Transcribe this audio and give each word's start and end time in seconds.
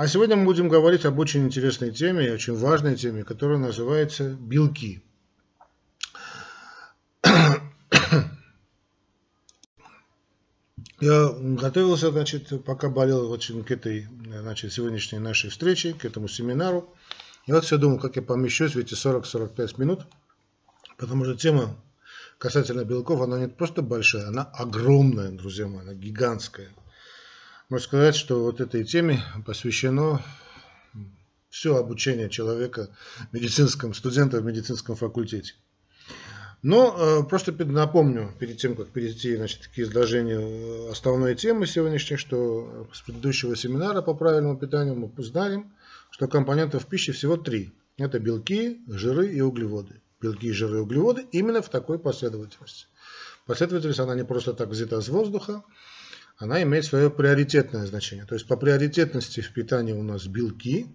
А 0.00 0.08
сегодня 0.08 0.34
мы 0.34 0.46
будем 0.46 0.70
говорить 0.70 1.04
об 1.04 1.18
очень 1.18 1.44
интересной 1.44 1.90
теме 1.92 2.26
и 2.26 2.30
очень 2.30 2.56
важной 2.56 2.96
теме, 2.96 3.22
которая 3.22 3.58
называется 3.58 4.30
белки. 4.30 5.02
Я 11.00 11.28
готовился, 11.38 12.10
значит, 12.12 12.64
пока 12.64 12.88
болел 12.88 13.30
очень 13.30 13.62
к 13.62 13.70
этой, 13.70 14.08
значит, 14.24 14.72
сегодняшней 14.72 15.18
нашей 15.18 15.50
встрече, 15.50 15.92
к 15.92 16.06
этому 16.06 16.28
семинару. 16.28 16.88
И 17.44 17.52
вот 17.52 17.66
все 17.66 17.76
думал, 17.76 17.98
как 17.98 18.16
я 18.16 18.22
помещусь 18.22 18.74
в 18.76 18.78
эти 18.78 18.94
40-45 18.94 19.74
минут, 19.76 20.06
потому 20.96 21.26
что 21.26 21.34
тема 21.34 21.76
касательно 22.38 22.86
белков, 22.86 23.20
она 23.20 23.38
не 23.38 23.48
просто 23.48 23.82
большая, 23.82 24.28
она 24.28 24.44
огромная, 24.44 25.30
друзья 25.30 25.66
мои, 25.66 25.82
она 25.82 25.92
гигантская. 25.92 26.70
Можно 27.70 27.86
сказать, 27.86 28.16
что 28.16 28.42
вот 28.42 28.60
этой 28.60 28.82
теме 28.82 29.22
посвящено 29.46 30.20
все 31.50 31.76
обучение 31.76 32.28
человека 32.28 32.90
медицинском, 33.30 33.94
студента 33.94 34.40
в 34.40 34.44
медицинском 34.44 34.96
факультете. 34.96 35.54
Но 36.62 36.96
э, 36.98 37.22
просто 37.28 37.52
напомню, 37.52 38.34
перед 38.40 38.58
тем, 38.58 38.74
как 38.74 38.88
перейти 38.88 39.36
значит, 39.36 39.68
к 39.68 39.78
изложению 39.78 40.40
э, 40.40 40.90
основной 40.90 41.36
темы 41.36 41.64
сегодняшней, 41.68 42.16
что 42.16 42.88
с 42.92 43.02
предыдущего 43.02 43.54
семинара 43.54 44.02
по 44.02 44.14
правильному 44.14 44.58
питанию 44.58 44.96
мы 44.96 45.10
знаем, 45.22 45.72
что 46.10 46.26
компонентов 46.26 46.86
пищи 46.86 47.12
всего 47.12 47.36
три. 47.36 47.72
Это 47.98 48.18
белки, 48.18 48.80
жиры 48.88 49.32
и 49.32 49.40
углеводы. 49.40 50.00
Белки, 50.20 50.50
жиры 50.50 50.78
и 50.78 50.80
углеводы 50.80 51.24
именно 51.30 51.62
в 51.62 51.68
такой 51.68 52.00
последовательности. 52.00 52.86
Последовательность, 53.46 54.00
она 54.00 54.16
не 54.16 54.24
просто 54.24 54.54
так 54.54 54.70
взята 54.70 55.00
с 55.00 55.08
воздуха, 55.08 55.62
она 56.40 56.62
имеет 56.62 56.86
свое 56.86 57.10
приоритетное 57.10 57.86
значение. 57.86 58.24
То 58.24 58.34
есть 58.34 58.48
по 58.48 58.56
приоритетности 58.56 59.42
в 59.42 59.52
питании 59.52 59.92
у 59.92 60.02
нас 60.02 60.26
белки, 60.26 60.86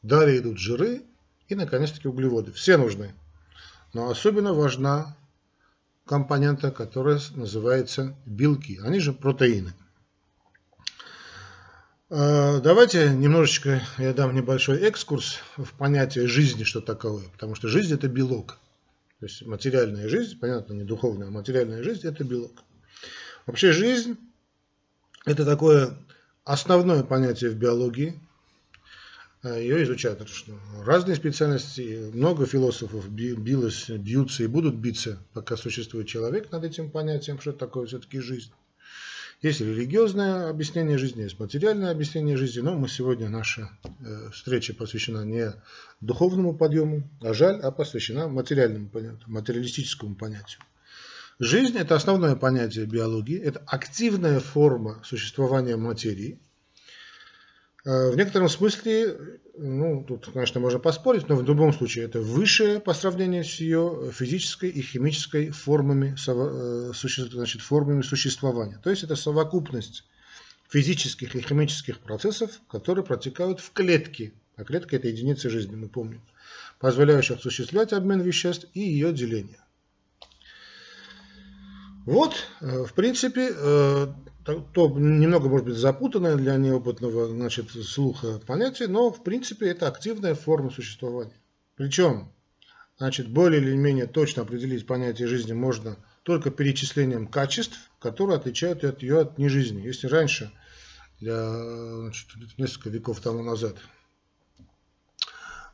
далее 0.00 0.38
идут 0.38 0.58
жиры 0.58 1.02
и, 1.48 1.54
наконец-таки, 1.54 2.08
углеводы. 2.08 2.50
Все 2.52 2.78
нужны. 2.78 3.14
Но 3.92 4.08
особенно 4.08 4.54
важна 4.54 5.14
компонента, 6.06 6.70
которая 6.70 7.20
называется 7.34 8.16
белки. 8.24 8.80
Они 8.82 8.98
же 8.98 9.12
протеины. 9.12 9.74
А, 12.08 12.60
давайте 12.60 13.10
немножечко 13.10 13.82
я 13.98 14.14
дам 14.14 14.34
небольшой 14.34 14.78
экскурс 14.78 15.40
в 15.58 15.74
понятие 15.74 16.26
жизни, 16.26 16.64
что 16.64 16.80
такое. 16.80 17.24
Потому 17.28 17.54
что 17.54 17.68
жизнь– 17.68 17.92
это 17.94 18.08
белок. 18.08 18.58
То 19.18 19.26
есть 19.26 19.44
материальная 19.44 20.08
жизнь, 20.08 20.38
понятно, 20.40 20.72
не 20.72 20.84
духовная, 20.84 21.28
а 21.28 21.30
материальная 21.30 21.82
жизнь– 21.82 22.06
это 22.08 22.24
белок. 22.24 22.62
Вообще 23.44 23.72
жизнь 23.72 24.16
это 25.30 25.44
такое 25.44 25.96
основное 26.44 27.04
понятие 27.04 27.50
в 27.50 27.54
биологии. 27.54 28.20
А, 29.42 29.56
Ее 29.56 29.84
изучают 29.84 30.26
разные 30.84 31.16
специальности. 31.16 32.10
Много 32.12 32.46
философов 32.46 33.08
билось, 33.08 33.88
бьются 33.88 34.42
и 34.42 34.48
будут 34.48 34.74
биться, 34.74 35.18
пока 35.32 35.56
существует 35.56 36.08
человек 36.08 36.50
над 36.50 36.64
этим 36.64 36.90
понятием, 36.90 37.40
что 37.40 37.52
такое 37.52 37.86
все-таки 37.86 38.18
жизнь. 38.20 38.52
Есть 39.42 39.62
религиозное 39.62 40.50
объяснение 40.50 40.98
жизни, 40.98 41.22
есть 41.22 41.38
материальное 41.38 41.92
объяснение 41.92 42.36
жизни, 42.36 42.60
но 42.60 42.76
мы 42.76 42.88
сегодня, 42.88 43.30
наша 43.30 43.70
э, 44.04 44.28
встреча 44.34 44.74
посвящена 44.74 45.24
не 45.24 45.54
духовному 46.02 46.54
подъему, 46.54 47.08
а 47.22 47.32
жаль, 47.32 47.58
а 47.62 47.70
посвящена 47.70 48.28
материальному 48.28 48.90
понятию, 48.90 49.22
материалистическому 49.28 50.14
понятию. 50.14 50.60
Жизнь– 51.42 51.78
это 51.78 51.94
основное 51.94 52.36
понятие 52.36 52.84
биологии, 52.84 53.38
это 53.40 53.62
активная 53.66 54.40
форма 54.40 55.00
существования 55.02 55.76
материи. 55.76 56.38
Э, 57.86 58.10
в 58.10 58.16
некотором 58.16 58.50
смысле, 58.50 59.40
ну, 59.56 60.04
тут, 60.06 60.28
конечно, 60.34 60.60
можно 60.60 60.78
поспорить, 60.78 61.30
но 61.30 61.36
в 61.36 61.42
любом 61.42 61.72
случае 61.72 62.04
это 62.04 62.20
высшее 62.20 62.78
по 62.78 62.92
сравнению 62.92 63.44
с 63.44 63.54
ее 63.54 64.12
физической 64.12 64.68
и 64.68 64.82
химической 64.82 65.48
формами, 65.48 66.14
э, 66.14 66.92
значит, 66.92 67.62
формами 67.62 68.02
существования. 68.02 68.78
То 68.84 68.90
есть 68.90 69.04
это 69.04 69.16
совокупность 69.16 70.04
физических 70.68 71.34
и 71.34 71.40
химических 71.40 72.00
процессов, 72.00 72.50
которые 72.68 73.02
протекают 73.02 73.60
в 73.60 73.72
клетке. 73.72 74.34
А 74.56 74.64
клетка– 74.64 74.96
это 74.96 75.08
единица 75.08 75.48
жизни, 75.48 75.74
мы 75.74 75.88
помним, 75.88 76.20
позволяющая 76.78 77.36
осуществлять 77.36 77.94
обмен 77.94 78.20
веществ 78.20 78.66
и 78.74 78.80
ее 78.80 79.14
деление. 79.14 79.56
Вот, 82.06 82.34
э, 82.60 82.84
в 82.84 82.94
принципе, 82.94 83.50
э, 83.54 84.06
то 84.44 84.88
немного, 84.88 85.48
может 85.48 85.66
быть, 85.66 85.76
запутанное 85.76 86.36
для 86.36 86.56
неопытного 86.56 87.28
значит, 87.28 87.70
слуха 87.70 88.40
понятие, 88.46 88.88
но, 88.88 89.10
в 89.10 89.22
принципе, 89.22 89.68
это 89.68 89.86
активная 89.86 90.34
форма 90.34 90.70
существования. 90.70 91.38
Причем, 91.76 92.32
значит, 92.98 93.28
более 93.28 93.60
или 93.60 93.76
менее 93.76 94.06
точно 94.06 94.42
определить 94.42 94.86
понятие 94.86 95.28
жизни 95.28 95.52
можно 95.52 95.96
только 96.22 96.50
перечислением 96.50 97.26
качеств, 97.26 97.78
которые 97.98 98.38
отличают 98.38 98.82
от 98.84 99.02
ее 99.02 99.20
от 99.20 99.38
нежизни. 99.38 99.82
Если 99.82 100.06
раньше, 100.06 100.50
для, 101.20 101.48
значит, 101.48 102.28
несколько 102.58 102.88
веков 102.88 103.20
тому 103.20 103.42
назад, 103.42 103.76
Э, 103.76 103.99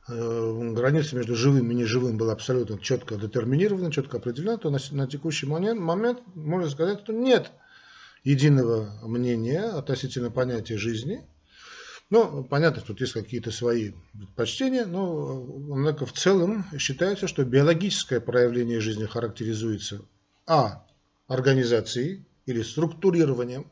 граница 0.09 1.17
между 1.17 1.35
живым 1.35 1.71
и 1.71 1.75
неживым 1.75 2.17
была 2.17 2.33
абсолютно 2.33 2.79
четко 2.79 3.17
детерминирована, 3.17 3.91
четко 3.91 4.19
определена, 4.19 4.57
то 4.57 4.71
на, 4.71 5.07
текущий 5.07 5.47
момент, 5.47 5.81
момент 5.81 6.21
можно 6.35 6.69
сказать, 6.71 7.01
что 7.01 7.13
нет 7.13 7.51
единого 8.23 8.91
мнения 9.03 9.63
относительно 9.63 10.31
понятия 10.31 10.79
жизни. 10.79 11.27
Ну, 12.09 12.45
понятно, 12.45 12.81
что 12.81 12.89
тут 12.89 13.01
есть 13.01 13.15
какие-то 13.15 13.51
свои 13.51 13.93
предпочтения, 14.13 14.87
но 14.87 15.45
однако 15.73 16.07
в 16.07 16.13
целом 16.13 16.65
считается, 16.79 17.27
что 17.27 17.45
биологическое 17.45 18.21
проявление 18.21 18.81
жизни 18.81 19.07
характеризуется 19.07 20.03
а. 20.47 20.87
организацией 21.27 22.25
или 22.47 22.63
структурированием, 22.63 23.69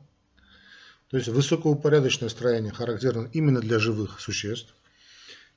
то 1.11 1.16
есть 1.16 1.28
высокоупорядоченное 1.28 2.28
строение 2.28 2.72
характерно 2.72 3.31
именно 3.33 3.61
для 3.61 3.78
живых 3.78 4.19
существ, 4.19 4.75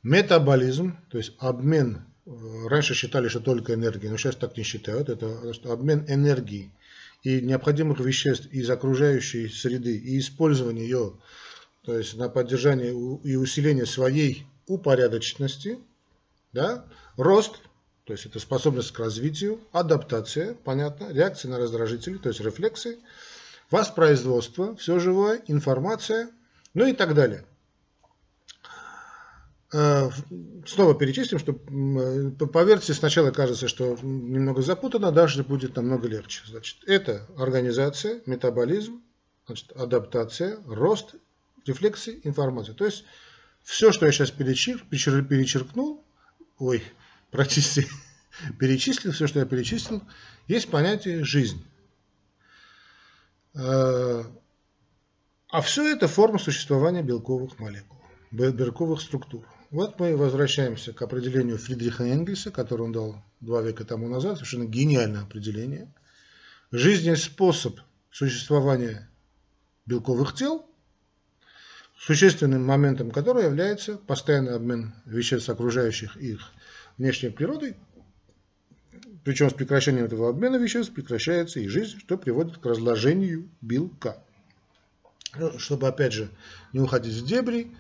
Метаболизм, 0.03 0.97
то 1.09 1.17
есть 1.17 1.33
обмен, 1.39 2.05
э, 2.25 2.31
раньше 2.67 2.93
считали, 2.93 3.27
что 3.27 3.39
только 3.39 3.73
энергия, 3.73 4.09
но 4.09 4.17
сейчас 4.17 4.35
так 4.35 4.55
не 4.57 4.63
считают, 4.63 5.09
это 5.09 5.53
обмен 5.65 6.05
энергии 6.07 6.71
и 7.23 7.41
необходимых 7.41 7.99
веществ 7.99 8.47
из 8.51 8.69
окружающей 8.69 9.49
среды 9.49 9.97
и 9.97 10.19
использование 10.19 10.85
ее, 10.85 11.13
то 11.83 11.97
есть 11.97 12.15
на 12.15 12.29
поддержание 12.29 12.91
и 13.23 13.35
усиление 13.35 13.85
своей 13.85 14.45
упорядоченности, 14.67 15.79
да, 16.53 16.85
рост, 17.15 17.59
то 18.05 18.13
есть 18.13 18.25
это 18.25 18.39
способность 18.39 18.91
к 18.91 18.99
развитию, 18.99 19.59
адаптация, 19.71 20.53
понятно, 20.53 21.11
реакция 21.11 21.49
на 21.49 21.57
раздражители, 21.57 22.17
то 22.17 22.29
есть 22.29 22.39
рефлексы, 22.39 22.99
воспроизводство, 23.71 24.75
все 24.77 24.99
живое, 24.99 25.41
информация, 25.47 26.29
ну 26.73 26.85
и 26.85 26.93
так 26.93 27.13
далее. 27.13 27.45
Э, 29.73 30.09
снова 30.65 30.95
перечислим, 30.95 31.39
что 31.39 31.51
э, 31.51 32.45
по 32.47 32.63
версии 32.63 32.93
сначала 32.93 33.31
кажется, 33.31 33.67
что 33.67 33.97
немного 34.01 34.61
запутано, 34.61 35.11
дальше 35.11 35.43
будет 35.43 35.75
намного 35.75 36.07
легче. 36.07 36.41
Значит, 36.47 36.77
это 36.87 37.27
организация, 37.37 38.21
метаболизм, 38.25 39.01
значит, 39.45 39.73
адаптация, 39.73 40.59
рост, 40.65 41.15
рефлексы, 41.65 42.21
информация. 42.23 42.75
То 42.75 42.85
есть 42.85 43.03
все, 43.61 43.91
что 43.91 44.05
я 44.05 44.13
сейчас 44.13 44.31
перечер, 44.31 44.85
перечеркнул, 44.89 46.01
ой, 46.59 46.81
практически 47.31 47.87
перечислил, 48.59 49.11
все, 49.11 49.27
что 49.27 49.39
я 49.39 49.45
перечислил, 49.45 50.01
есть 50.47 50.69
понятие 50.69 51.25
жизнь. 51.25 51.61
Э, 53.53 54.23
а 55.49 55.61
все 55.61 55.91
это 55.93 56.07
форма 56.07 56.39
существования 56.39 57.03
белковых 57.03 57.59
молекул, 57.59 57.97
белковых 58.31 59.01
структур. 59.01 59.45
Вот 59.69 59.99
мы 59.99 60.15
возвращаемся 60.15 60.93
к 60.93 61.01
определению 61.01 61.57
Фридриха 61.57 62.05
Энгельса, 62.05 62.51
которое 62.51 62.83
он 62.83 62.93
дал 62.93 63.23
два 63.41 63.61
века 63.61 63.83
тому 63.83 64.07
назад, 64.07 64.35
совершенно 64.37 64.63
гениальное 64.63 65.23
определение. 65.23 65.93
Жизнь 66.71 67.09
есть 67.09 67.25
способ 67.25 67.77
существования 68.09 69.09
белковых 69.85 70.35
тел, 70.35 70.65
существенным 71.99 72.65
моментом 72.65 73.11
которого 73.11 73.43
является 73.43 73.97
постоянный 73.97 74.55
обмен 74.55 74.93
веществ 75.05 75.49
окружающих 75.49 76.15
их 76.15 76.49
внешней 76.97 77.29
природой, 77.29 77.75
причем 79.25 79.49
с 79.49 79.53
прекращением 79.53 80.05
этого 80.05 80.29
обмена 80.29 80.55
веществ 80.55 80.93
прекращается 80.93 81.59
и 81.59 81.67
жизнь, 81.67 81.99
что 81.99 82.17
приводит 82.17 82.57
к 82.57 82.65
разложению 82.65 83.49
белка. 83.59 84.23
Ну, 85.35 85.59
чтобы, 85.59 85.87
опять 85.89 86.13
же, 86.13 86.29
не 86.71 86.79
уходить 86.79 87.15
в 87.15 87.25
дебри, 87.25 87.75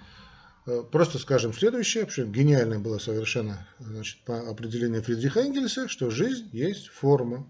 просто 0.91 1.17
скажем 1.17 1.53
следующее, 1.53 2.07
что 2.09 2.25
гениальное 2.25 2.79
было 2.79 2.97
совершенно 2.97 3.65
значит, 3.79 4.17
по 4.25 4.49
определению 4.49 5.01
Фридриха 5.01 5.39
Энгельса, 5.39 5.87
что 5.87 6.09
жизнь 6.09 6.49
есть 6.51 6.87
форма 6.89 7.47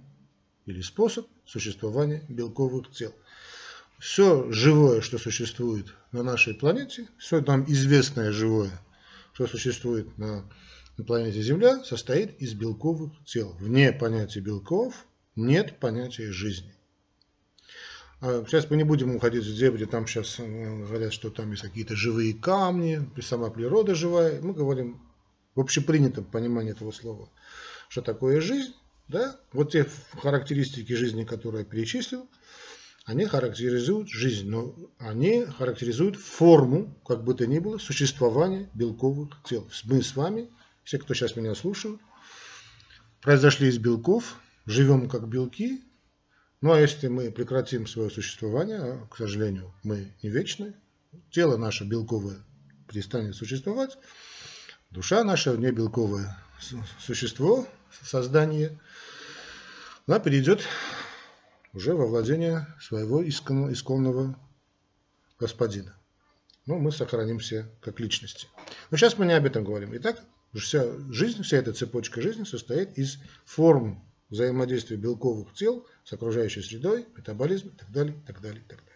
или 0.65 0.81
способ 0.81 1.27
существования 1.45 2.23
белковых 2.29 2.91
тел. 2.91 3.13
все 3.99 4.51
живое, 4.51 5.01
что 5.01 5.17
существует 5.17 5.87
на 6.11 6.21
нашей 6.21 6.53
планете, 6.53 7.07
все 7.17 7.41
нам 7.41 7.63
известное 7.67 8.31
живое, 8.31 8.79
что 9.33 9.47
существует 9.47 10.15
на, 10.17 10.47
на 10.97 11.03
планете 11.03 11.41
Земля, 11.41 11.83
состоит 11.83 12.39
из 12.39 12.53
белковых 12.53 13.11
тел. 13.25 13.55
Вне 13.59 13.91
понятия 13.91 14.41
белков 14.41 15.07
нет 15.35 15.79
понятия 15.79 16.31
жизни. 16.31 16.76
А 18.19 18.43
сейчас 18.47 18.69
мы 18.69 18.77
не 18.77 18.83
будем 18.83 19.15
уходить 19.15 19.45
в 19.45 19.55
дебри, 19.55 19.85
там 19.85 20.07
сейчас 20.07 20.39
э, 20.39 20.85
говорят, 20.85 21.13
что 21.13 21.29
там 21.29 21.51
есть 21.51 21.61
какие-то 21.61 21.95
живые 21.95 22.33
камни, 22.33 23.07
сама 23.21 23.51
природа 23.51 23.93
живая. 23.93 24.41
Мы 24.41 24.53
говорим 24.53 24.99
в 25.53 25.59
общепринятом 25.59 26.25
понимании 26.25 26.71
этого 26.71 26.91
слова, 26.91 27.29
что 27.89 28.01
такое 28.01 28.41
жизнь. 28.41 28.73
Да? 29.07 29.39
Вот 29.53 29.71
те 29.71 29.85
характеристики 30.19 30.93
жизни, 30.93 31.25
которые 31.25 31.59
я 31.61 31.65
перечислил, 31.65 32.27
они 33.05 33.25
характеризуют 33.25 34.09
жизнь, 34.09 34.49
но 34.49 34.75
они 34.97 35.45
характеризуют 35.45 36.17
форму, 36.17 36.99
как 37.05 37.23
бы 37.23 37.35
то 37.35 37.45
ни 37.45 37.59
было, 37.59 37.77
существования 37.77 38.69
белковых 38.73 39.29
тел. 39.45 39.69
Мы 39.85 40.01
с 40.01 40.15
вами, 40.15 40.49
все, 40.83 40.97
кто 40.97 41.13
сейчас 41.13 41.35
меня 41.35 41.55
слушают, 41.55 42.01
произошли 43.21 43.69
из 43.69 43.77
белков, 43.77 44.41
живем 44.65 45.07
как 45.07 45.27
белки, 45.29 45.83
ну 46.61 46.71
а 46.71 46.79
если 46.79 47.07
мы 47.07 47.31
прекратим 47.31 47.87
свое 47.87 48.09
существование, 48.09 49.07
к 49.09 49.17
сожалению, 49.17 49.73
мы 49.83 50.13
не 50.23 50.29
вечны, 50.29 50.73
тело 51.29 51.57
наше 51.57 51.83
белковое 51.83 52.37
перестанет 52.87 53.35
существовать, 53.35 53.97
душа 54.91 55.23
наша 55.23 55.55
не 55.57 55.71
белковое 55.71 56.37
существо, 56.99 57.67
создание, 58.01 58.79
она 60.07 60.19
перейдет 60.19 60.61
уже 61.73 61.93
во 61.93 62.07
владение 62.07 62.67
своего 62.81 63.27
исконного, 63.27 63.73
исконного 63.73 64.39
господина. 65.39 65.95
Но 66.65 66.79
мы 66.79 66.91
сохранимся 66.91 67.69
как 67.81 67.99
личности. 67.99 68.47
Но 68.89 68.97
сейчас 68.97 69.17
мы 69.17 69.25
не 69.25 69.33
об 69.33 69.45
этом 69.45 69.63
говорим. 69.63 69.95
Итак, 69.95 70.21
вся 70.53 70.85
жизнь, 71.11 71.43
вся 71.43 71.57
эта 71.57 71.73
цепочка 71.73 72.21
жизни 72.21 72.43
состоит 72.43 72.97
из 72.97 73.19
форм 73.45 74.03
взаимодействия 74.29 74.97
белковых 74.97 75.53
тел 75.53 75.85
с 76.03 76.13
окружающей 76.13 76.61
средой, 76.61 77.05
метаболизм 77.15 77.69
и 77.69 77.77
так 77.77 77.91
далее, 77.91 78.15
и 78.15 78.27
так 78.27 78.41
далее, 78.41 78.61
и 78.61 78.67
так 78.67 78.79
далее. 78.79 78.87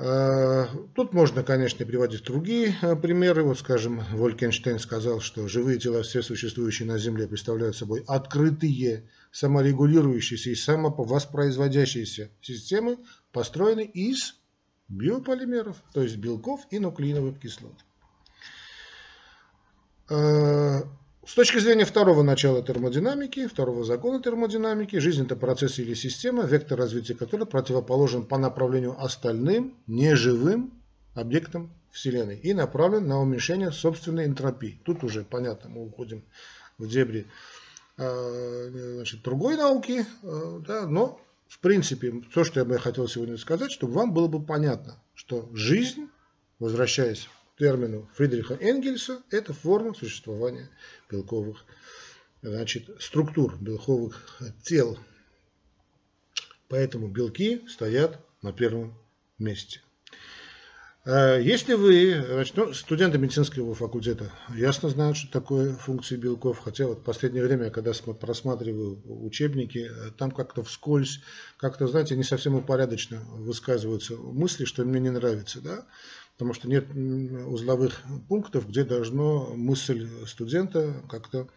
А, 0.00 0.68
тут 0.94 1.12
можно, 1.12 1.42
конечно, 1.42 1.84
приводить 1.84 2.22
другие 2.22 2.76
а, 2.82 2.94
примеры. 2.94 3.42
Вот, 3.42 3.58
скажем, 3.58 4.04
Волькенштейн 4.12 4.78
сказал, 4.78 5.20
что 5.20 5.48
живые 5.48 5.80
тела, 5.80 6.02
все 6.02 6.22
существующие 6.22 6.86
на 6.86 6.98
Земле, 6.98 7.26
представляют 7.26 7.76
собой 7.76 8.04
открытые, 8.06 9.08
саморегулирующиеся 9.32 10.50
и 10.50 10.54
самовоспроизводящиеся 10.54 12.30
системы, 12.40 12.98
построенные 13.32 13.86
из 13.86 14.36
биополимеров, 14.88 15.76
то 15.92 16.02
есть 16.02 16.16
белков 16.16 16.60
и 16.70 16.78
нуклеиновых 16.78 17.40
кислот. 17.40 17.74
С 21.28 21.34
точки 21.34 21.58
зрения 21.58 21.84
второго 21.84 22.22
начала 22.22 22.62
термодинамики, 22.62 23.48
второго 23.48 23.84
закона 23.84 24.22
термодинамики, 24.22 24.96
жизнь 24.96 25.26
это 25.26 25.36
процесс 25.36 25.78
или 25.78 25.92
система, 25.92 26.46
вектор 26.46 26.78
развития 26.78 27.14
которой 27.14 27.44
противоположен 27.44 28.24
по 28.24 28.38
направлению 28.38 28.98
остальным 28.98 29.74
неживым 29.86 30.72
объектам 31.14 31.70
Вселенной 31.90 32.38
и 32.38 32.54
направлен 32.54 33.06
на 33.06 33.20
уменьшение 33.20 33.72
собственной 33.72 34.24
энтропии. 34.24 34.80
Тут 34.86 35.04
уже 35.04 35.22
понятно, 35.22 35.68
мы 35.68 35.84
уходим 35.84 36.24
в 36.78 36.88
дебри 36.88 37.26
а, 37.98 38.70
значит, 38.94 39.20
другой 39.20 39.58
науки, 39.58 40.06
а, 40.22 40.60
да, 40.66 40.86
но 40.86 41.20
в 41.46 41.58
принципе 41.58 42.22
то, 42.32 42.42
что 42.42 42.60
я 42.60 42.64
бы 42.64 42.78
хотел 42.78 43.06
сегодня 43.06 43.36
сказать, 43.36 43.70
чтобы 43.70 43.92
вам 43.92 44.14
было 44.14 44.28
бы 44.28 44.42
понятно, 44.42 44.96
что 45.14 45.46
жизнь, 45.52 46.08
возвращаясь 46.58 47.28
термину 47.58 48.08
Фридриха 48.14 48.54
Энгельса, 48.54 49.22
это 49.30 49.52
форма 49.52 49.94
существования 49.94 50.70
белковых 51.10 51.64
значит, 52.42 52.88
структур, 53.00 53.56
белковых 53.60 54.40
тел. 54.62 54.98
Поэтому 56.68 57.08
белки 57.08 57.66
стоят 57.68 58.20
на 58.42 58.52
первом 58.52 58.94
месте. 59.38 59.80
А 61.10 61.38
если 61.38 61.72
вы, 61.72 62.22
значит, 62.22 62.54
ну, 62.56 62.74
студенты 62.74 63.16
медицинского 63.16 63.74
факультета 63.74 64.30
ясно 64.54 64.90
знают, 64.90 65.16
что 65.16 65.32
такое 65.32 65.72
функции 65.72 66.16
белков, 66.16 66.58
хотя 66.58 66.86
вот 66.86 66.98
в 66.98 67.02
последнее 67.02 67.42
время, 67.42 67.70
когда 67.70 67.92
просматриваю 67.92 69.00
учебники, 69.24 69.90
там 70.18 70.30
как-то 70.30 70.62
вскользь, 70.62 71.22
как-то, 71.56 71.86
знаете, 71.86 72.14
не 72.14 72.24
совсем 72.24 72.56
упорядочно 72.56 73.20
высказываются 73.20 74.16
мысли, 74.16 74.66
что 74.66 74.84
мне 74.84 75.00
не 75.00 75.10
нравится, 75.10 75.62
да, 75.62 75.86
потому 76.38 76.54
что 76.54 76.68
нет 76.68 76.86
узловых 76.94 78.00
пунктов, 78.28 78.68
где 78.68 78.84
должно 78.84 79.54
мысль 79.56 80.08
студента 80.24 81.02
как-то 81.10 81.48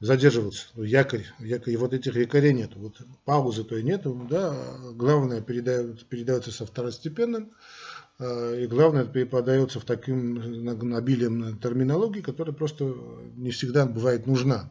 задерживаться. 0.00 0.66
Якорь, 0.76 1.24
якорь, 1.38 1.78
вот 1.78 1.94
этих 1.94 2.14
якорей 2.16 2.52
нет, 2.52 2.72
вот 2.74 3.00
паузы 3.24 3.64
то 3.64 3.74
и 3.74 3.82
нету, 3.82 4.26
да, 4.28 4.54
главное 4.92 5.40
передается, 5.40 6.04
передается 6.04 6.52
со 6.52 6.66
второстепенным, 6.66 7.52
а, 8.18 8.54
и 8.54 8.66
главное 8.66 9.04
это 9.04 9.12
перепадается 9.12 9.80
в 9.80 9.86
таким 9.86 10.94
обилием 10.94 11.58
терминологии, 11.58 12.20
которая 12.20 12.54
просто 12.54 12.94
не 13.36 13.50
всегда 13.50 13.86
бывает 13.86 14.26
нужна. 14.26 14.70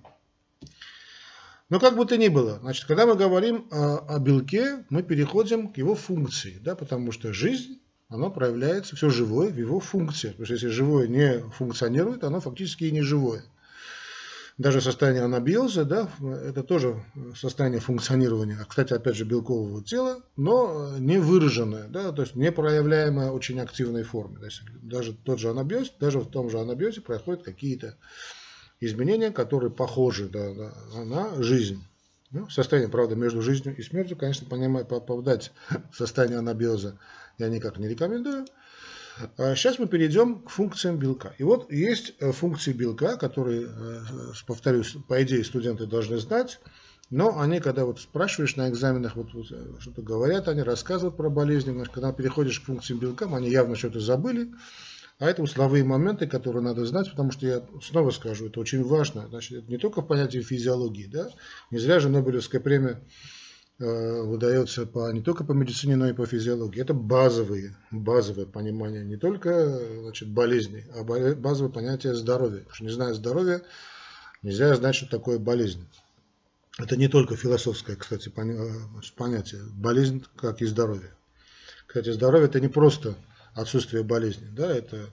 Но 1.69 1.79
как 1.79 1.97
бы 1.97 2.05
то 2.05 2.15
ни 2.15 2.27
было, 2.27 2.59
значит, 2.59 2.85
когда 2.85 3.07
мы 3.07 3.15
говорим 3.15 3.67
о, 3.71 3.97
о 3.97 4.19
белке, 4.19 4.85
мы 4.89 5.01
переходим 5.01 5.69
к 5.69 5.77
его 5.77 5.95
функции, 5.95 6.59
да, 6.61 6.75
потому 6.75 7.11
что 7.11 7.33
жизнь 7.33 7.80
оно 8.11 8.29
проявляется, 8.29 8.95
все 8.95 9.09
живое 9.09 9.49
в 9.49 9.57
его 9.57 9.79
функции. 9.79 10.29
Потому 10.29 10.45
что 10.45 10.53
если 10.53 10.67
живое 10.67 11.07
не 11.07 11.39
функционирует, 11.49 12.23
оно 12.23 12.41
фактически 12.41 12.83
и 12.83 12.91
не 12.91 13.01
живое. 13.01 13.43
Даже 14.57 14.81
состояние 14.81 15.23
анабиоза, 15.23 15.85
да, 15.85 16.09
это 16.43 16.61
тоже 16.61 17.03
состояние 17.35 17.79
функционирования, 17.79 18.59
а, 18.61 18.65
кстати, 18.65 18.93
опять 18.93 19.15
же, 19.15 19.23
белкового 19.23 19.81
тела, 19.81 20.21
но 20.35 20.97
не 20.99 21.17
выраженное, 21.17 21.87
да, 21.87 22.11
то 22.11 22.21
есть 22.21 22.35
не 22.35 22.51
проявляемое 22.51 23.31
очень 23.31 23.59
активной 23.59 24.03
форме. 24.03 24.37
То 24.39 24.45
есть 24.45 24.61
даже 24.83 25.13
тот 25.13 25.39
же 25.39 25.49
анабиоз, 25.49 25.93
даже 25.99 26.19
в 26.19 26.29
том 26.29 26.49
же 26.49 26.59
анабиозе 26.59 27.01
происходят 27.01 27.43
какие-то 27.43 27.97
изменения, 28.81 29.31
которые 29.31 29.71
похожи 29.71 30.27
да, 30.27 30.53
на, 30.53 31.05
на 31.05 31.41
жизнь. 31.41 31.81
Ну, 32.29 32.49
состояние, 32.49 32.91
правда, 32.91 33.15
между 33.15 33.41
жизнью 33.41 33.75
и 33.75 33.81
смертью, 33.81 34.17
конечно, 34.17 34.47
понимать, 34.47 34.87
попадать 34.87 35.51
в 35.91 35.97
состояние 35.97 36.39
анабиоза 36.39 36.99
я 37.37 37.49
никак 37.49 37.77
не 37.77 37.87
рекомендую. 37.87 38.45
Сейчас 39.37 39.77
а 39.77 39.83
мы 39.83 39.87
перейдем 39.87 40.41
к 40.41 40.49
функциям 40.49 40.97
белка. 40.97 41.33
И 41.38 41.43
вот 41.43 41.71
есть 41.71 42.13
э, 42.19 42.31
функции 42.31 42.71
белка, 42.71 43.17
которые, 43.17 43.67
э, 43.67 44.00
повторюсь, 44.47 44.95
по 45.07 45.21
идее 45.21 45.43
студенты 45.43 45.85
должны 45.85 46.17
знать, 46.17 46.59
но 47.09 47.39
они, 47.39 47.59
когда 47.59 47.85
вот 47.85 48.00
спрашиваешь 48.00 48.55
на 48.55 48.69
экзаменах, 48.69 49.15
вот, 49.15 49.33
вот 49.33 49.47
э, 49.51 49.73
что-то 49.79 50.01
говорят, 50.01 50.47
они 50.47 50.61
рассказывают 50.61 51.17
про 51.17 51.29
болезни, 51.29 51.71
значит, 51.71 51.93
когда 51.93 52.13
переходишь 52.13 52.61
к 52.61 52.65
функциям 52.65 53.00
белка, 53.00 53.25
они 53.35 53.50
явно 53.50 53.75
что-то 53.75 54.00
забыли, 54.00 54.51
а 55.19 55.27
это 55.27 55.43
устовые 55.43 55.83
моменты, 55.83 56.25
которые 56.25 56.63
надо 56.63 56.85
знать, 56.85 57.11
потому 57.11 57.31
что 57.31 57.45
я 57.45 57.63
снова 57.83 58.11
скажу, 58.11 58.47
это 58.47 58.59
очень 58.59 58.83
важно. 58.83 59.27
Значит, 59.27 59.59
это 59.59 59.71
не 59.71 59.77
только 59.77 60.01
в 60.01 60.07
понятии 60.07 60.39
физиологии, 60.39 61.05
да, 61.05 61.29
не 61.69 61.77
зря 61.77 62.00
же 62.00 62.09
Нобелевская 62.09 62.61
премия 62.61 63.01
выдается 63.81 64.85
по, 64.85 65.11
не 65.11 65.21
только 65.21 65.43
по 65.43 65.53
медицине, 65.53 65.95
но 65.95 66.07
и 66.07 66.13
по 66.13 66.25
физиологии. 66.25 66.81
Это 66.81 66.93
базовые, 66.93 67.75
базовое 67.89 68.45
понимание 68.45 69.03
не 69.03 69.17
только 69.17 69.79
значит, 70.01 70.29
болезней, 70.29 70.85
а 70.95 71.03
базовое 71.03 71.71
понятие 71.71 72.15
здоровья. 72.15 72.59
Потому 72.59 72.75
что 72.75 72.83
не 72.83 72.91
зная 72.91 73.13
здоровья, 73.13 73.61
нельзя 74.43 74.75
знать, 74.75 74.95
что 74.95 75.09
такое 75.09 75.39
болезнь. 75.39 75.88
Это 76.77 76.95
не 76.95 77.07
только 77.07 77.35
философское, 77.35 77.95
кстати, 77.95 78.31
понятие. 79.17 79.61
Болезнь, 79.73 80.23
как 80.35 80.61
и 80.61 80.65
здоровье. 80.65 81.11
Кстати, 81.88 82.11
здоровье 82.11 82.47
это 82.47 82.59
не 82.59 82.69
просто 82.69 83.15
отсутствие 83.53 84.03
болезни, 84.03 84.47
да, 84.51 84.73
это 84.73 85.09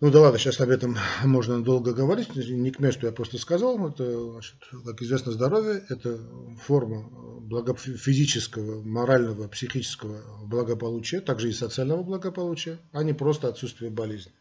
ну 0.00 0.10
да 0.10 0.20
ладно, 0.20 0.38
сейчас 0.38 0.60
об 0.60 0.68
этом 0.68 0.96
можно 1.24 1.62
долго 1.62 1.94
говорить, 1.94 2.34
не 2.36 2.70
к 2.70 2.80
месту 2.80 3.06
я 3.06 3.12
просто 3.12 3.38
сказал. 3.38 3.88
Это, 3.88 4.32
значит, 4.32 4.56
как 4.84 5.00
известно, 5.00 5.32
здоровье– 5.32 5.84
это 5.88 6.20
форма 6.60 7.08
благо... 7.40 7.74
физического, 7.74 8.82
морального, 8.82 9.48
психического 9.48 10.46
благополучия, 10.46 11.20
также 11.20 11.48
и 11.48 11.52
социального 11.52 12.02
благополучия, 12.02 12.78
а 12.92 13.02
не 13.02 13.14
просто 13.14 13.48
отсутствие 13.48 13.90
болезни. 13.90 14.32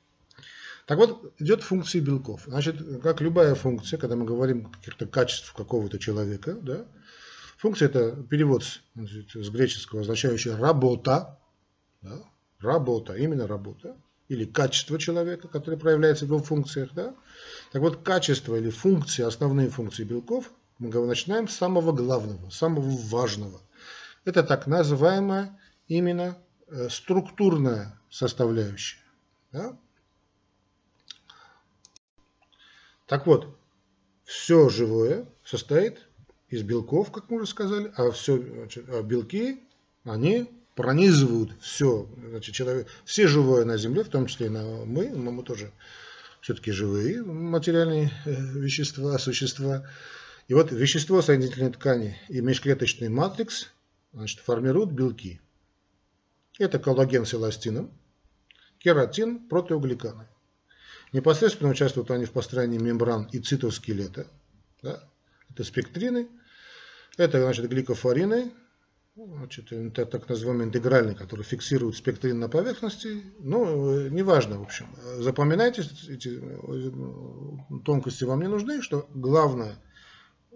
Так 0.88 0.98
вот, 0.98 1.34
идет 1.40 1.64
функции 1.64 2.00
белков. 2.00 2.44
Значит, 2.46 3.02
как 3.02 3.22
любая 3.22 3.56
функция, 3.56 3.98
когда 3.98 4.16
мы 4.16 4.26
говорим 4.26 4.68
о 4.68 4.70
каких-то 4.70 5.08
качествах 5.08 5.56
какого-то 5.56 5.98
человека, 6.00 6.54
да, 6.54 6.86
функция– 7.58 7.88
это 7.90 8.12
перевод 8.30 8.64
значит, 8.94 9.32
с 9.34 9.50
греческого, 9.50 10.02
означающий 10.02 10.54
«работа», 10.54 11.40
да, 12.02 12.22
работа, 12.60 13.14
именно 13.14 13.48
работа 13.48 13.96
или 14.28 14.46
качество 14.46 14.98
человека, 14.98 15.48
которое 15.48 15.78
проявляется 15.78 16.26
в 16.26 16.30
его 16.30 16.40
функциях. 16.40 16.94
Да? 16.94 17.16
Так 17.72 17.82
вот, 17.82 18.04
качество 18.04 18.56
или 18.56 18.70
функции, 18.70 19.24
основные 19.24 19.70
функции 19.70 20.04
белков, 20.04 20.52
мы 20.80 20.90
начинаем 21.06 21.48
с 21.48 21.56
самого 21.56 21.92
главного, 21.92 22.50
самого 22.50 22.90
важного. 22.90 23.62
Это 24.26 24.44
так 24.44 24.68
называемая 24.68 25.58
именно 25.88 26.38
э, 26.68 26.90
структурная 26.90 28.00
составляющая. 28.10 29.00
Да? 29.52 29.78
Так 33.06 33.28
вот, 33.28 33.56
все 34.24 34.70
живое 34.70 35.28
состоит 35.44 36.00
из 36.50 36.64
белков, 36.64 37.12
как 37.12 37.30
мы 37.30 37.38
уже 37.38 37.48
сказали, 37.48 37.94
а 37.96 38.12
все 38.12 38.36
а 38.90 39.04
белки, 39.04 39.64
они 40.04 40.50
пронизывают 40.76 41.52
все, 41.62 42.08
значит, 42.30 42.54
человек, 42.54 42.88
все 43.06 43.28
живое 43.28 43.66
на 43.66 43.78
Земле, 43.78 44.04
в 44.04 44.10
том 44.10 44.28
числе 44.28 44.48
и 44.48 44.50
на 44.50 44.86
мы, 44.86 45.10
но 45.10 45.32
мы 45.32 45.44
тоже 45.44 45.72
все-таки 46.42 46.72
живые 46.72 47.24
материальные 47.24 48.12
э, 48.26 48.32
вещества, 48.32 49.18
существа. 49.18 49.90
И 50.48 50.54
вот 50.54 50.72
вещество 50.72 51.22
соединительной 51.22 51.72
ткани 51.72 52.18
и 52.28 52.42
межклеточный 52.42 53.10
матрикс 53.10 53.72
значит, 54.14 54.40
формируют 54.42 54.92
белки. 54.92 55.42
Это 56.60 56.78
коллаген 56.78 57.26
с 57.26 57.34
эластином, 57.34 57.92
кератин, 58.78 59.40
протеогликаны. 59.48 60.28
Непосредственно 61.14 61.72
участвуют 61.72 62.12
они 62.12 62.26
в 62.26 62.32
построении 62.32 62.78
мембран 62.78 63.30
и 63.32 63.40
цитоскелета. 63.40 64.28
Да? 64.82 65.04
Это 65.50 65.64
спектрины, 65.64 66.28
это 67.18 67.42
значит, 67.42 67.68
гликофорины, 67.70 68.52
значит, 69.16 69.72
это 69.72 70.06
так 70.06 70.28
называемый 70.28 70.66
интегральный, 70.66 71.16
который 71.16 71.44
фиксирует 71.44 71.96
спектрин 71.96 72.40
на 72.40 72.50
поверхности. 72.50 73.24
Ну, 73.40 74.10
неважно, 74.10 74.60
в 74.60 74.64
общем. 74.64 74.88
Запоминайте, 75.20 75.84
эти 76.10 76.38
э, 76.42 77.80
тонкости 77.86 78.26
вам 78.26 78.42
не 78.42 78.50
нужны, 78.50 78.82
что 78.82 79.08
главное, 79.14 79.78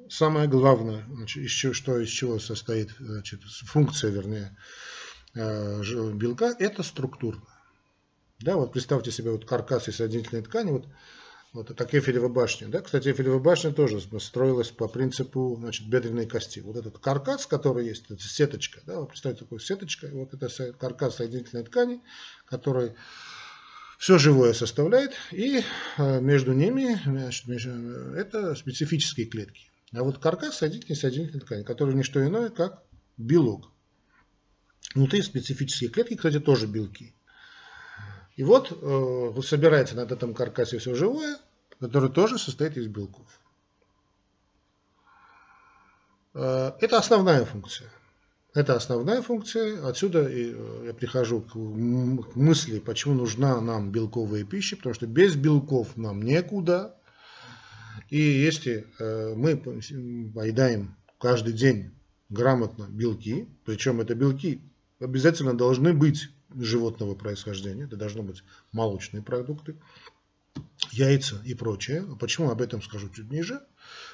самое 0.09 0.47
главное, 0.49 1.05
значит, 1.09 1.43
из 1.43 1.51
что 1.51 1.99
из 1.99 2.09
чего 2.09 2.39
состоит 2.39 2.89
значит, 2.99 3.41
функция, 3.43 4.11
вернее, 4.11 4.55
э, 5.35 5.81
белка, 6.13 6.53
это 6.59 6.83
структурная. 6.83 7.43
Да, 8.39 8.55
вот 8.55 8.73
представьте 8.73 9.11
себе 9.11 9.31
вот 9.31 9.45
каркас 9.45 9.87
и 9.87 9.91
соединительной 9.91 10.41
ткани, 10.41 10.71
вот, 10.71 10.87
вот 11.53 11.75
как 11.75 11.93
Эфелева 11.95 12.29
башня. 12.29 12.67
Да? 12.67 12.81
Кстати, 12.81 13.11
Эфелева 13.11 13.39
башня 13.39 13.71
тоже 13.71 13.99
строилась 14.19 14.69
по 14.69 14.87
принципу 14.87 15.55
значит, 15.59 15.87
бедренной 15.87 16.27
кости. 16.27 16.59
Вот 16.59 16.75
этот 16.75 16.99
каркас, 16.99 17.47
который 17.47 17.87
есть, 17.87 18.05
это 18.09 18.21
сеточка, 18.21 18.81
да, 18.85 18.99
вот 18.99 19.09
представьте 19.09 19.43
такую 19.43 19.59
сеточка, 19.59 20.09
вот 20.11 20.33
это 20.33 20.73
каркас 20.73 21.15
соединительной 21.15 21.63
ткани, 21.63 22.01
который 22.45 22.93
все 23.97 24.17
живое 24.17 24.53
составляет, 24.53 25.11
и 25.31 25.61
э, 25.97 26.21
между 26.21 26.53
ними 26.53 26.99
значит, 27.03 27.47
это 28.15 28.55
специфические 28.55 29.25
клетки. 29.25 29.71
А 29.91 30.03
вот 30.03 30.19
каркас 30.19 30.57
соединительной 30.57 30.95
соединительной 30.95 31.41
ткани, 31.41 31.63
который 31.63 31.95
не 31.95 32.03
что 32.03 32.25
иное, 32.25 32.49
как 32.49 32.83
белок. 33.17 33.71
Внутри 34.95 35.21
специфические 35.21 35.89
клетки, 35.89 36.15
кстати, 36.15 36.39
тоже 36.39 36.67
белки. 36.67 37.13
И 38.39 38.43
вот 38.43 38.72
э, 38.72 39.41
собирается 39.41 39.98
на 39.98 40.03
этом 40.03 40.34
каркасе 40.34 40.77
все 40.77 40.96
живое, 40.96 41.38
которое 41.81 42.08
тоже 42.08 42.39
состоит 42.39 42.77
из 42.77 42.88
белков. 42.88 43.27
Э, 46.34 46.72
это 46.79 47.00
основная 47.00 47.43
функция. 47.43 47.91
Это 48.53 48.77
основная 48.77 49.22
функция. 49.22 49.86
Отсюда 49.86 50.22
э, 50.29 50.86
я 50.86 50.93
прихожу 50.93 51.41
к 51.41 51.53
мысли, 51.53 52.79
почему 52.79 53.13
нужна 53.15 53.60
нам 53.60 53.91
белковая 53.91 54.46
пища, 54.46 54.77
потому 54.77 54.96
что 54.96 55.05
без 55.05 55.36
белков 55.36 55.98
нам 55.98 56.22
некуда. 56.22 56.96
И 58.10 58.22
если 58.22 58.88
э, 59.00 59.34
мы 59.36 59.58
поедаем 59.58 60.96
каждый 61.19 61.51
день 61.51 61.91
грамотно 62.29 62.88
белки, 62.88 63.50
причем 63.65 64.00
это 64.00 64.15
белки 64.15 64.62
обязательно 65.01 65.58
должны 65.58 65.93
быть 65.93 66.29
животного 66.55 67.15
происхождения, 67.15 67.83
это 67.83 67.95
должны 67.95 68.23
быть 68.23 68.43
молочные 68.71 69.21
продукты, 69.21 69.75
яйца 70.91 71.41
и 71.45 71.53
прочее. 71.53 72.05
Почему 72.19 72.49
об 72.49 72.61
этом 72.61 72.81
скажу 72.81 73.09
чуть 73.09 73.31
ниже. 73.31 73.61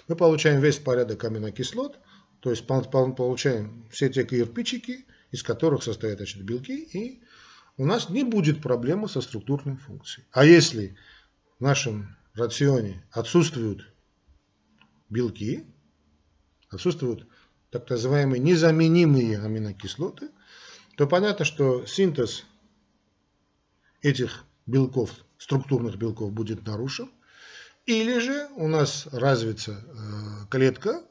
Мы 0.07 0.15
получаем 0.15 0.61
весь 0.61 0.77
порядок 0.77 1.23
аминокислот, 1.23 1.99
то 2.39 2.49
есть 2.49 2.67
получаем 2.67 3.87
все 3.89 4.09
те 4.09 4.23
кирпичики, 4.23 5.05
из 5.31 5.43
которых 5.43 5.83
состоят 5.83 6.17
значит, 6.17 6.43
белки, 6.43 6.83
и 6.83 7.23
у 7.77 7.85
нас 7.85 8.09
не 8.09 8.23
будет 8.23 8.61
проблемы 8.61 9.09
со 9.09 9.21
структурной 9.21 9.77
функцией. 9.77 10.27
А 10.31 10.45
если 10.45 10.95
в 11.59 11.63
нашем 11.63 12.15
рационе 12.33 13.03
отсутствуют 13.11 13.91
белки, 15.09 15.65
отсутствуют 16.69 17.27
так 17.69 17.89
называемые 17.89 18.39
незаменимые 18.39 19.41
аминокислоты, 19.41 20.29
то 20.97 21.07
понятно, 21.07 21.45
что 21.45 21.85
синтез 21.85 22.45
этих 24.01 24.45
белков, 24.65 25.11
структурных 25.37 25.97
белков 25.97 26.31
будет 26.31 26.65
нарушен. 26.65 27.11
Или 27.85 28.19
же 28.19 28.47
у 28.55 28.67
нас 28.67 29.07
развится 29.11 29.71
э, 29.73 30.47
клетка, 30.49 31.03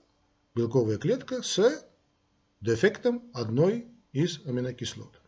белковая 0.54 0.98
клетка 0.98 1.42
с 1.42 1.84
дефектом 2.60 3.22
одной 3.32 3.86
из 4.12 4.44
аминокислот. 4.46 5.20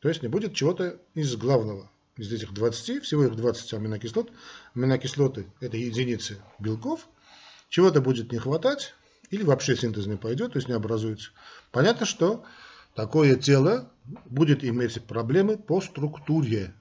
То 0.00 0.08
есть 0.08 0.22
не 0.22 0.28
будет 0.28 0.54
чего-то 0.54 1.00
из 1.14 1.34
главного. 1.36 1.90
Из 2.16 2.32
этих 2.32 2.52
20, 2.52 3.04
всего 3.04 3.24
их 3.24 3.36
20 3.36 3.74
аминокислот. 3.74 4.30
Аминокислоты– 4.74 5.46
это 5.60 5.76
единицы 5.76 6.38
белков. 6.58 7.08
Чего-то 7.68 8.00
будет 8.00 8.32
не 8.32 8.38
хватать, 8.38 8.94
или 9.30 9.42
вообще 9.42 9.76
синтез 9.76 10.06
не 10.06 10.16
пойдет, 10.16 10.52
то 10.52 10.58
есть 10.58 10.68
не 10.68 10.74
образуется. 10.74 11.30
Понятно, 11.72 12.06
что 12.06 12.44
такое 12.96 13.36
тело 13.36 13.92
будет 14.24 14.64
иметь 14.64 15.00
проблемы 15.04 15.56
по 15.56 15.80
структуре. 15.80 16.74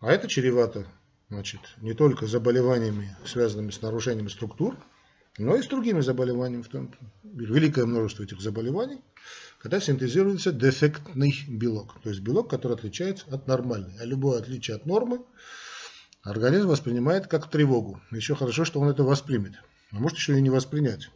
А 0.00 0.10
это 0.10 0.26
чревато 0.28 0.86
значит, 1.28 1.60
не 1.78 1.94
только 1.94 2.26
заболеваниями, 2.26 3.16
связанными 3.24 3.70
с 3.70 3.82
нарушением 3.82 4.28
структур, 4.28 4.76
но 5.36 5.56
и 5.56 5.62
с 5.62 5.66
другими 5.66 6.00
заболеваниями. 6.00 6.62
В 6.62 6.68
том, 6.68 6.92
великое 7.22 7.86
множество 7.86 8.24
этих 8.24 8.40
заболеваний, 8.40 9.00
когда 9.58 9.80
синтезируется 9.80 10.52
дефектный 10.52 11.34
белок. 11.48 12.00
То 12.02 12.08
есть 12.08 12.20
белок, 12.22 12.50
который 12.50 12.72
отличается 12.74 13.26
от 13.30 13.46
нормальной. 13.46 13.96
А 14.00 14.04
любое 14.04 14.38
отличие 14.38 14.76
от 14.76 14.86
нормы 14.86 15.20
организм 16.22 16.68
воспринимает 16.68 17.26
как 17.26 17.50
тревогу. 17.50 18.00
Еще 18.10 18.34
хорошо, 18.34 18.64
что 18.64 18.80
он 18.80 18.88
это 18.88 19.04
воспримет. 19.04 19.52
А 19.92 19.96
может 19.96 20.18
еще 20.18 20.36
и 20.36 20.42
не 20.42 20.50
воспринять. 20.50 21.10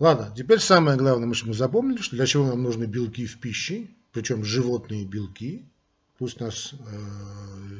Ладно, 0.00 0.32
теперь 0.34 0.60
самое 0.60 0.96
главное, 0.96 1.26
мы, 1.26 1.34
мы 1.44 1.52
запомнили, 1.52 2.00
что 2.00 2.16
для 2.16 2.24
чего 2.24 2.46
нам 2.46 2.62
нужны 2.62 2.84
белки 2.84 3.26
в 3.26 3.38
пище, 3.38 3.88
причем 4.12 4.44
животные 4.44 5.04
белки. 5.04 5.66
Пусть 6.16 6.40
нас 6.40 6.72
э, 6.72 6.76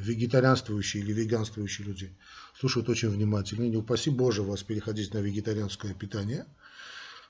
вегетарианствующие 0.02 1.02
или 1.02 1.14
веганствующие 1.14 1.86
люди 1.86 2.14
слушают 2.58 2.90
очень 2.90 3.08
внимательно. 3.08 3.64
Не 3.64 3.76
упаси 3.78 4.10
Боже 4.10 4.42
вас 4.42 4.62
переходить 4.62 5.14
на 5.14 5.18
вегетарианское 5.18 5.94
питание, 5.94 6.46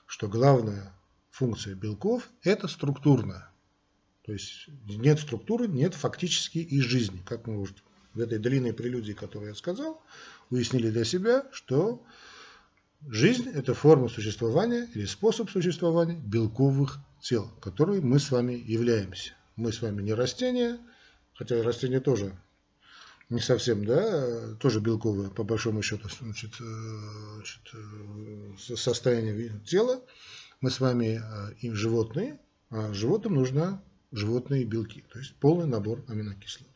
что 0.07 0.27
главная 0.27 0.93
функция 1.29 1.73
белков– 1.73 2.29
это 2.43 2.67
структурная. 2.67 3.49
То 4.25 4.33
есть 4.33 4.67
нет 4.87 5.21
структуры, 5.21 5.67
нет 5.67 5.95
фактически 5.95 6.57
и 6.59 6.81
жизни. 6.81 7.21
Как 7.25 7.47
мы 7.47 7.59
уже 7.59 7.73
в 8.13 8.19
этой 8.19 8.39
длинной 8.39 8.73
прелюдии, 8.73 9.13
которую 9.13 9.49
я 9.49 9.55
сказал, 9.55 10.01
уяснили 10.49 10.89
для 10.89 11.05
себя, 11.05 11.45
что 11.53 12.03
Жизнь– 13.07 13.49
это 13.53 13.73
форма 13.73 14.09
существования 14.09 14.87
или 14.93 15.05
способ 15.05 15.49
существования 15.49 16.17
белковых 16.23 16.99
тел, 17.19 17.51
которые 17.59 17.99
мы 18.01 18.19
с 18.19 18.29
вами 18.29 18.53
являемся. 18.53 19.33
Мы 19.55 19.73
с 19.73 19.81
вами 19.81 20.03
не 20.03 20.13
растения, 20.13 20.79
хотя 21.33 21.61
растения 21.63 21.99
тоже 21.99 22.37
не 23.29 23.39
совсем, 23.39 23.85
да, 23.85 24.55
тоже 24.55 24.81
белковые, 24.81 25.31
по 25.31 25.43
большому 25.43 25.81
счету, 25.81 26.09
значит, 26.19 26.51
э, 26.59 26.63
значит, 27.35 27.61
э, 27.73 28.75
состояние 28.75 29.59
тела. 29.65 30.01
Мы 30.59 30.69
с 30.69 30.79
вами 30.79 31.19
э, 31.23 31.53
им 31.61 31.73
животные, 31.73 32.39
а 32.69 32.93
животным 32.93 33.35
нужно 33.35 33.81
животные 34.11 34.63
белки, 34.63 35.03
то 35.11 35.17
есть 35.17 35.33
полный 35.35 35.65
набор 35.65 36.03
аминокислот 36.07 36.70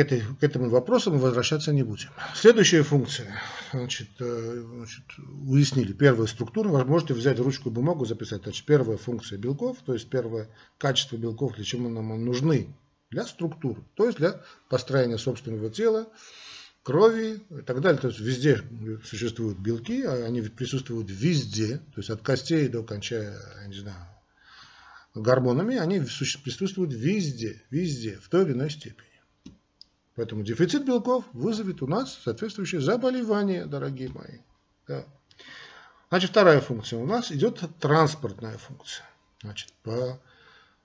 этой, 0.00 0.20
к 0.20 0.42
этому 0.42 0.68
вопросу 0.68 1.12
мы 1.12 1.18
возвращаться 1.18 1.72
не 1.72 1.82
будем. 1.82 2.08
Следующая 2.34 2.82
функция. 2.82 3.34
Значит, 3.72 4.08
э, 4.18 4.64
значит, 4.74 5.04
уяснили. 5.46 5.92
Первая 5.92 6.26
структура. 6.26 6.68
Вы 6.68 6.84
можете 6.84 7.14
взять 7.14 7.38
ручку 7.38 7.70
и 7.70 7.72
бумагу, 7.72 8.04
записать. 8.04 8.42
Значит, 8.42 8.66
первая 8.66 8.96
функция 8.96 9.38
белков, 9.38 9.78
то 9.84 9.94
есть 9.94 10.08
первое 10.08 10.48
качество 10.78 11.16
белков, 11.16 11.54
для 11.54 11.64
чего 11.64 11.88
нам 11.88 12.24
нужны? 12.24 12.74
Для 13.10 13.24
структуры, 13.24 13.82
то 13.94 14.06
есть 14.06 14.18
для 14.18 14.40
построения 14.68 15.18
собственного 15.18 15.68
тела, 15.68 16.08
крови 16.82 17.40
и 17.50 17.62
так 17.62 17.80
далее. 17.80 18.00
То 18.00 18.08
есть 18.08 18.20
везде 18.20 18.62
существуют 19.04 19.58
белки, 19.58 20.02
а 20.02 20.24
они 20.24 20.42
присутствуют 20.42 21.10
везде, 21.10 21.78
то 21.78 21.98
есть 21.98 22.10
от 22.10 22.22
костей 22.22 22.68
до 22.68 22.82
кончая, 22.84 23.36
я 23.62 23.66
не 23.66 23.74
знаю, 23.74 24.06
гормонами, 25.14 25.76
они 25.76 26.00
присутствуют 26.00 26.92
везде, 26.92 27.62
везде, 27.70 28.18
в 28.22 28.28
той 28.28 28.44
или 28.44 28.52
иной 28.52 28.70
степени. 28.70 29.09
Поэтому 30.20 30.42
дефицит 30.42 30.84
белков 30.84 31.24
вызовет 31.32 31.80
у 31.80 31.86
нас 31.86 32.20
соответствующее 32.22 32.82
заболевание, 32.82 33.64
дорогие 33.64 34.10
мои. 34.10 34.40
Да. 34.86 35.06
Значит, 36.10 36.32
вторая 36.32 36.60
функция 36.60 36.98
у 36.98 37.06
нас 37.06 37.32
идет 37.32 37.62
транспортная 37.80 38.58
функция. 38.58 39.06
Значит, 39.40 39.72
по 39.82 40.20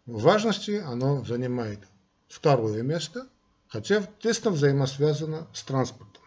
важности 0.05 0.81
оно 0.81 1.25
занимает 1.25 1.81
второе 2.29 2.81
место, 2.81 3.27
хотя 3.67 4.03
тесно 4.21 4.51
взаимосвязано 4.51 5.49
с 5.51 5.63
транспортом. 5.63 6.23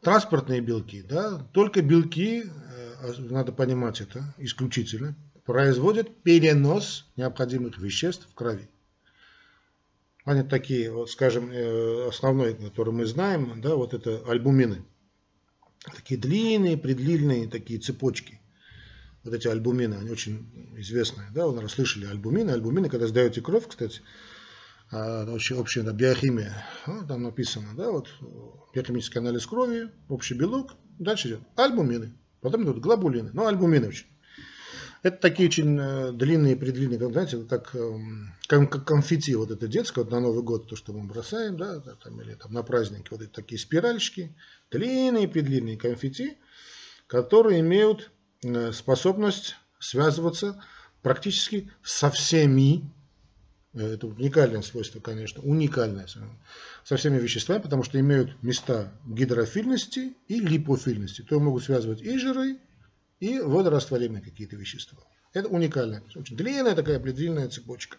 Транспортные 0.00 0.62
белки, 0.62 1.02
да, 1.02 1.46
только 1.52 1.82
белки, 1.82 2.44
э, 2.44 3.12
надо 3.18 3.52
понимать 3.52 4.00
это 4.00 4.34
исключительно, 4.38 5.14
производят 5.44 6.22
перенос 6.22 7.04
необходимых 7.14 7.76
веществ 7.76 8.26
в 8.26 8.34
крови. 8.34 8.70
Они 10.26 10.42
такие, 10.42 10.90
вот, 10.90 11.08
скажем, 11.08 11.52
э, 11.52 12.08
основной, 12.08 12.54
который 12.54 12.92
мы 12.92 13.06
знаем, 13.06 13.60
да, 13.60 13.76
вот 13.76 13.94
это 13.94 14.24
альбумины. 14.28 14.84
Такие 15.94 16.20
длинные, 16.20 16.76
предлинные 16.76 17.48
такие 17.48 17.78
цепочки. 17.78 18.40
Вот 19.22 19.32
эти 19.32 19.46
альбумины, 19.46 19.94
они 19.94 20.10
очень 20.10 20.74
известные. 20.78 21.30
Да, 21.30 21.46
вы, 21.46 21.60
расслышали 21.60 22.06
альбумины. 22.06 22.50
Альбумины, 22.50 22.88
когда 22.88 23.06
сдаете 23.06 23.40
кровь, 23.40 23.68
кстати, 23.68 24.00
а, 24.90 25.32
общая, 25.32 25.54
общая 25.54 25.82
да, 25.84 25.92
биохимия, 25.92 26.66
там 27.06 27.22
написано, 27.22 27.68
да, 27.76 27.92
вот 27.92 28.08
биохимический 28.74 29.20
анализ 29.20 29.46
крови, 29.46 29.92
общий 30.08 30.34
белок, 30.34 30.74
дальше 30.98 31.28
идет 31.28 31.40
альбумины, 31.54 32.12
потом 32.40 32.64
идут 32.64 32.80
глобулины, 32.80 33.30
ну, 33.32 33.46
альбумины 33.46 33.88
очень 33.88 34.06
это 35.06 35.18
такие 35.18 35.48
очень 35.48 35.78
э, 35.78 36.10
длинные, 36.12 36.56
предлинные, 36.56 36.98
знаете, 36.98 37.38
как, 37.48 37.76
эм, 37.76 38.34
как 38.48 38.84
конфетти, 38.84 39.36
вот 39.36 39.52
это 39.52 39.68
детское, 39.68 40.02
вот 40.02 40.10
на 40.10 40.18
Новый 40.18 40.42
год, 40.42 40.68
то, 40.68 40.74
что 40.74 40.92
мы 40.92 41.06
бросаем, 41.06 41.56
да, 41.56 41.78
там, 41.78 42.20
или 42.20 42.34
там 42.34 42.52
на 42.52 42.64
праздники, 42.64 43.06
вот 43.10 43.22
эти 43.22 43.30
такие 43.30 43.58
спиральчики, 43.60 44.34
длинные, 44.68 45.28
предлинные 45.28 45.76
конфетти, 45.76 46.38
которые 47.06 47.60
имеют 47.60 48.10
э, 48.42 48.72
способность 48.72 49.54
связываться 49.78 50.60
практически 51.02 51.70
со 51.84 52.10
всеми, 52.10 52.90
э, 53.74 53.94
это 53.94 54.08
уникальное 54.08 54.62
свойство, 54.62 54.98
конечно, 54.98 55.40
уникальное, 55.40 56.08
со 56.82 56.96
всеми 56.96 57.18
веществами, 57.18 57.62
потому 57.62 57.84
что 57.84 58.00
имеют 58.00 58.42
места 58.42 58.92
гидрофильности 59.06 60.16
и 60.26 60.40
липофильности, 60.40 61.22
то 61.22 61.38
могут 61.38 61.62
связывать 61.62 62.02
и 62.02 62.18
жиры, 62.18 62.58
и 63.20 63.40
водорастворимые 63.40 64.22
какие-то 64.22 64.56
вещества. 64.56 64.98
Это 65.32 65.48
уникальная, 65.48 66.02
очень 66.14 66.36
длинная 66.36 66.74
такая 66.74 66.98
предельная 66.98 67.48
цепочка. 67.48 67.98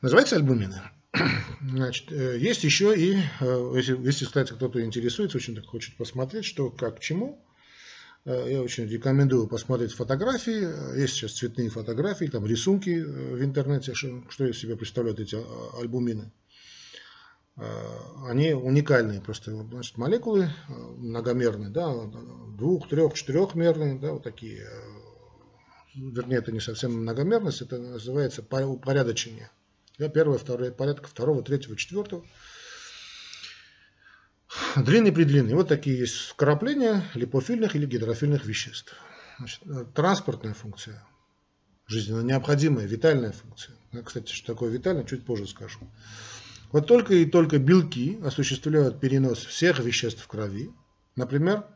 Называется 0.00 0.36
альбумины. 0.36 0.82
Значит, 1.60 2.10
э, 2.10 2.38
есть 2.38 2.64
еще 2.64 2.96
и, 2.98 3.18
э, 3.40 3.72
если, 3.76 3.96
если 4.04 4.24
кстати, 4.24 4.52
кто-то 4.52 4.82
интересуется, 4.84 5.38
очень 5.38 5.54
так 5.54 5.66
хочет 5.66 5.96
посмотреть, 5.96 6.44
что, 6.44 6.70
как, 6.70 7.00
чему, 7.00 7.44
э, 8.24 8.52
я 8.52 8.62
очень 8.62 8.88
рекомендую 8.88 9.46
посмотреть 9.46 9.92
фотографии. 9.92 10.98
Есть 10.98 11.14
сейчас 11.14 11.32
цветные 11.32 11.68
фотографии, 11.68 12.24
там 12.24 12.46
рисунки 12.46 13.00
в 13.00 13.44
интернете, 13.44 13.94
что, 13.94 14.46
из 14.46 14.58
себя 14.58 14.76
представляют 14.76 15.20
эти 15.20 15.36
альбумины. 15.80 16.32
Э, 17.56 17.98
они 18.28 18.54
уникальные 18.54 19.20
просто 19.20 19.54
значит, 19.54 19.98
молекулы 19.98 20.44
э, 20.44 20.72
многомерные, 20.72 21.68
да, 21.68 21.92
двух, 22.56 22.88
трех, 22.88 23.12
четырехмерные, 23.14 23.98
да, 23.98 24.12
вот 24.12 24.22
такие. 24.22 24.62
Э, 24.62 24.70
вернее, 25.94 26.36
это 26.36 26.50
не 26.50 26.60
совсем 26.60 26.92
многомерность, 26.92 27.60
это 27.60 27.78
называется 27.78 28.42
упорядочение. 28.42 29.50
Да, 29.98 30.08
первое, 30.08 30.38
второе, 30.38 30.72
порядка 30.72 31.08
второго, 31.08 31.42
третьего, 31.42 31.76
четвертого. 31.76 32.24
Длинный, 34.76 35.12
предлинный. 35.12 35.54
Вот 35.54 35.68
такие 35.68 35.98
есть 35.98 36.16
вкрапления 36.16 37.04
липофильных 37.14 37.76
или 37.76 37.86
гидрофильных 37.86 38.46
веществ. 38.46 38.94
Значит, 39.38 39.62
транспортная 39.94 40.54
функция, 40.54 41.06
жизненно 41.86 42.22
необходимая, 42.22 42.86
витальная 42.86 43.32
функция. 43.32 43.76
Кстати, 44.04 44.32
что 44.32 44.54
такое 44.54 44.70
витальная, 44.70 45.04
чуть 45.04 45.26
позже 45.26 45.46
скажу. 45.46 45.80
Вот 46.72 46.86
только 46.86 47.14
и 47.14 47.26
только 47.26 47.58
белки 47.58 48.18
осуществляют 48.24 48.98
перенос 48.98 49.38
всех 49.38 49.78
веществ 49.80 50.22
в 50.22 50.26
крови, 50.26 50.70
например, 51.16 51.66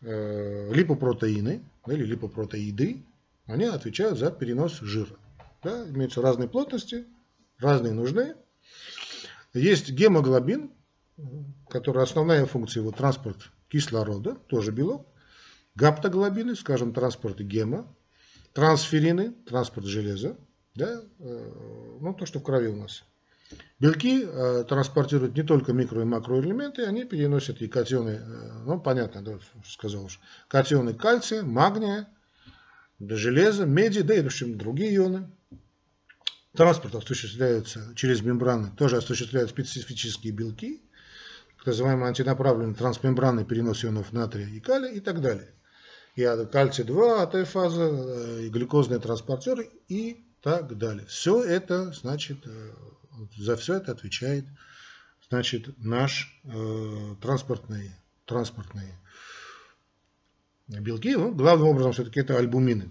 э, 0.00 0.72
липопротеины 0.72 1.62
или 1.86 2.04
липопротеиды, 2.04 3.04
они 3.44 3.64
отвечают 3.64 4.18
за 4.18 4.30
перенос 4.30 4.80
жира. 4.80 5.16
Да, 5.62 5.86
имеются 5.90 6.22
разные 6.22 6.48
плотности, 6.48 7.04
разные 7.58 7.92
нужны. 7.92 8.34
Есть 9.52 9.90
гемоглобин, 9.90 10.70
который 11.68 12.02
основная 12.02 12.46
функция 12.46 12.80
его 12.80 12.92
транспорт 12.92 13.50
кислорода, 13.68 14.36
тоже 14.46 14.72
белок. 14.72 15.06
Гаптоглобины, 15.74 16.56
скажем, 16.56 16.94
транспорт 16.94 17.40
гема. 17.40 17.94
Трансферины, 18.54 19.32
транспорт 19.32 19.86
железа. 19.86 20.38
Да, 20.74 21.02
э, 21.18 21.98
ну, 22.00 22.14
то, 22.14 22.24
что 22.24 22.38
в 22.38 22.42
крови 22.42 22.68
у 22.68 22.76
нас. 22.76 23.04
Белки 23.80 24.24
э, 24.24 24.64
транспортируют 24.68 25.34
не 25.36 25.42
только 25.42 25.72
микро- 25.72 26.02
и 26.02 26.04
макроэлементы, 26.04 26.84
они 26.84 27.04
переносят 27.04 27.62
и 27.62 27.66
катионы, 27.66 28.20
э, 28.20 28.52
ну 28.66 28.78
понятно, 28.78 29.22
да, 29.22 29.38
сказал 29.66 30.04
уж, 30.04 30.20
катионы 30.48 30.92
кальция, 30.92 31.42
магния, 31.42 32.08
железа, 33.00 33.64
меди, 33.64 34.02
да 34.02 34.14
и 34.14 34.22
в 34.22 34.26
общем, 34.26 34.58
другие 34.58 34.94
ионы. 34.96 35.30
Транспорт 36.54 36.94
осуществляется 36.96 37.92
через 37.96 38.22
мембраны, 38.22 38.70
тоже 38.76 38.98
осуществляют 38.98 39.50
специфические 39.50 40.32
белки, 40.32 40.82
так 41.58 41.68
называемый 41.68 42.08
антинаправленный 42.08 42.74
трансмембранный 42.74 43.44
перенос 43.44 43.84
ионов 43.84 44.12
натрия 44.12 44.48
и 44.48 44.60
калия 44.60 44.90
и 44.90 45.00
так 45.00 45.20
далее. 45.20 45.54
И 46.16 46.22
кальций-2, 46.22 47.22
АТ-фаза, 47.22 47.88
э, 47.92 48.42
и 48.42 48.48
глюкозные 48.50 48.98
транспортеры 48.98 49.70
и 49.88 50.24
так 50.42 50.76
далее. 50.76 51.06
Все 51.06 51.42
это, 51.42 51.92
значит, 51.92 52.38
э, 52.44 52.70
за 53.36 53.56
все 53.56 53.74
это 53.74 53.92
отвечает, 53.92 54.44
значит, 55.28 55.68
наш 55.78 56.40
э, 56.44 57.14
транспортный, 57.20 57.92
транспортные 58.26 58.94
белки. 60.68 61.14
Ну, 61.16 61.34
главным 61.34 61.68
образом 61.68 61.92
все-таки 61.92 62.20
это 62.20 62.38
альбумины. 62.38 62.90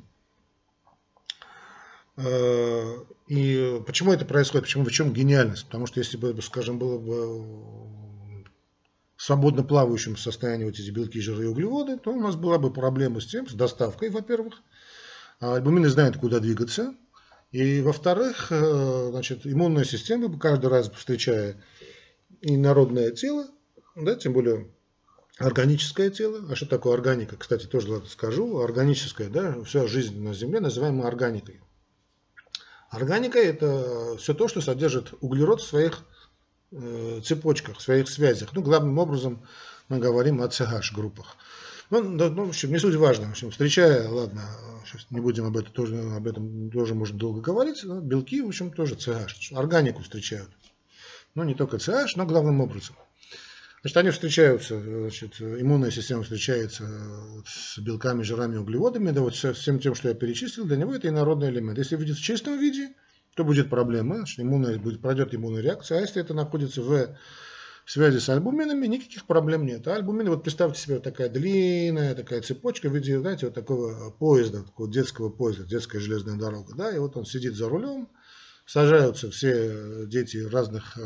Э, 2.17 2.95
и 3.27 3.81
почему 3.85 4.11
это 4.11 4.25
происходит? 4.25 4.65
Почему, 4.65 4.85
в 4.85 4.91
чем 4.91 5.13
гениальность? 5.13 5.65
Потому 5.65 5.85
что 5.85 5.99
если 5.99 6.17
бы, 6.17 6.39
скажем, 6.41 6.77
было 6.77 6.97
бы 6.97 8.09
в 9.15 9.23
свободно 9.23 9.63
плавающем 9.63 10.17
состоянии 10.17 10.65
вот 10.65 10.79
эти 10.79 10.89
белки, 10.91 11.19
жиры 11.19 11.43
и 11.43 11.47
углеводы, 11.47 11.97
то 11.97 12.11
у 12.11 12.19
нас 12.19 12.35
была 12.35 12.57
бы 12.57 12.71
проблема 12.71 13.19
с 13.21 13.25
тем, 13.25 13.47
с 13.47 13.53
доставкой, 13.53 14.09
во-первых. 14.09 14.61
А 15.39 15.55
альбумины 15.55 15.89
знают, 15.89 16.17
куда 16.17 16.39
двигаться. 16.39 16.95
И 17.51 17.81
во-вторых, 17.81 18.51
э, 18.51 19.07
значит, 19.09 19.45
иммунная 19.45 19.83
система, 19.83 20.37
каждый 20.37 20.67
раз 20.67 20.91
встречая 20.91 21.61
инородное 22.41 23.11
тело, 23.11 23.47
да, 23.95 24.15
тем 24.15 24.33
более 24.33 24.69
органическое 25.39 26.11
тело, 26.11 26.45
а 26.49 26.55
что 26.55 26.67
такое 26.67 26.93
органика, 26.93 27.37
кстати, 27.37 27.65
тоже 27.65 28.05
скажу, 28.07 28.59
органическая, 28.59 29.29
да, 29.29 29.63
вся 29.63 29.87
жизнь 29.87 30.21
на 30.21 30.33
Земле 30.33 30.59
называемая 30.59 31.07
органикой. 31.07 31.59
Органика– 32.91 33.39
это 33.39 34.15
все 34.17 34.33
то, 34.33 34.47
что 34.47 34.61
содержит 34.61 35.13
углерод 35.21 35.61
в 35.61 35.67
своих 35.67 36.03
э, 36.71 37.21
цепочках, 37.23 37.77
в 37.77 37.81
своих 37.81 38.09
связях. 38.09 38.49
Ну, 38.53 38.61
главным 38.61 38.97
образом 38.99 39.45
мы 39.87 39.99
говорим 39.99 40.41
о 40.41 40.47
CH-группах. 40.47 41.35
Ну, 41.89 42.03
ну, 42.03 42.45
в 42.45 42.49
общем, 42.49 42.71
не 42.71 42.77
суть 42.77 42.95
важно. 42.95 43.27
В 43.27 43.31
общем, 43.31 43.49
встречая, 43.49 44.07
ладно, 44.07 44.43
сейчас 44.85 45.07
не 45.09 45.19
будем 45.19 45.45
об 45.45 45.57
этом 45.57 45.73
тоже, 45.73 45.99
об 45.99 46.27
этом 46.27 46.69
тоже 46.69 46.93
можно 46.93 47.17
долго 47.17 47.41
говорить, 47.41 47.83
но 47.83 47.99
белки, 47.99 48.41
в 48.41 48.47
общем, 48.47 48.71
тоже 48.71 48.95
CH, 48.95 49.55
органику 49.55 50.03
встречают. 50.03 50.49
Ну, 51.33 51.43
не 51.43 51.55
только 51.55 51.77
CH, 51.77 52.09
но 52.15 52.25
главным 52.25 52.61
образом. 52.61 52.95
Значит, 53.81 53.97
они 53.97 54.09
встречаются, 54.11 54.79
значит, 54.79 55.39
иммунная 55.41 55.89
система 55.89 56.23
встречается 56.23 56.85
с 57.47 57.79
белками, 57.79 58.23
жирами, 58.23 58.57
углеводами, 58.57 59.11
да 59.11 59.21
вот 59.21 59.35
со 59.35 59.53
всем 59.53 59.79
тем, 59.79 59.95
что 59.95 60.09
я 60.09 60.13
перечислил, 60.13 60.65
для 60.65 60.75
него 60.77 60.93
это 60.93 61.07
инородный 61.07 61.49
элемент. 61.49 61.77
Если 61.77 61.95
видит 61.95 62.17
в 62.17 62.21
чистом 62.21 62.59
виде, 62.59 62.93
то 63.35 63.43
будет 63.43 63.69
проблема, 63.69 64.17
значит, 64.17 64.39
иммунная, 64.41 64.77
будет, 64.77 65.01
пройдет 65.01 65.33
иммунная 65.33 65.61
реакция, 65.61 65.99
а 65.99 66.01
если 66.01 66.21
это 66.21 66.33
находится 66.33 66.81
в 66.81 67.17
связи 67.89 68.19
с 68.19 68.29
альбуминами 68.29 68.85
никаких 68.85 69.25
проблем 69.25 69.65
нет. 69.65 69.87
А 69.87 69.95
альбумины, 69.95 70.29
вот 70.29 70.43
представьте 70.43 70.79
себе, 70.79 70.95
вот 70.95 71.03
такая 71.03 71.27
длинная 71.27 72.13
такая 72.13 72.41
цепочка 72.41 72.87
в 72.87 72.95
виде, 72.95 73.19
знаете, 73.19 73.47
вот 73.47 73.55
такого 73.55 74.11
поезда, 74.11 74.63
такого 74.63 74.91
детского 74.91 75.29
поезда, 75.29 75.63
детская 75.63 75.99
железная 75.99 76.37
дорога, 76.37 76.75
да, 76.75 76.95
и 76.95 76.99
вот 76.99 77.17
он 77.17 77.25
сидит 77.25 77.55
за 77.55 77.67
рулем, 77.67 78.07
сажаются 78.67 79.31
все 79.31 80.05
дети 80.05 80.37
разных 80.37 80.99
э, 80.99 81.01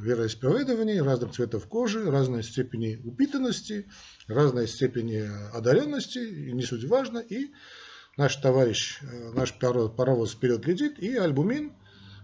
вероисповедований, 0.00 1.02
разных 1.02 1.32
цветов 1.32 1.66
кожи, 1.66 2.10
разной 2.10 2.42
степени 2.42 2.98
упитанности, 3.04 3.90
разной 4.26 4.66
степени 4.66 5.28
одаренности, 5.54 6.18
и 6.18 6.52
не 6.52 6.62
суть 6.62 6.84
важно, 6.84 7.18
и 7.18 7.50
наш 8.16 8.36
товарищ, 8.36 9.00
э, 9.02 9.32
наш 9.34 9.52
паровоз 9.58 10.32
вперед 10.32 10.66
летит, 10.66 10.98
и 10.98 11.14
альбумин 11.14 11.74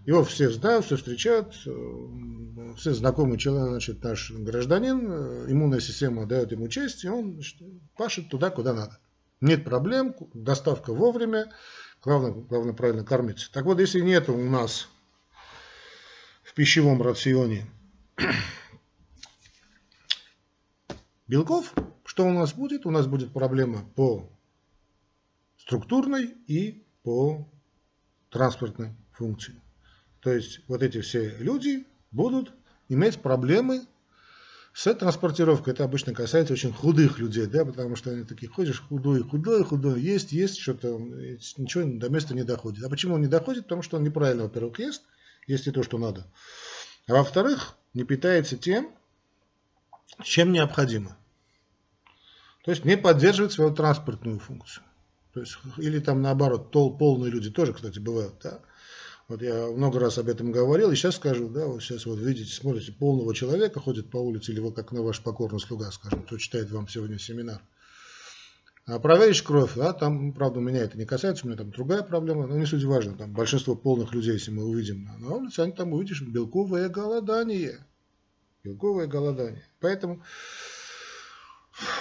Его 0.05 0.23
все 0.23 0.49
знают, 0.49 0.85
все 0.85 0.97
встречают, 0.97 1.53
все 1.53 2.93
знакомый 2.93 3.37
человек, 3.37 3.69
значит, 3.69 4.03
наш 4.03 4.31
гражданин, 4.31 5.11
э, 5.11 5.51
иммунная 5.51 5.79
система 5.79 6.25
дает 6.25 6.51
ему 6.51 6.67
честь, 6.67 7.03
и 7.03 7.09
он 7.09 7.33
значит, 7.33 7.57
пашет 7.95 8.29
туда, 8.29 8.49
куда 8.49 8.73
надо. 8.73 8.99
Нет 9.41 9.63
проблем, 9.63 10.15
доставка 10.33 10.93
вовремя, 10.93 11.51
главное, 12.01 12.31
главное 12.31 12.73
правильно 12.73 13.03
кормиться. 13.03 13.51
Так 13.51 13.65
вот, 13.65 13.79
если 13.79 13.99
нет 13.99 14.29
у 14.29 14.37
нас 14.37 14.89
в 16.43 16.53
пищевом 16.53 17.01
рационе 17.01 17.65
белков, 21.27 21.73
что 22.03 22.25
у 22.25 22.31
нас 22.31 22.53
будет? 22.53 22.85
У 22.85 22.91
нас 22.91 23.05
будет 23.05 23.31
проблема 23.31 23.83
по 23.95 24.29
структурной 25.57 26.35
и 26.47 26.83
по 27.03 27.47
транспортной 28.29 28.95
функции. 29.11 29.61
То 30.21 30.31
есть 30.31 30.61
вот 30.67 30.83
эти 30.83 31.01
все 31.01 31.35
люди 31.39 31.85
будут 32.11 32.51
иметь 32.89 33.21
проблемы 33.21 33.85
с 34.73 34.93
транспортировкой. 34.93 35.73
Это 35.73 35.83
обычно 35.83 36.13
касается 36.13 36.53
очень 36.53 36.73
худых 36.73 37.19
людей, 37.19 37.45
да, 37.45 37.65
потому 37.65 37.95
что 37.95 38.11
они 38.11 38.23
такие, 38.23 38.49
ходишь 38.49 38.81
худой, 38.81 39.23
худой, 39.23 39.63
худой, 39.63 40.01
есть, 40.01 40.31
есть, 40.31 40.57
что-то, 40.57 40.97
ничего 40.97 41.83
до 41.85 42.09
места 42.09 42.33
не 42.33 42.43
доходит. 42.43 42.83
А 42.83 42.89
почему 42.89 43.15
он 43.15 43.21
не 43.21 43.27
доходит? 43.27 43.63
Потому 43.63 43.81
что 43.81 43.97
он 43.97 44.03
неправильно, 44.03 44.43
во-первых, 44.43 44.79
ест, 44.79 45.03
есть 45.47 45.67
и 45.67 45.71
то, 45.71 45.83
что 45.83 45.97
надо. 45.97 46.25
А 47.07 47.13
во-вторых, 47.13 47.75
не 47.93 48.03
питается 48.03 48.57
тем, 48.57 48.91
чем 50.23 50.51
необходимо. 50.51 51.17
То 52.63 52.71
есть 52.71 52.85
не 52.85 52.97
поддерживает 52.97 53.51
свою 53.51 53.73
транспортную 53.73 54.39
функцию. 54.39 54.83
То 55.33 55.39
есть, 55.39 55.57
или 55.77 55.99
там 55.99 56.21
наоборот, 56.21 56.71
тол, 56.71 56.97
полные 56.97 57.31
люди 57.31 57.49
тоже, 57.49 57.73
кстати, 57.73 57.99
бывают. 57.99 58.35
Да? 58.43 58.59
Вот 59.29 59.43
я 59.43 59.67
много 59.67 59.99
раз 59.99 60.17
об 60.17 60.27
этом 60.27 60.51
говорил, 60.51 60.89
и 60.89 60.95
сейчас 60.95 61.17
скажу, 61.17 61.49
да, 61.49 61.67
вот 61.67 61.83
сейчас 61.83 62.07
вот 62.07 62.17
видите, 62.17 62.51
смотрите, 62.51 62.91
полного 62.91 63.35
человека 63.35 63.79
ходит 63.79 64.09
по 64.09 64.17
улице, 64.17 64.51
или 64.51 64.59
вот 64.59 64.75
как 64.75 64.91
на 64.91 65.03
ваш 65.03 65.21
покорный 65.21 65.59
слуга, 65.59 65.91
скажем, 65.91 66.23
кто 66.23 66.39
читает 66.39 66.71
вам 66.71 66.87
сегодня 66.87 67.19
семинар. 67.19 67.61
А 68.87 68.97
проверишь 68.97 69.43
кровь, 69.43 69.75
да, 69.75 69.93
там, 69.93 70.33
правда, 70.33 70.59
меня 70.59 70.79
это 70.79 70.97
не 70.97 71.05
касается, 71.05 71.45
у 71.45 71.47
меня 71.47 71.59
там 71.59 71.69
другая 71.69 72.01
проблема, 72.01 72.47
но 72.47 72.57
не 72.57 72.65
суть 72.65 72.83
важно, 72.83 73.15
там 73.15 73.31
большинство 73.31 73.75
полных 73.75 74.15
людей, 74.15 74.33
если 74.33 74.49
мы 74.49 74.63
увидим 74.65 75.07
на 75.19 75.35
улице, 75.35 75.59
они 75.59 75.73
там 75.73 75.93
увидишь 75.93 76.23
белковое 76.23 76.89
голодание. 76.89 77.85
Белковое 78.63 79.05
голодание. 79.05 79.63
Поэтому 79.79 80.23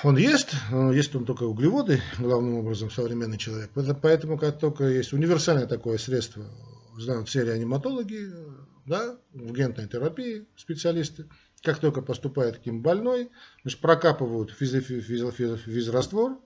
он 0.02 0.16
ест, 0.16 0.54
но 0.70 0.94
ест 0.94 1.14
он 1.14 1.26
только 1.26 1.42
углеводы, 1.42 2.00
главным 2.18 2.54
образом, 2.54 2.90
современный 2.90 3.36
человек. 3.36 3.70
Поэтому, 4.00 4.38
как 4.38 4.58
только 4.58 4.84
есть 4.84 5.12
универсальное 5.12 5.66
такое 5.66 5.98
средство 5.98 6.46
знают 6.98 7.28
все 7.28 7.44
реаниматологи, 7.44 8.32
да, 8.86 9.18
в 9.32 9.52
гентной 9.52 9.88
терапии 9.88 10.46
специалисты. 10.56 11.26
Как 11.62 11.78
только 11.78 12.02
поступает 12.02 12.58
к 12.58 12.66
ним 12.66 12.82
больной, 12.82 13.30
значит, 13.62 13.80
прокапывают 13.80 14.52
физраствор 14.52 16.38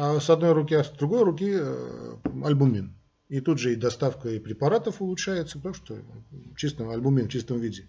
а 0.00 0.20
с 0.20 0.30
одной 0.30 0.52
руки, 0.52 0.74
а 0.74 0.84
с 0.84 0.90
другой 0.90 1.24
руки 1.24 1.50
э, 1.58 2.14
альбумин. 2.44 2.94
И 3.28 3.40
тут 3.40 3.58
же 3.58 3.72
и 3.72 3.76
доставка 3.76 4.28
и 4.28 4.38
препаратов 4.38 5.02
улучшается, 5.02 5.58
потому 5.58 5.74
что 5.74 5.98
чистым, 6.56 6.90
альбумин 6.90 7.26
в 7.26 7.32
чистом 7.32 7.58
виде. 7.58 7.88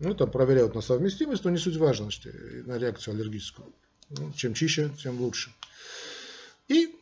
Ну, 0.00 0.12
там 0.12 0.28
проверяют 0.28 0.74
на 0.74 0.80
совместимость, 0.80 1.44
но 1.44 1.50
не 1.50 1.58
суть 1.58 1.76
важно, 1.76 2.10
что 2.10 2.30
на 2.64 2.78
реакцию 2.78 3.14
аллергическую. 3.14 3.72
Ну, 4.10 4.32
чем 4.32 4.54
чище, 4.54 4.90
тем 5.00 5.20
лучше. 5.20 5.50
И 6.66 6.96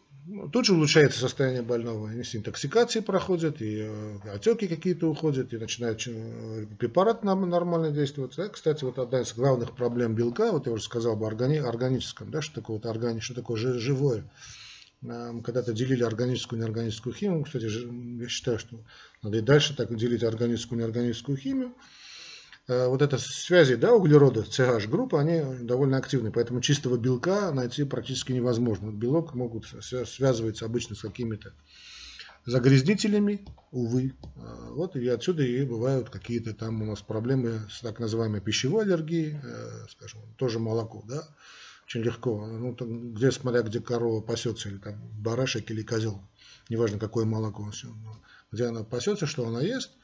Тут 0.53 0.65
же 0.65 0.73
улучшается 0.73 1.21
состояние 1.21 1.61
больного, 1.61 2.09
если 2.09 2.39
интоксикации 2.39 3.01
проходят, 3.01 3.61
и 3.61 3.81
э, 3.83 4.19
отеки 4.33 4.67
какие-то 4.67 5.11
уходят, 5.11 5.53
и 5.53 5.59
начинает 5.59 6.03
э, 6.07 6.65
препарат 6.79 7.25
нормально 7.25 7.91
действовать. 7.91 8.35
Да? 8.37 8.49
Кстати, 8.49 8.85
вот 8.85 8.99
одна 8.99 9.21
из 9.21 9.35
главных 9.35 9.77
проблем 9.77 10.15
белка, 10.15 10.51
вот 10.51 10.67
я 10.67 10.73
уже 10.73 10.85
сказал 10.85 11.23
органи, 11.23 11.59
органическом, 11.59 12.31
да, 12.31 12.41
что 12.41 12.55
такое, 12.55 12.77
вот 12.77 12.87
органи, 12.87 13.21
что 13.21 13.35
такое 13.35 13.59
живое. 13.59 14.25
Когда-то 15.03 15.75
делили 15.75 16.03
органическую 16.03 16.59
и 16.59 16.63
неорганическую 16.63 17.15
химию. 17.15 17.45
Кстати, 17.45 17.65
я 18.23 18.29
считаю, 18.29 18.59
что 18.59 18.79
надо 19.21 19.37
и 19.37 19.43
дальше 19.43 19.77
так 19.77 19.95
делить 19.95 20.23
органическую 20.23 20.79
и 20.79 20.83
неорганическую 20.83 21.37
химию. 21.37 21.75
Э, 22.67 22.87
вот 22.89 23.03
это 23.03 23.19
связи 23.19 23.75
да, 23.75 23.95
углерода, 23.95 24.41
CH-группа, 24.41 25.21
они 25.21 25.65
довольно 25.65 25.99
активны, 25.99 26.33
поэтому 26.33 26.63
чистого 26.63 26.97
белка 26.97 27.53
найти 27.53 27.85
практически 27.85 28.33
невозможно. 28.33 28.91
Белок 28.91 29.35
могут 29.35 29.67
связываться 29.67 30.65
обычно 30.65 30.97
с 30.97 31.03
какими-то 31.03 31.53
загрязнителями, 32.47 33.47
увы. 33.71 34.15
Э, 34.37 34.71
вот 34.71 34.97
и 34.97 35.07
отсюда 35.09 35.43
и 35.43 35.65
бывают 35.65 36.09
какие-то 36.09 36.55
там 36.55 36.81
у 36.81 36.87
нас 36.87 37.03
проблемы 37.03 37.61
с 37.71 37.81
так 37.81 37.99
называемой 37.99 38.41
пищевой 38.41 38.85
аллергией, 38.85 39.39
э, 39.43 39.87
скажем, 39.91 40.23
тоже 40.37 40.59
молоко, 40.59 41.05
да, 41.07 41.29
очень 41.85 42.01
легко. 42.01 42.47
Ну, 42.47 42.75
там, 42.75 43.13
где, 43.13 43.31
смотря 43.31 43.61
где 43.61 43.81
корова 43.81 44.23
пасется, 44.23 44.71
или 44.71 44.79
там 44.79 44.95
барашек 45.19 45.71
или 45.71 45.83
козел, 45.83 46.23
неважно 46.71 46.99
какое 46.99 47.27
молоко, 47.27 47.71
где 48.51 48.65
она 48.65 48.85
пасется, 48.85 49.27
что 49.27 49.47
она 49.47 49.61
ест– 49.61 49.91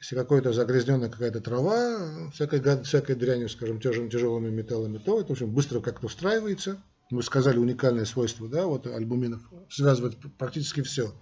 если 0.00 0.16
какая-то 0.16 0.52
загрязненная 0.52 1.10
какая-то 1.10 1.40
трава, 1.40 2.30
всякой, 2.32 2.82
всякой 2.84 3.16
дрянью, 3.16 3.50
скажем, 3.50 3.80
тяжелыми, 3.80 4.08
тяжелыми 4.08 4.48
металлами, 4.48 4.98
то 4.98 5.20
это, 5.20 5.28
в 5.28 5.32
общем, 5.32 5.50
быстро 5.52 5.80
как-то 5.80 6.06
устраивается. 6.06 6.82
Мы 7.10 7.22
сказали 7.22 7.58
уникальное 7.58 8.06
свойство, 8.06 8.48
да, 8.48 8.64
вот 8.66 8.86
альбуминов 8.86 9.42
связывает 9.68 10.16
практически 10.38 10.80
все. 10.80 11.12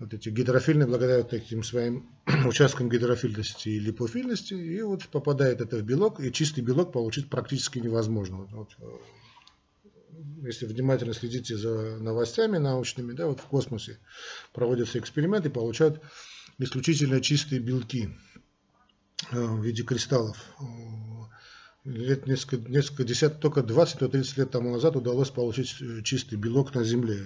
Вот 0.00 0.14
эти 0.14 0.30
гидрофильные, 0.30 0.86
благодаря 0.86 1.18
этим 1.18 1.62
своим 1.62 2.08
участкам 2.46 2.88
гидрофильности 2.88 3.68
и 3.68 3.78
липофильности, 3.78 4.54
и 4.54 4.80
вот 4.80 5.06
попадает 5.08 5.60
это 5.60 5.76
в 5.76 5.82
белок, 5.82 6.20
и 6.20 6.32
чистый 6.32 6.62
белок 6.62 6.92
получить 6.92 7.28
практически 7.28 7.78
невозможно. 7.78 8.48
Вот, 8.52 8.70
э, 8.80 8.86
если 10.46 10.64
внимательно 10.66 11.12
следите 11.12 11.56
за 11.56 11.98
новостями 11.98 12.56
научными, 12.56 13.12
да, 13.12 13.26
вот 13.26 13.40
в 13.40 13.44
космосе 13.44 13.98
проводятся 14.52 14.98
эксперименты, 14.98 15.50
получают 15.50 16.00
исключительно 16.58 17.20
чистые 17.20 17.60
белки 17.60 18.10
э, 19.30 19.44
в 19.44 19.64
виде 19.64 19.82
кристаллов. 19.82 20.36
Лет 21.84 22.26
несколько, 22.26 22.70
несколько 22.70 23.04
десятков, 23.04 23.40
только 23.40 23.60
20-30 23.60 24.38
лет 24.38 24.50
тому 24.50 24.72
назад 24.72 24.96
удалось 24.96 25.30
получить 25.30 25.76
э, 25.80 26.02
чистый 26.02 26.36
белок 26.36 26.74
на 26.74 26.84
Земле. 26.84 27.22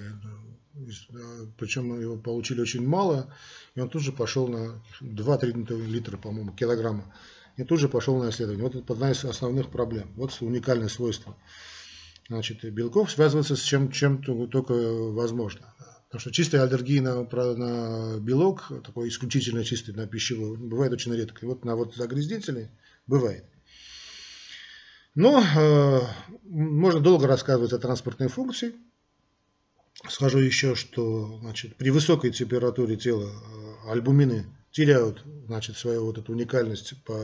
Причем 1.56 2.00
его 2.00 2.16
получили 2.16 2.60
очень 2.60 2.86
мало, 2.86 3.32
и 3.74 3.80
он 3.80 3.88
тут 3.88 4.02
же 4.02 4.12
пошел 4.12 4.48
на 4.48 4.82
2-3 5.00 5.86
литра, 5.86 6.16
по-моему, 6.16 6.52
килограмма. 6.52 7.12
И 7.56 7.64
тут 7.64 7.80
же 7.80 7.88
пошел 7.88 8.16
на 8.22 8.30
исследование. 8.30 8.64
Вот 8.64 8.76
это 8.76 8.92
одна 8.92 9.10
из 9.10 9.24
основных 9.24 9.70
проблем. 9.70 10.12
Вот 10.14 10.36
уникальное 10.40 10.88
свойство. 10.88 11.36
Значит, 12.28 12.64
белков 12.72 13.10
связываться 13.10 13.56
с 13.56 13.60
чем, 13.60 13.90
чем 13.90 14.22
только 14.48 14.72
возможно. 14.72 15.74
Потому 16.09 16.21
что 16.21 16.33
чистая 16.33 16.62
аллергия 16.62 17.03
на, 17.03 17.23
на 17.23 18.18
белок, 18.18 18.73
такой 18.83 19.11
исключительно 19.11 19.62
чистый 19.62 19.94
на 19.94 20.07
пищевой, 20.07 20.57
бывает 20.57 20.92
очень 20.92 21.14
редко. 21.14 21.44
И 21.44 21.49
вот 21.49 21.66
на 21.66 21.77
вот 21.77 21.94
загрязнители 21.94 22.71
бывает. 23.07 23.44
Но 25.14 25.42
э, 25.42 26.01
можно 26.44 27.01
долго 27.01 27.27
рассказывать 27.27 27.75
о 27.75 27.79
транспортной 27.79 28.29
функции. 28.29 28.75
Скажу 30.09 30.38
еще, 30.38 30.75
что 30.75 31.38
значит, 31.40 31.77
при 31.77 31.90
высокой 31.90 32.31
температуре 32.31 32.97
тела 32.97 33.29
э, 33.29 33.90
альбумины 33.90 34.47
теряют 34.71 35.23
значит, 35.47 35.77
свою 35.77 36.07
вот 36.07 36.16
эту 36.16 36.33
уникальность 36.33 36.94
по 37.05 37.18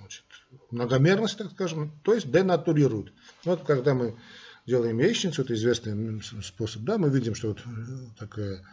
значит, 0.00 0.24
многомерности, 0.72 1.38
так 1.38 1.52
скажем, 1.52 1.92
то 2.02 2.14
есть 2.14 2.32
денатурируют. 2.32 3.12
Вот 3.44 3.62
когда 3.64 3.94
мы 3.94 4.16
делаем 4.66 4.98
яичницу, 4.98 5.42
это 5.42 5.54
известный 5.54 6.22
способ, 6.42 6.82
да, 6.82 6.98
мы 6.98 7.10
видим, 7.10 7.34
что 7.34 7.48
вот 7.48 7.58
э, 7.58 7.70
такое 8.18 8.64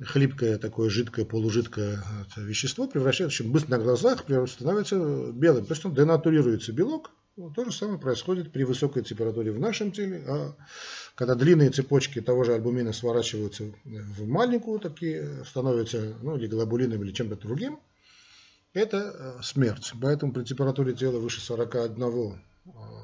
хлипкое, 0.00 0.58
такое 0.58 0.90
жидкое, 0.90 1.24
полужидкое 1.24 2.02
вещество 2.36 2.86
превращается 2.86 3.42
очень 3.42 3.52
быстро 3.52 3.72
на 3.72 3.78
глазах, 3.78 4.24
становится 4.48 5.32
белым. 5.32 5.66
То 5.66 5.74
есть 5.74 5.84
он 5.84 5.94
денатурируется 5.94 6.72
белок. 6.72 7.10
То 7.54 7.64
же 7.64 7.72
самое 7.72 8.00
происходит 8.00 8.50
при 8.52 8.64
высокой 8.64 9.04
температуре 9.04 9.52
в 9.52 9.60
нашем 9.60 9.92
теле. 9.92 10.24
А 10.26 10.56
когда 11.14 11.36
длинные 11.36 11.70
цепочки 11.70 12.20
того 12.20 12.42
же 12.42 12.52
альбумина 12.52 12.92
сворачиваются 12.92 13.72
в 13.84 14.26
маленькую, 14.26 14.80
такие 14.80 15.44
становятся 15.44 16.16
ну, 16.20 16.36
или 16.36 16.48
глобулином, 16.48 17.02
или 17.04 17.12
чем-то 17.12 17.36
другим, 17.36 17.78
это 18.72 19.36
э, 19.38 19.42
смерть. 19.42 19.92
Поэтому 20.00 20.32
при 20.32 20.44
температуре 20.44 20.94
тела 20.94 21.18
выше 21.18 21.40
41, 21.40 22.02
э, 22.02 22.38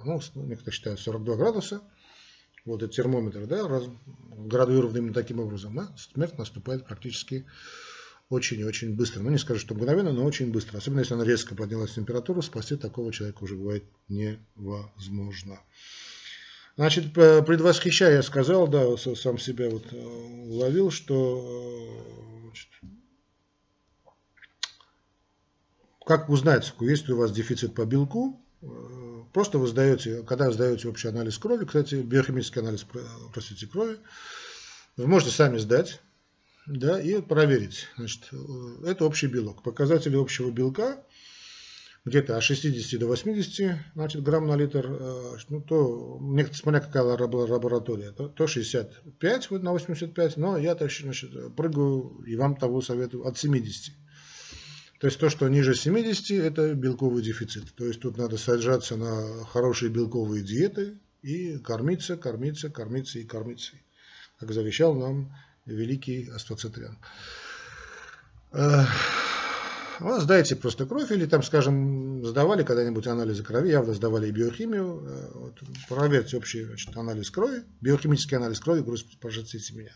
ну, 0.05 0.20
некоторые 0.35 0.72
считают 0.72 1.00
42 1.00 1.37
градуса, 1.37 1.81
вот 2.64 2.83
этот 2.83 2.94
термометр, 2.94 3.46
да, 3.46 3.68
раз, 3.68 3.85
градуирован 4.37 4.96
именно 4.96 5.14
таким 5.14 5.40
образом, 5.40 5.77
да, 5.77 5.94
смерть 5.96 6.38
наступает 6.38 6.87
практически 6.87 7.46
очень 8.31 8.61
и 8.61 8.64
очень 8.64 8.96
быстро. 8.96 9.20
Ну, 9.20 9.31
не 9.31 9.38
скажу, 9.38 9.61
что 9.61 9.74
мгновенно, 9.74 10.12
но 10.12 10.24
очень 10.24 10.50
быстро. 10.50 10.79
Особенно, 10.79 11.00
если 11.00 11.14
она 11.14 11.24
резко 11.24 11.55
поднялась 11.55 11.92
температуру, 11.92 12.42
спасти 12.42 12.77
такого 12.77 13.12
человека 13.12 13.44
уже 13.44 13.55
бывает 13.55 13.85
невозможно. 14.09 15.61
Значит, 16.77 17.12
предвосхищая, 17.12 18.16
я 18.16 18.22
сказал, 18.22 18.66
да, 18.66 18.96
сам 18.96 19.38
себя 19.38 19.70
вот 19.70 19.92
э, 19.92 19.96
уловил, 19.96 20.90
что 20.90 22.42
значит, 22.42 22.68
как 26.05 26.29
узнать, 26.29 26.74
есть 26.81 27.07
ли 27.07 27.14
у 27.14 27.18
вас 27.18 27.31
дефицит 27.31 27.74
по 27.74 27.85
белку? 27.85 28.43
Э, 28.64 29.22
просто 29.33 29.59
вы 29.59 29.66
сдаете, 29.66 30.22
когда 30.22 30.50
сдаете 30.50 30.88
общий 30.88 31.09
анализ 31.09 31.38
крови, 31.38 31.64
кстати, 31.64 31.96
биохимический 31.96 32.61
анализ, 32.61 32.87
простите, 33.33 33.66
крови, 33.66 33.98
вы 34.96 35.07
можете 35.07 35.33
сами 35.33 35.59
сдать, 35.59 36.00
да, 36.66 37.00
и 37.00 37.20
проверить. 37.20 37.88
Значит, 37.96 38.29
э, 38.33 38.37
это 38.87 39.05
общий 39.05 39.27
белок. 39.27 39.62
Показатели 39.62 40.16
общего 40.16 40.50
белка 40.50 41.05
где-то 42.05 42.37
от 42.37 42.42
60 42.42 43.00
до 43.00 43.07
80 43.07 43.79
значит, 43.94 44.22
грамм 44.22 44.46
на 44.46 44.57
литр, 44.57 44.87
э, 44.88 45.37
ну, 45.48 45.61
то, 45.62 46.20
смотря 46.53 46.81
какая 46.81 47.03
лаборатория, 47.03 48.12
то, 48.12 48.29
то 48.29 48.46
65 48.46 49.50
на 49.50 49.72
85, 49.72 50.37
но 50.37 50.57
я 50.59 50.77
значит, 50.77 51.55
прыгаю 51.57 52.22
и 52.27 52.37
вам 52.37 52.57
того 52.57 52.81
советую 52.81 53.27
от 53.27 53.38
70. 53.38 53.94
То 55.04 55.08
есть 55.08 55.20
то, 55.20 55.28
что 55.28 55.46
ниже 55.50 55.74
70, 55.74 56.30
это 56.30 56.72
белковый 56.72 57.22
дефицит. 57.22 57.74
То 57.74 57.84
есть 57.84 58.00
тут 58.00 58.16
надо 58.16 58.38
сажаться 58.38 58.96
на 58.96 59.44
хорошие 59.44 59.90
белковые 59.90 60.42
диеты 60.42 60.96
и 61.20 61.58
кормиться, 61.58 62.16
кормиться, 62.16 62.70
кормиться 62.70 63.18
и 63.18 63.24
кормиться. 63.24 63.72
Как 64.40 64.50
завещал 64.52 64.94
нам 64.94 65.30
великий 65.66 66.30
Астроцитриан. 66.30 66.96
Ну, 70.00 70.20
сдайте 70.20 70.56
просто 70.56 70.86
кровь, 70.86 71.12
или 71.12 71.26
там, 71.26 71.42
скажем, 71.42 72.24
сдавали 72.24 72.62
когда-нибудь 72.62 73.06
анализы 73.06 73.42
крови, 73.42 73.72
явно 73.72 73.92
сдавали 73.92 74.28
и 74.28 74.32
биохимию. 74.32 75.02
Э, 75.06 75.30
вот, 75.34 75.60
проверьте 75.88 76.38
общий 76.38 76.64
значит, 76.64 76.96
анализ 76.96 77.30
крови, 77.30 77.62
биохимический 77.82 78.38
анализ 78.38 78.58
крови, 78.58 78.80
грусть, 78.80 79.18
пожалуйста, 79.20 79.58
меня. 79.74 79.92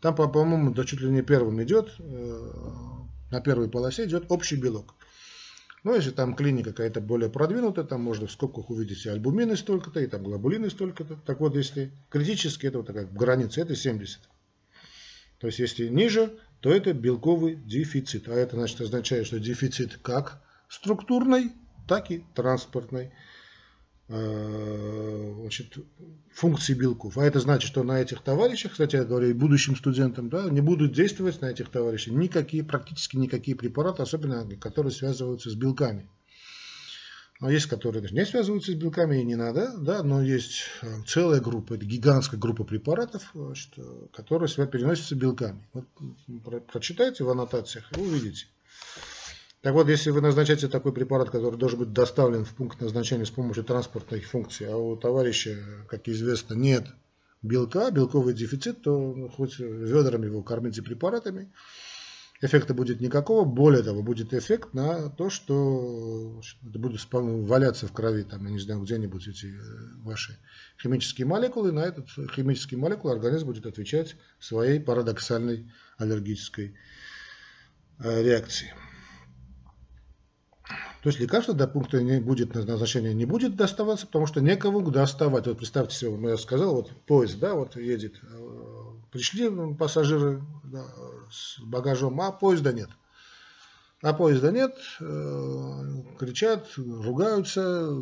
Там, 0.00 0.14
по-моему, 0.14 0.74
по 0.74 0.84
чуть 0.84 1.00
ли 1.00 1.10
не 1.10 1.22
первым 1.22 1.62
идет, 1.62 1.94
э, 1.98 2.50
на 3.30 3.40
первой 3.40 3.68
полосе 3.68 4.04
идет 4.04 4.30
общий 4.30 4.56
белок. 4.56 4.94
Ну, 5.82 5.94
если 5.94 6.10
там 6.10 6.34
клиника 6.34 6.70
какая-то 6.70 7.00
более 7.00 7.30
продвинутая, 7.30 7.86
там 7.86 8.02
можно 8.02 8.26
в 8.26 8.32
скобках 8.32 8.68
увидеть 8.68 9.06
и 9.06 9.08
альбумины 9.08 9.56
столько-то, 9.56 10.00
и 10.00 10.06
там 10.06 10.22
глобулины 10.22 10.68
столько-то. 10.68 11.16
Так 11.24 11.40
вот, 11.40 11.56
если 11.56 11.90
критически, 12.10 12.66
это 12.66 12.78
вот 12.78 12.86
такая 12.86 13.06
граница, 13.06 13.62
это 13.62 13.74
70. 13.74 14.20
То 15.38 15.46
есть, 15.46 15.58
если 15.58 15.88
ниже, 15.88 16.38
то 16.60 16.70
это 16.70 16.92
белковый 16.92 17.54
дефицит. 17.54 18.28
А 18.28 18.32
это 18.32 18.56
значит 18.56 18.80
означает, 18.82 19.26
что 19.26 19.40
дефицит 19.40 19.96
как 20.02 20.42
структурной, 20.68 21.52
так 21.88 22.10
и 22.10 22.24
транспортной 22.34 23.06
э, 23.06 23.10
значит, 24.10 25.78
функции 26.32 26.74
белков. 26.74 27.16
А 27.16 27.24
это 27.24 27.38
значит, 27.38 27.68
что 27.68 27.84
на 27.84 28.00
этих 28.00 28.22
товарищах, 28.22 28.72
кстати, 28.72 28.96
я 28.96 29.04
говорю 29.04 29.28
и 29.28 29.32
будущим 29.32 29.76
студентам, 29.76 30.28
да, 30.28 30.50
не 30.50 30.60
будут 30.60 30.92
действовать 30.92 31.40
на 31.40 31.46
этих 31.46 31.68
товарищах 31.68 32.14
никакие, 32.14 32.64
практически 32.64 33.16
никакие 33.16 33.56
препараты, 33.56 34.02
особенно 34.02 34.44
которые 34.56 34.92
связываются 34.92 35.50
с 35.50 35.54
белками. 35.54 36.08
А 37.40 37.50
есть, 37.50 37.66
которые 37.66 38.06
не 38.10 38.26
связываются 38.26 38.72
с 38.72 38.74
белками 38.74 39.20
и 39.20 39.24
не 39.24 39.36
надо, 39.36 39.72
да, 39.78 40.02
но 40.02 40.22
есть 40.22 40.64
э, 40.82 40.88
целая 41.06 41.40
группа, 41.40 41.74
это 41.74 41.86
гигантская 41.86 42.38
группа 42.38 42.64
препаратов, 42.64 43.30
значит, 43.32 43.70
которые 44.12 44.48
себя 44.48 44.66
переносятся 44.66 45.14
белками. 45.14 45.66
Вот, 45.72 45.86
прочитайте 46.66 47.24
в 47.24 47.30
аннотациях, 47.30 47.86
вы 47.92 48.08
увидите. 48.08 48.46
Так 49.62 49.74
вот, 49.74 49.88
если 49.88 50.10
вы 50.10 50.22
назначаете 50.22 50.68
такой 50.68 50.92
препарат, 50.92 51.28
который 51.28 51.58
должен 51.58 51.80
быть 51.80 51.92
доставлен 51.92 52.44
в 52.46 52.54
пункт 52.54 52.80
назначения 52.80 53.26
с 53.26 53.30
помощью 53.30 53.62
транспортной 53.62 54.20
функции, 54.20 54.66
а 54.66 54.76
у 54.76 54.96
товарища, 54.96 55.58
как 55.88 56.08
известно, 56.08 56.54
нет 56.54 56.86
белка, 57.42 57.90
белковый 57.90 58.32
дефицит, 58.32 58.82
то 58.82 59.28
хоть 59.28 59.58
ведрами 59.58 60.26
его 60.26 60.42
кормите 60.42 60.82
препаратами, 60.82 61.52
эффекта 62.40 62.72
будет 62.72 63.02
никакого. 63.02 63.44
Более 63.44 63.82
того, 63.82 64.02
будет 64.02 64.32
эффект 64.32 64.72
на 64.72 65.10
то, 65.10 65.28
что 65.28 66.40
это 66.66 66.78
будут 66.78 67.06
валяться 67.10 67.86
в 67.86 67.92
крови, 67.92 68.22
там, 68.22 68.46
я 68.46 68.52
не 68.52 68.58
знаю, 68.60 68.80
где-нибудь 68.80 69.28
эти 69.28 69.46
э, 69.46 69.60
ваши 69.98 70.38
химические 70.82 71.26
молекулы. 71.26 71.70
На 71.70 71.80
этот 71.80 72.08
химический 72.34 72.78
молекул 72.78 73.10
организм 73.10 73.46
будет 73.46 73.66
отвечать 73.66 74.16
своей 74.38 74.80
парадоксальной 74.80 75.70
аллергической 75.98 76.74
э, 77.98 78.22
реакцией. 78.22 78.72
То 81.02 81.08
есть 81.08 81.18
лекарство 81.18 81.54
до 81.54 81.66
пункта 81.66 82.02
не 82.02 82.20
будет 82.20 82.54
назначения 82.54 83.14
не 83.14 83.24
будет 83.24 83.56
доставаться, 83.56 84.06
потому 84.06 84.26
что 84.26 84.40
некого 84.40 84.82
доставать. 84.90 85.46
Вот 85.46 85.58
представьте 85.58 85.96
себе, 85.96 86.30
я 86.30 86.36
сказал, 86.36 86.74
вот 86.74 86.90
поезд, 87.06 87.38
да, 87.38 87.54
вот 87.54 87.76
едет 87.76 88.14
э, 88.22 88.70
Пришли 89.10 89.50
пассажиры 89.74 90.42
да, 90.64 90.84
с 91.32 91.60
багажом, 91.60 92.20
а 92.20 92.30
поезда 92.30 92.72
нет. 92.72 92.88
А 94.02 94.14
поезда 94.14 94.52
нет, 94.52 94.74
э, 95.00 95.82
кричат, 96.18 96.68
ругаются, 96.76 97.92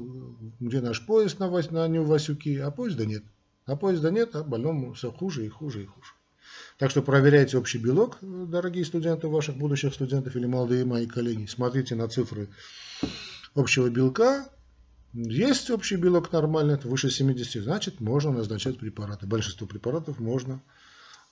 где 0.61 0.81
наш 0.81 1.05
поезд 1.05 1.41
на, 1.41 1.49
на 1.49 2.03
Васюки, 2.03 2.59
а 2.59 2.71
поезда 2.71 3.07
нет. 3.07 3.25
А 3.65 3.75
поезда 3.75 4.11
нет, 4.11 4.37
а 4.37 4.45
больному 4.45 4.93
все 4.93 5.11
хуже 5.11 5.47
и 5.47 5.49
хуже 5.49 5.83
и 5.83 5.87
хуже. 5.87 6.13
Так 6.79 6.91
что 6.91 7.03
проверяйте 7.03 7.59
общий 7.59 7.79
белок, 7.79 8.19
дорогие 8.21 8.85
студенты, 8.85 9.29
ваших 9.29 9.57
будущих 9.57 9.95
студентов 9.95 10.37
или 10.37 10.47
молодые 10.47 10.85
мои 10.85 11.07
коллеги. 11.07 11.47
Смотрите 11.47 11.95
на 11.95 12.09
цифры 12.09 12.49
общего 13.55 13.89
белка. 13.89 14.49
Есть 15.13 15.71
общий 15.71 15.97
белок 15.97 16.33
нормальный, 16.33 16.75
это 16.75 16.87
выше 16.87 17.11
70, 17.11 17.63
значит 17.63 18.01
можно 18.01 18.31
назначать 18.31 18.79
препараты. 18.79 19.27
Большинство 19.27 19.67
препаратов 19.67 20.21
можно 20.21 20.61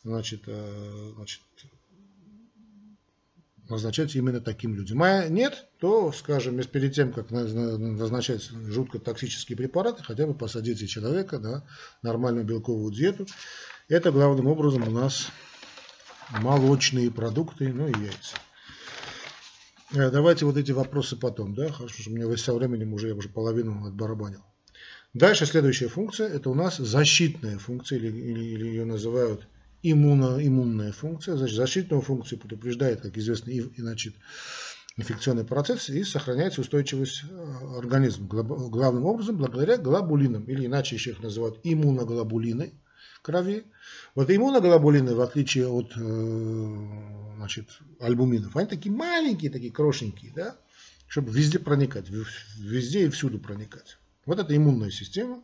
значит, 0.02 0.42
э, 0.46 1.12
значит, 1.16 1.42
назначать 3.68 4.14
именно 4.14 4.40
таким 4.40 4.74
людям. 4.74 5.02
А 5.02 5.29
нет, 5.29 5.66
то, 5.79 6.12
скажем, 6.12 6.62
перед 6.64 6.94
тем, 6.94 7.12
как 7.12 7.31
назначать 7.31 8.42
жутко 8.42 8.98
токсические 8.98 9.57
препараты, 9.57 10.02
хотя 10.02 10.26
бы 10.26 10.35
посадите 10.35 10.87
человека 10.87 11.38
на 11.38 11.64
нормальную 12.02 12.44
белковую 12.44 12.92
диету. 12.92 13.26
Это 13.88 14.11
главным 14.11 14.46
образом 14.46 14.87
у 14.88 14.90
нас 14.90 15.29
молочные 16.31 17.11
продукты, 17.11 17.72
ну 17.72 17.88
и 17.88 17.92
яйца. 17.92 18.37
Э, 19.94 20.11
давайте 20.11 20.44
вот 20.44 20.57
эти 20.57 20.72
вопросы 20.72 21.16
потом, 21.16 21.55
да, 21.55 21.70
хорошо, 21.70 22.02
что 22.02 22.11
у 22.11 22.14
меня 22.14 22.37
со 22.37 22.55
временем 22.55 22.92
уже 22.92 23.09
я 23.09 23.14
уже 23.14 23.29
половину 23.29 23.87
отбарабанил. 23.87 24.42
Дальше 25.14 25.46
следующая 25.46 25.88
функция, 25.88 26.29
это 26.29 26.50
у 26.50 26.55
нас 26.55 26.76
защитная 26.76 27.59
функция, 27.59 27.98
или, 27.98 28.09
или, 28.09 28.44
или 28.44 28.66
ее 28.66 28.85
называют 28.85 29.46
иммуно, 29.90 30.38
иммунная 30.44 30.92
функция, 30.92 31.37
значит, 31.37 31.57
защитную 31.57 32.03
функцию 32.03 32.38
предупреждает, 32.38 33.01
как 33.01 33.16
известно, 33.16 33.51
и, 33.51 33.61
и 33.61 33.81
значит, 33.81 34.14
инфекционный 34.96 35.44
процесс 35.44 35.88
и 35.88 36.03
сохраняется 36.05 36.61
устойчивость 36.61 37.25
э, 37.29 37.79
организма. 37.79 38.27
Главным 38.27 39.05
образом 39.05 39.37
благодаря 39.37 39.77
глобулинам, 39.77 40.44
или 40.44 40.66
иначе 40.66 40.96
еще 40.96 41.11
их 41.11 41.22
называют 41.22 41.61
иммуноглобулины 41.62 42.72
крови. 43.22 43.64
Вот 44.14 44.31
иммуноглобулины, 44.31 45.14
в 45.14 45.20
отличие 45.20 45.68
от 45.68 45.92
э, 45.96 47.37
значит, 47.37 47.68
альбуминов, 48.01 48.57
они 48.57 48.68
такие 48.68 48.94
маленькие, 48.94 49.51
такие 49.51 49.72
крошенькие, 49.72 50.33
да, 50.35 50.57
чтобы 51.09 51.31
везде 51.33 51.59
проникать, 51.59 52.07
везде 52.59 53.07
и 53.07 53.11
всюду 53.11 53.38
проникать. 53.38 53.99
Вот 54.25 54.38
это 54.38 54.57
иммунная 54.57 54.90
система. 54.90 55.42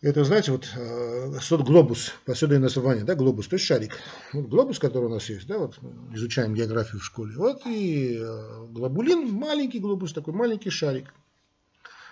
Это, 0.00 0.22
знаете, 0.22 0.52
вот 0.52 0.70
э, 0.76 1.40
сот 1.40 1.62
глобус, 1.62 2.12
посюда 2.24 2.60
название, 2.60 3.02
да, 3.02 3.16
глобус, 3.16 3.48
то 3.48 3.56
есть 3.56 3.66
шарик. 3.66 3.96
Вот 4.32 4.46
глобус, 4.46 4.78
который 4.78 5.06
у 5.06 5.08
нас 5.08 5.28
есть, 5.28 5.48
да, 5.48 5.58
вот 5.58 5.76
изучаем 6.14 6.54
географию 6.54 7.00
в 7.00 7.04
школе. 7.04 7.34
Вот 7.36 7.66
и 7.66 8.16
э, 8.16 8.66
глобулин, 8.70 9.32
маленький 9.32 9.80
глобус, 9.80 10.12
такой 10.12 10.34
маленький 10.34 10.70
шарик, 10.70 11.12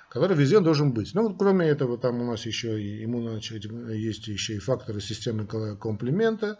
который 0.09 0.37
везде 0.37 0.59
должен 0.59 0.93
быть. 0.93 1.15
Ну, 1.15 1.29
вот, 1.29 1.39
кроме 1.39 1.69
этого, 1.69 1.97
там 1.97 2.21
у 2.23 2.25
нас 2.25 2.45
еще 2.45 2.83
и 2.83 3.05
иммуно, 3.05 3.39
есть 3.95 4.27
еще 4.27 4.57
и 4.57 4.59
факторы 4.59 5.01
системы 5.01 5.47
комплимента, 5.47 6.59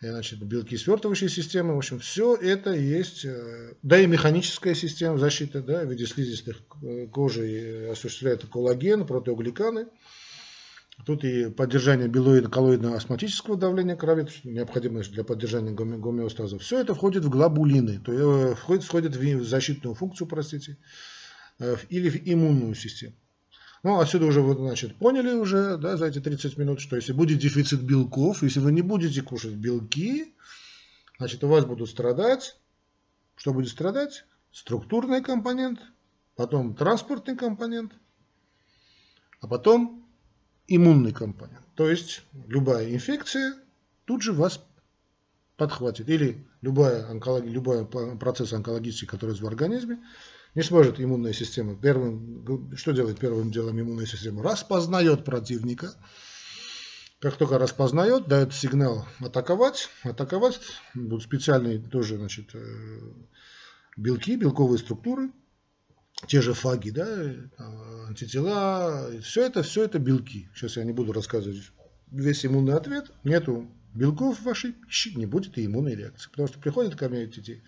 значит, 0.00 0.42
белки 0.42 0.76
свертывающей 0.76 1.28
системы, 1.28 1.74
в 1.74 1.78
общем, 1.78 1.98
все 1.98 2.34
это 2.34 2.72
есть, 2.72 3.24
э, 3.24 3.74
да 3.82 4.00
и 4.00 4.06
механическая 4.06 4.74
система 4.74 5.18
защиты, 5.18 5.60
да, 5.60 5.84
в 5.84 5.90
виде 5.90 6.06
слизистых 6.06 6.62
кожи 7.12 7.88
осуществляет 7.90 8.46
коллаген, 8.46 9.06
протеогликаны, 9.06 9.86
Тут 11.06 11.24
и 11.24 11.50
поддержание 11.50 12.08
белоидно-коллоидно-астматического 12.08 13.56
давления 13.56 13.96
крови, 13.96 14.26
необходимое 14.44 15.02
для 15.04 15.24
поддержания 15.24 15.70
гомеостаза. 15.72 16.58
Все 16.58 16.80
это 16.80 16.94
входит 16.94 17.24
в 17.24 17.30
глобулины, 17.30 18.00
то 18.00 18.12
есть 18.12 18.22
э, 18.22 18.54
входит, 18.54 18.84
входит 18.84 19.16
в 19.16 19.44
защитную 19.44 19.94
функцию, 19.94 20.28
простите, 20.28 20.76
э, 21.58 21.76
или 21.88 22.10
в 22.10 22.16
иммунную 22.16 22.74
систему. 22.74 23.14
Ну, 23.82 23.98
отсюда 23.98 24.26
уже 24.26 24.42
вы, 24.42 24.54
значит, 24.54 24.96
поняли 24.96 25.32
уже, 25.32 25.78
да, 25.78 25.96
за 25.96 26.06
эти 26.06 26.20
30 26.20 26.58
минут, 26.58 26.80
что 26.80 26.96
если 26.96 27.12
будет 27.12 27.38
дефицит 27.38 27.82
белков, 27.82 28.42
если 28.42 28.60
вы 28.60 28.72
не 28.72 28.82
будете 28.82 29.22
кушать 29.22 29.54
белки, 29.54 30.34
значит, 31.18 31.42
у 31.44 31.48
вас 31.48 31.64
будут 31.64 31.88
страдать, 31.88 32.58
что 33.36 33.54
будет 33.54 33.70
страдать? 33.70 34.26
Структурный 34.52 35.22
компонент, 35.22 35.80
потом 36.36 36.74
транспортный 36.74 37.36
компонент, 37.36 37.92
а 39.40 39.46
потом 39.46 40.06
иммунный 40.66 41.12
компонент. 41.12 41.64
То 41.74 41.88
есть 41.88 42.22
любая 42.48 42.92
инфекция 42.92 43.54
тут 44.04 44.22
же 44.22 44.32
вас 44.32 44.62
подхватит. 45.56 46.08
Или 46.08 46.46
любая 46.60 47.08
онкология, 47.08 47.50
любой 47.50 47.86
процесс 47.86 48.52
онкологический, 48.52 49.06
который 49.06 49.34
в 49.34 49.46
организме, 49.46 50.00
не 50.54 50.62
сможет 50.62 51.00
иммунная 51.00 51.32
система. 51.32 51.76
Первым, 51.76 52.76
что 52.76 52.92
делает 52.92 53.18
первым 53.18 53.50
делом 53.50 53.80
иммунная 53.80 54.06
система? 54.06 54.42
Распознает 54.42 55.24
противника. 55.24 55.94
Как 57.20 57.36
только 57.36 57.58
распознает, 57.58 58.28
дает 58.28 58.54
сигнал 58.54 59.06
атаковать. 59.20 59.88
Атаковать 60.02 60.58
будут 60.94 61.22
специальные 61.22 61.78
тоже 61.78 62.16
значит, 62.16 62.54
э, 62.54 63.00
белки, 63.96 64.36
белковые 64.36 64.78
структуры, 64.78 65.30
те 66.26 66.40
же 66.40 66.54
фаги, 66.54 66.90
да, 66.90 67.06
антитела, 68.08 69.10
все 69.22 69.44
это, 69.44 69.62
все 69.62 69.84
это 69.84 69.98
белки. 69.98 70.48
Сейчас 70.54 70.76
я 70.76 70.84
не 70.84 70.92
буду 70.92 71.12
рассказывать 71.12 71.62
весь 72.10 72.44
иммунный 72.44 72.74
ответ. 72.74 73.10
Нету 73.24 73.70
белков 73.94 74.38
в 74.38 74.44
вашей 74.44 74.72
пище, 74.72 75.12
не 75.14 75.26
будет 75.26 75.58
и 75.58 75.66
иммунной 75.66 75.94
реакции. 75.94 76.30
Потому 76.30 76.48
что 76.48 76.58
приходят 76.58 76.96
ко 76.96 77.08
мне 77.08 77.22
эти 77.24 77.62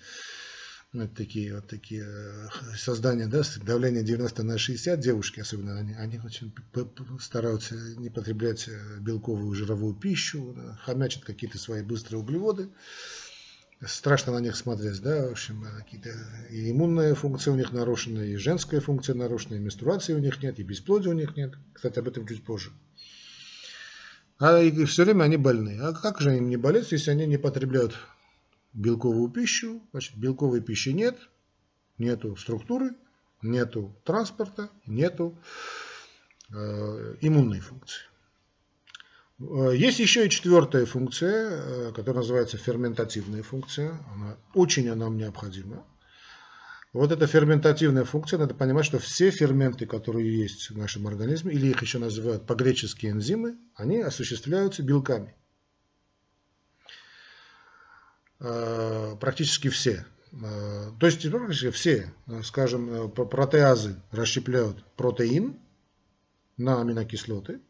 вот 0.92 1.14
такие 1.14 1.54
вот 1.54 1.66
такие 1.68 2.04
э, 2.04 2.48
создания, 2.76 3.26
да, 3.26 3.42
давление 3.64 4.02
90 4.02 4.42
на 4.42 4.58
60, 4.58 5.00
девушки 5.00 5.40
особенно, 5.40 5.78
они, 5.78 5.94
они 5.94 6.20
очень 6.22 6.52
стараются 7.18 7.74
не 7.96 8.10
потреблять 8.10 8.68
э, 8.68 8.98
белковую 9.00 9.54
жировую 9.54 9.94
пищу, 9.94 10.54
хомячат 10.84 11.24
какие-то 11.24 11.58
свои 11.58 11.82
быстрые 11.82 12.20
углеводы. 12.20 12.68
Страшно 13.84 14.34
на 14.34 14.38
них 14.38 14.54
смотреть, 14.54 15.00
да, 15.00 15.28
в 15.28 15.32
общем, 15.32 15.64
э, 15.64 15.82
какие-то 15.82 16.10
и 16.50 16.70
иммунная 16.70 17.14
функция 17.14 17.52
у 17.52 17.56
них 17.56 17.72
нарушена, 17.72 18.20
и 18.20 18.36
женская 18.36 18.80
функция 18.80 19.14
нарушена, 19.14 19.54
и 19.54 19.60
менструации 19.60 20.12
у 20.12 20.18
них 20.18 20.42
нет, 20.42 20.58
и 20.58 20.62
бесплодия 20.62 21.10
у 21.10 21.16
них 21.16 21.36
нет. 21.36 21.54
Кстати, 21.72 21.98
об 21.98 22.08
этом 22.08 22.26
чуть 22.26 22.44
позже. 22.44 22.70
А 24.38 24.58
и 24.58 24.84
все 24.84 25.04
время 25.04 25.24
они 25.24 25.38
больны. 25.38 25.78
А 25.80 25.94
как 25.94 26.20
же 26.20 26.36
им 26.36 26.50
не 26.50 26.56
болеть, 26.56 26.92
если 26.92 27.12
они 27.12 27.26
не 27.26 27.38
потребляют 27.38 27.94
белковую 28.72 29.30
пищу, 29.30 29.82
значит, 29.92 30.16
белковой 30.16 30.60
пищи 30.60 30.90
нет, 30.90 31.18
нету 31.98 32.36
структуры, 32.36 32.94
нету 33.42 33.94
транспорта, 34.04 34.70
нету 34.86 35.38
э, 36.50 37.16
иммунной 37.20 37.60
функции. 37.60 38.02
Э, 39.40 39.72
есть 39.74 39.98
еще 39.98 40.26
и 40.26 40.30
четвертая 40.30 40.86
функция, 40.86 41.50
э, 41.50 41.92
которая 41.92 42.22
называется 42.22 42.56
ферментативная 42.56 43.42
функция. 43.42 43.98
Она 44.14 44.36
очень 44.54 44.88
она 44.88 45.06
нам 45.06 45.16
необходима. 45.16 45.84
Вот 46.92 47.10
эта 47.10 47.26
ферментативная 47.26 48.04
функция, 48.04 48.38
надо 48.38 48.54
понимать, 48.54 48.84
что 48.84 48.98
все 48.98 49.30
ферменты, 49.30 49.86
которые 49.86 50.38
есть 50.38 50.68
в 50.70 50.76
нашем 50.76 51.06
организме, 51.06 51.54
или 51.54 51.68
их 51.68 51.80
еще 51.80 51.98
называют 51.98 52.46
по-гречески 52.46 53.06
энзимы, 53.06 53.56
они 53.74 54.02
осуществляются 54.02 54.82
белками. 54.82 55.34
Э, 58.31 58.31
практически 59.20 59.68
все. 59.68 60.04
Э, 60.32 60.90
то 60.98 61.06
есть 61.06 61.30
практически 61.30 61.70
все, 61.70 62.12
э, 62.26 62.42
скажем, 62.42 63.10
протеазы 63.10 64.00
расщепляют 64.10 64.82
протеин 64.96 65.58
на 66.56 66.80
аминокислоты, 66.80 67.60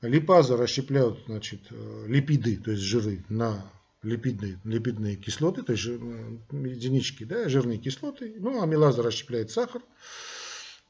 липазы 0.00 0.56
расщепляют 0.56 1.24
значит, 1.26 1.60
липиды, 2.06 2.56
то 2.56 2.70
есть 2.70 2.82
жиры, 2.82 3.24
на 3.28 3.70
липидные, 4.02 4.58
липидные 4.64 5.16
кислоты, 5.16 5.62
то 5.62 5.72
есть 5.72 5.84
единички, 5.84 7.24
да, 7.24 7.48
жирные 7.48 7.78
кислоты. 7.78 8.36
Ну, 8.38 8.62
амилаза 8.62 9.02
расщепляет 9.02 9.50
сахар, 9.50 9.82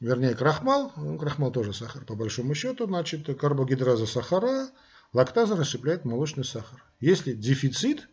вернее 0.01 0.35
крахмал, 0.35 0.93
ну, 0.97 1.19
крахмал 1.19 1.51
тоже 1.51 1.73
сахар 1.73 2.05
по 2.05 2.15
большому 2.15 2.55
счету, 2.55 2.87
значит, 2.87 3.27
карбогидраза 3.39 4.07
сахара, 4.07 4.69
лактаза 5.13 5.57
расщепляет 5.57 6.05
молочный 6.05 6.45
сахар. 6.45 6.85
Если 7.01 7.33
дефицит 7.33 8.09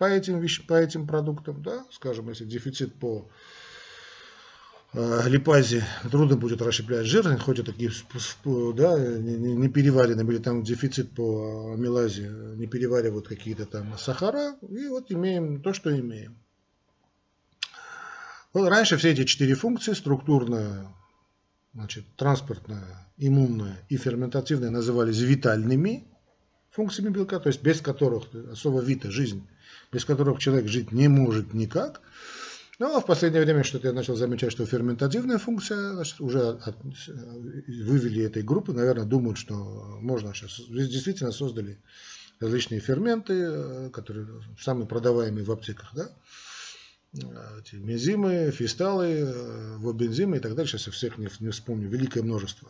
по 0.00 0.06
этим, 0.06 0.40
вещам, 0.40 0.64
по 0.64 0.72
этим 0.72 1.06
продуктам, 1.06 1.62
да, 1.62 1.84
скажем, 1.92 2.30
если 2.30 2.46
дефицит 2.46 2.94
по 2.94 3.28
э, 4.94 5.28
липазе, 5.28 5.84
трудно 6.10 6.38
будет 6.38 6.62
расщеплять 6.62 7.04
жир, 7.04 7.38
хоть 7.38 7.58
это 7.58 7.74
да, 8.72 8.98
не, 8.98 9.36
не 9.56 9.68
переваренные, 9.68 10.26
или 10.26 10.38
там 10.38 10.62
дефицит 10.62 11.14
по 11.14 11.74
амилазе, 11.74 12.30
не 12.56 12.66
переваривают 12.66 13.28
какие-то 13.28 13.66
там 13.66 13.98
сахара, 13.98 14.56
и 14.66 14.88
вот 14.88 15.12
имеем 15.12 15.60
то, 15.60 15.74
что 15.74 15.94
имеем. 15.94 16.38
Вот 18.54 18.70
раньше 18.70 18.96
все 18.96 19.10
эти 19.10 19.24
четыре 19.24 19.54
функции, 19.54 19.92
структурная, 19.92 20.88
значит, 21.74 22.06
транспортная, 22.16 23.06
иммунная 23.18 23.76
и 23.90 23.98
ферментативная, 23.98 24.70
назывались 24.70 25.18
витальными 25.18 26.06
функциями 26.70 27.10
белка, 27.10 27.38
то 27.40 27.48
есть 27.48 27.62
без 27.62 27.80
которых 27.80 28.24
особо 28.52 28.80
вита 28.80 29.10
жизнь 29.10 29.46
без 29.92 30.04
которых 30.04 30.38
человек 30.38 30.68
жить 30.68 30.92
не 30.92 31.08
может 31.08 31.54
никак. 31.54 32.00
Ну, 32.78 32.96
а 32.96 33.00
в 33.00 33.06
последнее 33.06 33.42
время 33.42 33.62
что-то 33.62 33.88
я 33.88 33.92
начал 33.92 34.16
замечать, 34.16 34.52
что 34.52 34.64
ферментативная 34.64 35.38
функция, 35.38 35.92
значит, 35.92 36.20
уже 36.20 36.48
от, 36.48 36.76
вывели 36.82 38.24
этой 38.24 38.42
группы, 38.42 38.72
наверное, 38.72 39.04
думают, 39.04 39.36
что 39.36 39.54
можно 40.00 40.32
сейчас, 40.32 40.62
действительно 40.66 41.30
создали 41.30 41.78
различные 42.40 42.80
ферменты, 42.80 43.90
которые 43.90 44.26
самые 44.58 44.86
продаваемые 44.86 45.44
в 45.44 45.50
аптеках, 45.50 45.90
да, 45.94 46.10
эти 47.12 47.74
мезимы, 47.74 48.50
фисталы, 48.50 49.30
вобензимы 49.76 50.38
и 50.38 50.40
так 50.40 50.54
далее, 50.54 50.70
сейчас 50.70 50.86
я 50.86 50.92
всех 50.92 51.18
не, 51.18 51.28
не 51.40 51.50
вспомню, 51.50 51.86
великое 51.88 52.22
множество. 52.22 52.66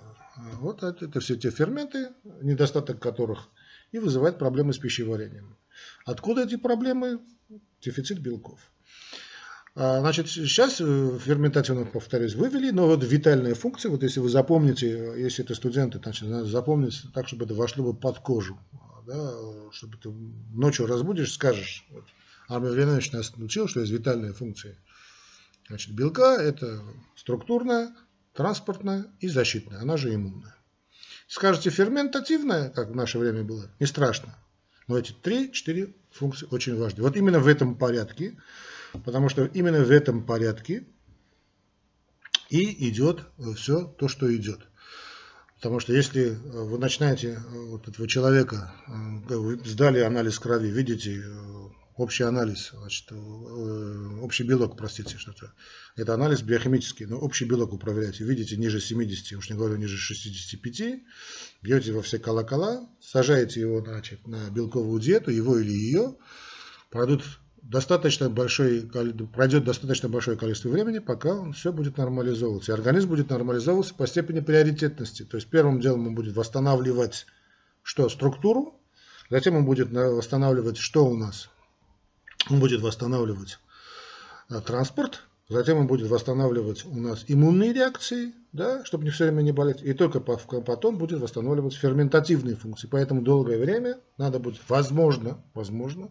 Вот 0.54 0.82
это, 0.82 1.04
это 1.04 1.20
все 1.20 1.36
те 1.36 1.50
ферменты, 1.50 2.08
недостаток 2.42 2.98
которых 2.98 3.48
и 3.92 3.98
вызывает 3.98 4.38
проблемы 4.38 4.72
с 4.72 4.78
пищеварением. 4.78 5.56
Откуда 6.04 6.44
эти 6.44 6.56
проблемы? 6.56 7.20
Дефицит 7.80 8.20
белков. 8.20 8.60
А, 9.74 10.00
значит, 10.00 10.28
сейчас 10.28 10.80
э, 10.80 11.18
ферментацию, 11.24 11.86
повторюсь, 11.86 12.34
вывели, 12.34 12.70
но 12.70 12.86
вот 12.86 13.04
витальная 13.04 13.54
функция, 13.54 13.90
вот 13.90 14.02
если 14.02 14.20
вы 14.20 14.28
запомните, 14.28 15.14
если 15.16 15.44
это 15.44 15.54
студенты, 15.54 15.98
значит, 15.98 16.28
надо 16.28 16.46
запомнить 16.46 17.02
так, 17.14 17.28
чтобы 17.28 17.44
это 17.44 17.54
вошло 17.54 17.84
бы 17.84 17.98
под 17.98 18.18
кожу, 18.18 18.58
да, 19.06 19.32
чтобы 19.72 19.96
ты 19.96 20.10
ночью 20.10 20.86
разбудишь, 20.86 21.32
скажешь, 21.32 21.86
вот, 21.90 22.04
Армия 22.48 22.70
Владимирович 22.70 23.12
нас 23.12 23.36
научил, 23.36 23.68
что 23.68 23.80
есть 23.80 23.92
витальная 23.92 24.32
функция. 24.32 24.76
Значит, 25.68 25.94
белка– 25.94 26.34
это 26.42 26.82
структурная, 27.14 27.94
транспортная 28.34 29.06
и 29.20 29.28
защитная, 29.28 29.80
она 29.80 29.96
же 29.96 30.12
иммунная. 30.12 30.56
Скажете, 31.30 31.70
ферментативная, 31.70 32.70
как 32.70 32.88
в 32.88 32.96
наше 32.96 33.16
время 33.20 33.44
было, 33.44 33.70
не 33.78 33.86
страшно. 33.86 34.36
Но 34.88 34.98
эти 34.98 35.12
три-четыре 35.12 35.94
функции 36.10 36.48
очень 36.50 36.76
важны. 36.76 37.04
Вот 37.04 37.16
именно 37.16 37.38
в 37.38 37.46
этом 37.46 37.76
порядке, 37.76 38.36
потому 39.04 39.28
что 39.28 39.44
именно 39.44 39.84
в 39.84 39.92
этом 39.92 40.26
порядке 40.26 40.84
и 42.48 42.88
идет 42.88 43.20
все 43.54 43.84
то, 43.84 44.08
что 44.08 44.34
идет. 44.34 44.58
Потому 45.54 45.78
что 45.78 45.92
если 45.92 46.30
вы 46.30 46.78
начинаете 46.78 47.38
вот 47.48 47.86
этого 47.86 48.08
человека, 48.08 48.74
сдали 49.64 50.00
анализ 50.00 50.36
крови, 50.40 50.66
видите 50.66 51.22
общий 52.00 52.24
анализ, 52.24 52.70
значит, 52.72 53.12
э, 53.12 54.18
общий 54.22 54.44
белок, 54.44 54.76
простите, 54.76 55.18
что-то. 55.18 55.52
Это 55.96 56.14
анализ 56.14 56.40
биохимический, 56.40 57.04
но 57.04 57.18
общий 57.18 57.44
белок 57.44 57.72
вы 57.72 57.78
проверяете. 57.78 58.24
Видите, 58.24 58.56
ниже 58.56 58.80
70, 58.80 59.36
уж 59.36 59.50
не 59.50 59.56
говорю, 59.56 59.76
ниже 59.76 59.98
65, 59.98 61.02
бьете 61.62 61.92
во 61.92 62.00
все 62.00 62.18
колокола, 62.18 62.88
сажаете 63.02 63.60
его 63.60 63.84
значит, 63.84 64.26
на 64.26 64.48
белковую 64.50 64.98
диету, 64.98 65.30
его 65.30 65.58
или 65.58 65.72
ее, 65.72 66.16
пройдут 66.90 67.22
достаточно 67.62 68.30
большой, 68.30 68.80
пройдет 68.80 69.64
достаточно 69.64 70.08
большое 70.08 70.38
количество 70.38 70.70
времени, 70.70 71.00
пока 71.00 71.34
он 71.34 71.52
все 71.52 71.70
будет 71.70 71.98
нормализовываться. 71.98 72.72
И 72.72 72.74
организм 72.74 73.10
будет 73.10 73.28
нормализовываться 73.28 73.94
по 73.94 74.06
степени 74.06 74.40
приоритетности. 74.40 75.24
То 75.24 75.36
есть 75.36 75.50
первым 75.50 75.80
делом 75.80 76.06
он 76.06 76.14
будет 76.14 76.34
восстанавливать 76.34 77.26
что? 77.82 78.08
Структуру, 78.08 78.80
затем 79.28 79.56
он 79.56 79.66
будет 79.66 79.90
восстанавливать 79.90 80.78
что 80.78 81.04
у 81.04 81.14
нас? 81.14 81.50
Он 82.48 82.60
будет 82.60 82.80
восстанавливать 82.80 83.58
э, 84.48 84.60
транспорт, 84.60 85.22
затем 85.48 85.78
он 85.78 85.86
будет 85.86 86.08
восстанавливать 86.08 86.84
у 86.86 86.94
нас 86.94 87.24
иммунные 87.28 87.72
реакции, 87.72 88.32
да, 88.52 88.84
чтобы 88.84 89.04
не 89.04 89.10
все 89.10 89.24
время 89.24 89.42
не 89.42 89.52
болеть, 89.52 89.82
и 89.82 89.92
только 89.92 90.20
потом 90.20 90.96
будет 90.96 91.20
восстанавливать 91.20 91.74
ферментативные 91.74 92.56
функции. 92.56 92.88
Поэтому 92.88 93.22
долгое 93.22 93.58
время 93.58 93.98
надо 94.16 94.38
будет, 94.38 94.60
возможно, 94.68 95.42
возможно, 95.54 96.08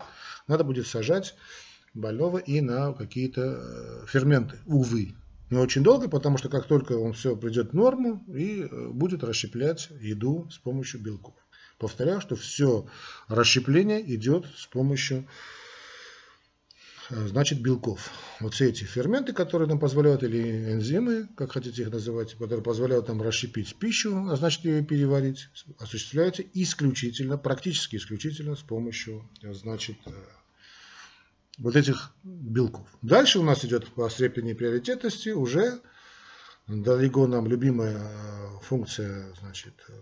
надо 0.48 0.64
будет 0.64 0.88
сажать 0.88 1.36
больного 1.94 2.38
и 2.38 2.62
на 2.62 2.94
какие-то 2.94 3.42
э, 3.42 4.06
ферменты, 4.08 4.60
увы. 4.66 5.16
Не 5.50 5.58
очень 5.58 5.84
долго, 5.84 6.08
потому 6.08 6.38
что 6.38 6.48
как 6.48 6.68
только 6.68 6.94
он 6.94 7.14
все 7.14 7.36
придет 7.36 7.72
в 7.72 7.74
норму 7.74 8.24
и 8.28 8.62
э, 8.62 8.88
будет 8.90 9.24
расщеплять 9.24 9.90
еду 10.00 10.48
с 10.52 10.60
помощью 10.60 11.02
белков. 11.02 11.34
Повторяю, 11.80 12.22
что 12.22 12.36
все 12.36 12.86
расщепление 13.28 14.02
идет 14.14 14.46
с 14.56 14.68
помощью 14.68 15.28
значит 17.10 17.62
белков. 17.62 18.10
Вот 18.40 18.54
все 18.54 18.70
эти 18.70 18.84
ферменты, 18.84 19.34
которые 19.34 19.68
нам 19.68 19.80
позволяют, 19.80 20.24
или 20.24 20.74
энзимы, 20.74 21.28
как 21.36 21.54
хотите 21.54 21.82
их 21.82 21.92
называть, 21.92 22.34
которые 22.34 22.64
позволяют 22.64 23.08
нам 23.08 23.22
расщепить 23.22 23.76
пищу, 23.76 24.28
а 24.30 24.36
значит 24.36 24.66
ее 24.66 24.84
переварить, 24.84 25.50
осуществляются 25.80 26.44
исключительно, 26.54 27.38
практически 27.38 27.96
исключительно 27.96 28.56
с 28.56 28.62
помощью, 28.62 29.30
значит, 29.42 29.98
э, 30.06 30.12
вот 31.58 31.76
этих 31.76 32.14
белков. 32.24 32.88
Дальше 33.02 33.40
у 33.40 33.44
нас 33.44 33.66
идет 33.66 33.88
по 33.88 34.10
степени 34.10 34.54
приоритетности 34.54 35.30
уже 35.30 35.82
далеко 36.70 37.28
нам 37.28 37.48
любимая 37.48 37.98
э, 37.98 38.60
функция, 38.62 39.34
значит, 39.40 39.74
э, 39.90 39.94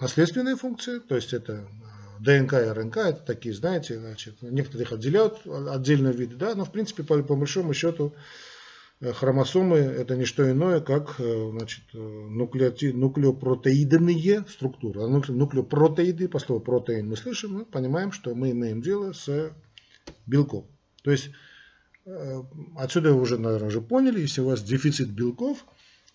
наследственные 0.00 0.56
функции, 0.56 0.98
то 0.98 1.16
есть 1.16 1.32
это 1.32 1.52
э, 1.52 1.87
ДНК 2.20 2.54
и 2.54 2.70
РНК, 2.70 2.96
это 2.98 3.22
такие, 3.24 3.54
знаете, 3.54 3.98
значит, 3.98 4.42
некоторых 4.42 4.92
отделяют 4.92 5.46
отдельные 5.46 6.12
виды, 6.12 6.36
да, 6.36 6.54
но 6.54 6.64
в 6.64 6.72
принципе 6.72 7.02
по, 7.02 7.22
по 7.22 7.36
большому 7.36 7.74
счету 7.74 8.14
хромосомы 9.00 9.76
это 9.76 10.16
не 10.16 10.24
что 10.24 10.50
иное, 10.50 10.80
как 10.80 11.16
значит, 11.18 11.84
нуклеоти, 11.92 12.86
нуклеопротеидные 12.92 14.44
структуры. 14.48 15.02
А 15.02 15.08
нуклеопротеиды, 15.08 16.28
по 16.28 16.40
слову 16.40 16.60
протеин 16.60 17.08
мы 17.08 17.16
слышим, 17.16 17.54
мы 17.54 17.64
понимаем, 17.64 18.10
что 18.10 18.34
мы 18.34 18.50
имеем 18.50 18.82
дело 18.82 19.12
с 19.12 19.52
белком. 20.26 20.66
То 21.04 21.12
есть 21.12 21.30
Э, 22.08 22.42
отсюда 22.76 23.12
вы 23.12 23.20
уже, 23.20 23.38
наверное, 23.38 23.68
уже 23.68 23.80
поняли, 23.80 24.20
если 24.20 24.40
у 24.40 24.46
вас 24.46 24.62
дефицит 24.62 25.10
белков, 25.10 25.64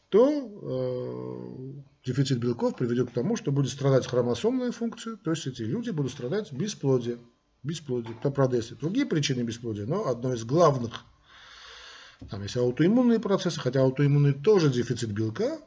то 0.09 0.27
э, 0.27 1.81
дефицит 2.05 2.39
белков 2.39 2.75
приведет 2.75 3.09
к 3.09 3.13
тому, 3.13 3.35
что 3.35 3.51
будет 3.51 3.71
страдать 3.71 4.07
хромосомная 4.07 4.71
функция, 4.71 5.15
то 5.17 5.31
есть 5.31 5.47
эти 5.47 5.61
люди 5.61 5.89
будут 5.91 6.11
страдать 6.11 6.51
бесплодием. 6.51 7.19
Бесплодие. 7.63 8.13
Кто, 8.15 8.29
правда, 8.29 8.57
есть 8.57 8.77
другие 8.77 9.05
причины 9.05 9.43
бесплодия, 9.43 9.85
но 9.85 10.05
одно 10.07 10.33
из 10.33 10.43
главных, 10.43 11.05
там 12.29 12.43
есть 12.43 12.57
аутоиммунные 12.57 13.21
процессы, 13.21 13.57
хотя 13.59 13.81
аутоиммунный 13.81 14.33
тоже 14.33 14.69
дефицит 14.69 15.11
белка, 15.11 15.59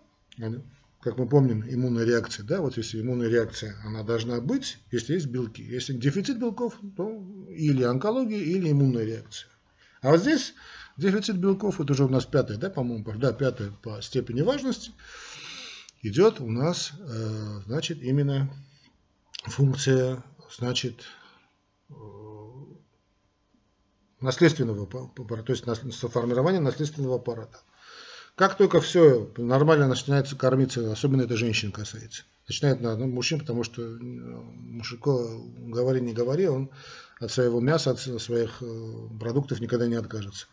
как 1.00 1.16
мы 1.16 1.26
помним, 1.26 1.64
иммунная 1.66 2.04
реакция, 2.04 2.44
да, 2.44 2.60
вот 2.60 2.76
если 2.76 3.00
иммунная 3.00 3.28
реакция, 3.28 3.76
она 3.84 4.02
должна 4.02 4.40
быть, 4.42 4.78
если 4.90 5.14
есть 5.14 5.28
белки. 5.28 5.62
Если 5.62 5.94
дефицит 5.94 6.38
белков, 6.38 6.78
то 6.96 7.24
или 7.48 7.82
онкология, 7.82 8.40
или 8.40 8.72
иммунная 8.72 9.04
реакция. 9.04 9.48
А 10.02 10.10
вот 10.10 10.20
здесь 10.20 10.52
дефицит 10.98 11.38
белков, 11.38 11.80
это 11.80 11.92
уже 11.92 12.04
у 12.04 12.08
нас 12.08 12.26
пятое, 12.26 12.58
да, 12.58 12.68
по-моему, 12.68 13.04
да, 13.16 13.32
пятое 13.32 13.70
по 13.82 14.02
степени 14.02 14.42
важности, 14.42 14.90
идет 16.06 16.40
у 16.40 16.50
нас, 16.50 16.92
э, 16.98 17.60
значит, 17.66 18.02
именно 18.02 18.50
функция, 19.44 20.22
значит, 20.56 21.04
э, 21.90 21.94
наследственного 24.20 24.86
то 24.86 25.52
есть 25.52 25.66
формирование 25.66 26.60
наследственного 26.60 27.16
аппарата. 27.16 27.60
Как 28.34 28.56
только 28.56 28.80
все 28.80 29.32
нормально 29.36 29.88
начинается 29.88 30.36
кормиться, 30.36 30.92
особенно 30.92 31.22
это 31.22 31.36
женщин 31.36 31.72
касается, 31.72 32.24
начинает 32.46 32.80
на 32.80 32.96
ну, 32.96 33.06
мужчин, 33.06 33.40
потому 33.40 33.64
что 33.64 33.82
э, 33.82 33.98
мужику 34.00 35.50
говори 35.58 36.00
не 36.00 36.12
говори, 36.12 36.46
он 36.46 36.70
от 37.18 37.30
своего 37.30 37.60
мяса, 37.60 37.92
от 37.92 38.00
своих 38.00 38.62
продуктов 39.18 39.60
никогда 39.60 39.86
не 39.86 39.94
откажется. 39.94 40.46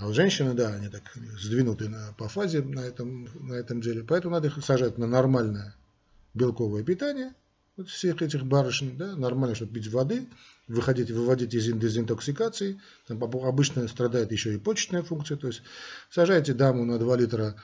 А 0.00 0.06
вот 0.06 0.14
женщины, 0.14 0.54
да, 0.54 0.74
они 0.74 0.88
так 0.88 1.02
сдвинуты 1.38 1.88
на, 1.88 2.14
по 2.16 2.28
фазе 2.28 2.62
на 2.62 2.80
этом, 2.80 3.28
на 3.46 3.54
этом 3.54 3.80
деле. 3.80 4.02
Поэтому 4.02 4.34
надо 4.34 4.48
их 4.48 4.64
сажать 4.64 4.96
на 4.98 5.06
нормальное 5.06 5.74
белковое 6.32 6.82
питание, 6.82 7.34
вот 7.76 7.88
всех 7.88 8.22
этих 8.22 8.44
барышень, 8.44 8.96
да, 8.96 9.14
нормально, 9.14 9.54
чтобы 9.54 9.74
пить 9.74 9.88
воды, 9.88 10.26
выходить, 10.68 11.10
выводить 11.10 11.54
из 11.54 11.66
дезинтоксикации. 11.66 12.80
Там 13.06 13.22
обычно 13.22 13.86
страдает 13.88 14.32
еще 14.32 14.54
и 14.54 14.58
почечная 14.58 15.02
функция. 15.02 15.36
То 15.36 15.48
есть 15.48 15.62
сажайте 16.10 16.54
даму 16.54 16.84
на 16.84 16.98
2 16.98 17.16
литра 17.16 17.56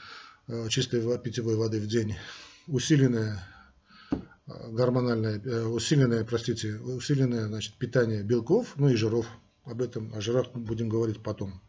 э, 0.48 0.68
чистой 0.68 1.18
питьевой 1.18 1.56
воды 1.56 1.80
в 1.80 1.86
день, 1.86 2.16
усиленная 2.66 3.42
гормональное, 4.46 5.40
э, 5.40 5.64
усиленное, 5.64 6.24
простите, 6.24 6.76
усиленное 6.76 7.46
значит, 7.48 7.74
питание 7.74 8.22
белков, 8.22 8.74
ну 8.76 8.88
и 8.88 8.94
жиров, 8.94 9.26
об 9.64 9.82
этом, 9.82 10.12
о 10.14 10.20
жирах 10.20 10.52
будем 10.52 10.88
говорить 10.88 11.22
потом, 11.22 11.60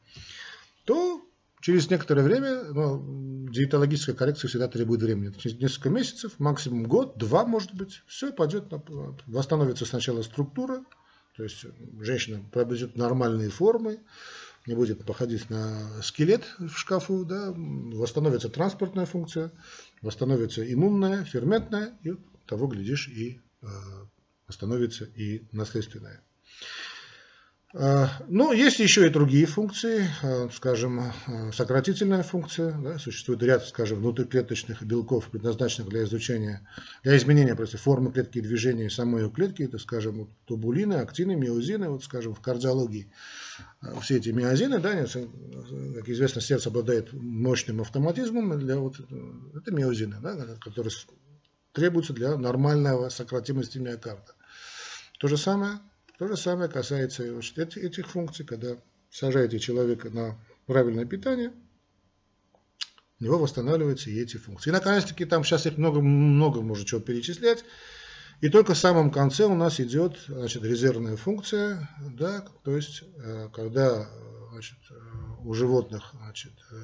то 0.88 1.21
через 1.59 1.89
некоторое 1.89 2.23
время, 2.23 2.63
ну, 2.63 3.49
диетологическая 3.49 4.15
коррекция 4.15 4.47
всегда 4.47 4.69
требует 4.69 5.01
времени. 5.01 5.33
Через 5.38 5.59
несколько 5.59 5.89
месяцев, 5.89 6.39
максимум 6.39 6.85
год, 6.85 7.17
два, 7.17 7.45
может 7.45 7.73
быть, 7.75 8.03
все 8.07 8.31
пойдет, 8.31 8.71
восстановится 9.25 9.85
сначала 9.85 10.21
структура, 10.21 10.85
то 11.35 11.43
есть 11.43 11.65
женщина 11.99 12.41
приобретет 12.53 12.95
нормальные 12.95 13.49
формы, 13.49 13.99
не 14.65 14.75
будет 14.75 15.05
походить 15.05 15.49
на 15.49 16.01
скелет 16.01 16.43
в 16.57 16.69
шкафу, 16.77 17.25
да, 17.25 17.53
восстановится 17.53 18.47
транспортная 18.47 19.05
функция, 19.05 19.51
восстановится 20.01 20.61
иммунная, 20.73 21.25
ферментная, 21.25 21.97
и 22.03 22.13
того, 22.45 22.67
глядишь, 22.67 23.09
и 23.09 23.41
э, 23.61 23.67
остановится 24.47 25.03
и 25.03 25.43
наследственное. 25.51 26.23
Э, 27.74 28.05
ну, 28.30 28.53
есть 28.53 28.80
еще 28.80 29.07
и 29.07 29.09
другие 29.09 29.45
функции, 29.45 30.07
э, 30.24 30.49
скажем, 30.53 31.11
сократительная 31.53 32.24
функция. 32.24 32.72
Да, 32.72 32.97
существует 32.97 33.43
ряд, 33.43 33.65
скажем, 33.65 33.99
внутриклеточных 33.99 34.84
белков, 34.84 35.30
предназначенных 35.30 35.89
для 35.89 36.03
изучения, 36.03 36.68
для 37.03 37.18
изменения 37.18 37.55
просто 37.55 37.78
формы 37.78 38.11
клетки 38.11 38.39
движения 38.39 38.89
самой 38.89 39.24
ее 39.24 39.30
клетки. 39.30 39.63
Это, 39.63 39.80
скажем, 39.80 40.34
тубулины, 40.45 40.95
актины, 40.95 41.36
миозины, 41.36 41.89
вот, 41.89 42.03
скажем, 42.03 42.34
в 42.34 42.39
кардиологии. 42.39 43.11
Все 44.01 44.18
эти 44.18 44.30
миозины, 44.30 44.80
да, 44.80 45.05
как 45.05 46.09
известно, 46.09 46.41
сердце 46.41 46.70
обладает 46.70 47.11
мощным 47.11 47.82
автоматизмом, 47.82 48.57
для 48.59 48.78
вот, 48.78 48.95
это 49.55 49.72
миозины, 49.72 50.18
да, 50.22 50.36
которые 50.61 50.93
требуется 51.74 52.13
для 52.13 52.38
нормального 52.38 53.09
сократимости 53.09 53.78
миокарда. 53.78 54.34
То 55.20 55.28
же 55.28 55.38
самое, 55.38 55.80
то 56.18 56.28
же 56.28 56.36
самое 56.36 56.70
касается 56.70 57.24
этих, 57.24 57.78
этих 57.78 58.07
функций, 58.07 58.45
когда 58.45 58.78
сажаете 59.09 59.59
человека 59.59 60.09
на 60.09 60.38
правильное 60.65 61.05
питание, 61.05 61.53
у 63.20 63.24
него 63.24 63.38
восстанавливаются 63.39 64.09
и 64.09 64.20
эти 64.20 64.38
функции. 64.38 64.70
И 64.70 64.74
наконец-таки 64.74 65.26
там 65.26 65.43
сейчас 65.43 65.65
их 65.65 65.78
много, 65.78 66.01
много 66.01 66.61
можно 66.61 66.86
чего 66.86 67.01
перечислять. 67.01 67.63
И 68.41 68.49
только 68.49 68.76
в 68.76 68.78
самом 68.78 69.09
конце 69.09 69.45
у 69.45 69.55
нас 69.55 69.80
идет 69.80 70.20
значит, 70.28 70.63
резервная 70.63 71.18
функция, 71.18 71.89
да, 71.99 72.45
то 72.63 72.76
есть 72.76 73.03
э, 73.18 73.49
когда 73.51 74.07
значит, 74.51 74.78
э, 74.91 74.93
у 75.43 75.53
животных 75.55 76.13
значит, 76.13 76.53
э, 76.72 76.76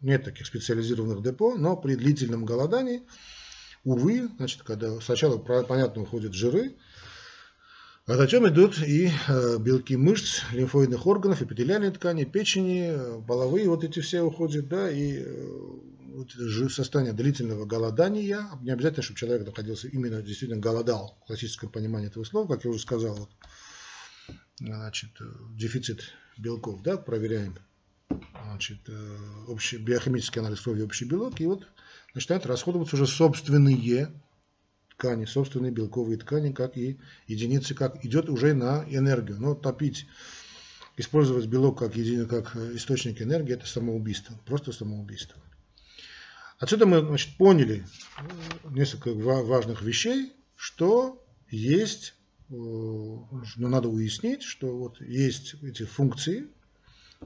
нет 0.00 0.24
таких 0.24 0.46
специализированных 0.46 1.24
депо, 1.24 1.56
но 1.56 1.76
при 1.76 1.96
длительном 1.96 2.44
голодании 2.44 3.02
увы, 3.82 4.28
значит, 4.36 4.62
когда 4.62 5.00
сначала, 5.00 5.38
понятно, 5.38 6.02
уходят 6.02 6.32
жиры, 6.32 6.76
а 8.08 8.14
затем 8.14 8.48
идут 8.48 8.78
и 8.78 9.10
э, 9.28 9.58
белки 9.58 9.94
мышц, 9.94 10.40
лимфоидных 10.52 11.06
органов, 11.06 11.42
эпителиальной 11.42 11.90
ткани, 11.90 12.24
печени, 12.24 12.86
э, 12.88 13.20
половые, 13.28 13.68
вот 13.68 13.84
эти 13.84 14.00
все 14.00 14.22
уходят, 14.22 14.66
да, 14.66 14.90
и 14.90 15.18
э, 15.18 15.46
вот 16.14 16.32
состояние 16.72 17.12
длительного 17.12 17.66
голодания, 17.66 18.48
не 18.62 18.70
обязательно, 18.70 19.02
чтобы 19.02 19.18
человек 19.18 19.46
находился 19.46 19.88
именно 19.88 20.22
действительно 20.22 20.58
голодал, 20.58 21.18
в 21.22 21.26
классическом 21.26 21.68
понимании 21.68 22.08
этого 22.08 22.24
слова, 22.24 22.48
как 22.48 22.64
я 22.64 22.70
уже 22.70 22.80
сказал, 22.80 23.14
вот, 23.14 23.30
значит, 24.58 25.10
дефицит 25.54 26.00
белков, 26.38 26.82
да, 26.82 26.96
проверяем, 26.96 27.58
значит, 28.46 28.78
общий, 29.48 29.76
биохимический 29.76 30.40
анализ 30.40 30.62
крови, 30.62 30.80
общий 30.80 31.04
белок, 31.04 31.38
и 31.42 31.46
вот 31.46 31.66
начинают 32.14 32.46
расходоваться 32.46 32.96
уже 32.96 33.06
собственные 33.06 33.76
ткани, 34.98 35.26
собственные 35.26 35.70
белковые 35.70 36.18
ткани, 36.18 36.52
как 36.52 36.76
и 36.76 36.98
единицы, 37.28 37.74
как 37.74 38.04
идет 38.04 38.28
уже 38.28 38.52
на 38.52 38.84
энергию. 38.88 39.40
Но 39.40 39.54
топить, 39.54 40.06
использовать 40.96 41.46
белок 41.46 41.78
как, 41.78 41.94
един, 41.96 42.26
как 42.26 42.56
источник 42.56 43.22
энергии, 43.22 43.54
это 43.54 43.66
самоубийство, 43.66 44.38
просто 44.44 44.72
самоубийство. 44.72 45.40
Отсюда 46.58 46.86
мы 46.86 47.00
значит, 47.00 47.36
поняли 47.36 47.86
несколько 48.64 49.14
важных 49.14 49.82
вещей, 49.82 50.32
что 50.56 51.24
есть, 51.48 52.14
э, 52.50 52.52
но 52.54 53.46
надо 53.56 53.88
уяснить, 53.88 54.42
что 54.42 54.76
вот 54.76 55.00
есть 55.00 55.54
эти 55.62 55.84
функции, 55.84 56.48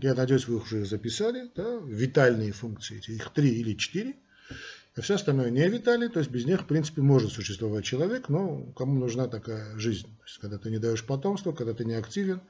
я 0.03 0.15
надеюсь, 0.15 0.47
вы 0.47 0.59
их 0.59 0.65
уже 0.65 0.85
записали, 0.85 1.51
да, 1.57 1.79
витальные 1.83 2.53
функции, 2.53 3.01
их 3.09 3.31
три 3.31 3.49
или 3.49 3.75
четыре, 3.75 4.17
все 5.01 5.15
остальное 5.15 5.51
не 5.51 5.67
витали, 5.69 6.09
то 6.09 6.19
есть 6.19 6.31
без 6.31 6.45
них, 6.45 6.63
в 6.63 6.67
принципе, 6.67 7.01
может 7.01 7.33
существовать 7.33 7.85
человек, 7.85 8.29
но 8.29 8.63
кому 8.77 8.99
нужна 8.99 9.27
такая 9.27 9.79
жизнь. 9.79 10.07
То 10.19 10.25
есть, 10.25 10.39
когда 10.39 10.59
ты 10.59 10.71
не 10.71 10.79
даешь 10.79 11.05
потомство, 11.05 11.53
когда 11.53 11.73
ты 11.73 11.85
не 11.87 11.95
активен, 11.95 12.43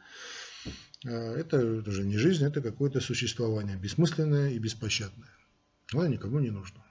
а, 1.07 1.37
это 1.37 1.65
уже 1.65 2.03
не 2.03 2.19
жизнь, 2.19 2.45
это 2.45 2.61
какое-то 2.61 3.01
существование 3.01 3.77
бессмысленное 3.77 4.51
и 4.51 4.59
беспощадное. 4.59 5.31
Оно 5.93 6.07
никому 6.07 6.41
не 6.41 6.51
нужно. 6.51 6.83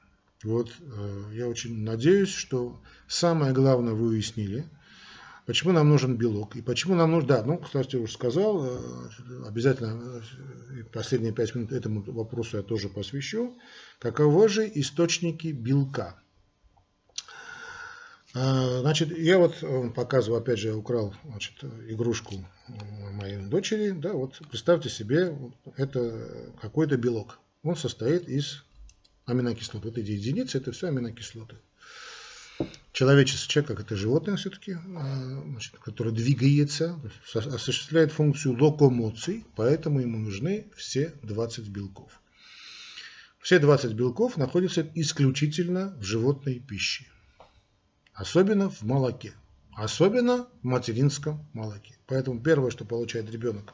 Вот, 0.44 0.74
э, 0.80 1.24
я 1.34 1.48
очень 1.48 1.84
надеюсь, 1.84 2.34
что 2.34 2.82
самое 3.08 3.54
главное 3.54 3.94
вы 3.94 4.08
уяснили– 4.08 4.66
Почему 5.46 5.72
нам 5.72 5.90
нужен 5.90 6.18
белок? 6.18 6.56
И 6.56 6.62
почему 6.62 6.96
нам 6.96 7.12
нужно... 7.12 7.28
Да, 7.28 7.44
ну, 7.44 7.58
кстати, 7.58 7.96
уже 7.96 8.14
сказал, 8.14 8.64
э, 8.64 8.80
обязательно 9.48 10.22
э, 10.72 10.84
последние 10.94 11.34
пять 11.34 11.56
минут 11.56 11.72
этому 11.72 12.04
вопросу 12.04 12.58
я 12.58 12.64
тоже 12.64 12.90
посвящу. 12.90 13.58
Каковы 14.00 14.48
же 14.50 14.72
источники 14.74 15.48
белка? 15.48 16.22
А, 18.34 18.80
значит, 18.80 19.18
я 19.18 19.40
вот 19.40 19.56
показываю, 19.94 20.42
опять 20.42 20.60
же, 20.60 20.70
я 20.70 20.78
украл 20.78 21.14
значит, 21.26 21.64
игрушку 21.88 22.36
моей 23.14 23.38
дочери. 23.38 23.92
Да, 23.92 24.14
вот 24.14 24.40
представьте 24.50 24.90
себе, 24.90 25.38
это 25.76 26.54
какой-то 26.62 26.98
белок. 26.98 27.40
Он 27.64 27.76
состоит 27.76 28.30
из 28.30 28.64
аминокислот. 29.26 29.86
Вот 29.86 29.98
эти 29.98 30.12
единицы, 30.12 30.60
это 30.60 30.72
все 30.72 30.88
аминокислоты. 30.88 31.58
Человеческий 32.94 33.48
человек, 33.48 33.70
как 33.70 33.80
это 33.80 33.96
животное 33.96 34.36
все-таки, 34.36 34.74
а, 34.74 35.44
значит, 35.46 35.78
которое 35.80 36.12
двигается, 36.12 37.00
осуществляет 37.34 38.12
функцию 38.12 38.62
локомоций, 38.62 39.46
поэтому 39.56 40.02
ему 40.02 40.18
нужны 40.18 40.68
все 40.76 41.14
20 41.24 41.70
белков. 41.70 42.22
Все 43.40 43.60
20 43.60 43.94
белков 43.94 44.36
находятся 44.38 44.88
исключительно 44.94 45.96
в 45.98 46.04
животной 46.04 46.60
пище. 46.60 47.06
Особенно 48.14 48.70
в 48.70 48.82
молоке. 48.84 49.34
Особенно 49.74 50.48
в 50.62 50.66
материнском 50.66 51.48
молоке. 51.54 51.96
Поэтому 52.08 52.42
первое, 52.42 52.72
что 52.72 52.84
получает 52.84 53.32
ребенок, 53.32 53.74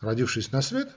родившись 0.00 0.50
на 0.50 0.60
свет, 0.60 0.90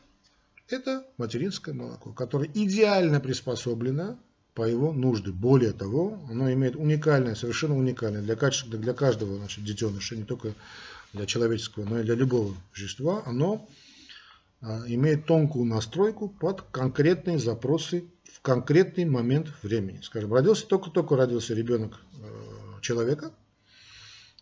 это 0.69 1.05
материнское 1.17 1.73
молоко, 1.73 2.11
которое 2.13 2.49
идеально 2.53 3.19
приспособлено 3.19 4.19
по 4.57 4.63
его 4.63 4.91
нужде. 4.91 5.29
Более 5.29 5.71
того, 5.71 6.19
оно 6.31 6.51
имеет 6.51 6.75
уникальное, 6.75 7.35
совершенно 7.35 7.77
уникальное 7.77 8.23
для, 8.23 8.35
для 8.35 8.93
каждого 8.93 9.37
значит, 9.37 9.63
детеныша, 9.63 10.15
не 10.15 10.23
только 10.23 10.55
для 11.13 11.27
человеческого, 11.27 11.85
но 11.85 11.99
и 11.99 12.03
для 12.03 12.15
любого 12.15 12.55
существа, 12.73 13.21
оно 13.27 13.69
а, 14.61 14.81
имеет 14.87 15.27
тонкую 15.27 15.65
настройку 15.65 16.29
под 16.29 16.63
конкретные 16.71 17.37
запросы 17.37 18.05
в 18.23 18.41
конкретный 18.41 19.05
момент 19.05 19.49
времени. 19.61 19.99
Скажем, 20.01 20.33
родился, 20.33 20.65
только-только 20.65 21.15
родился 21.15 21.53
ребенок 21.53 21.99
э, 22.19 22.81
человека, 22.81 23.31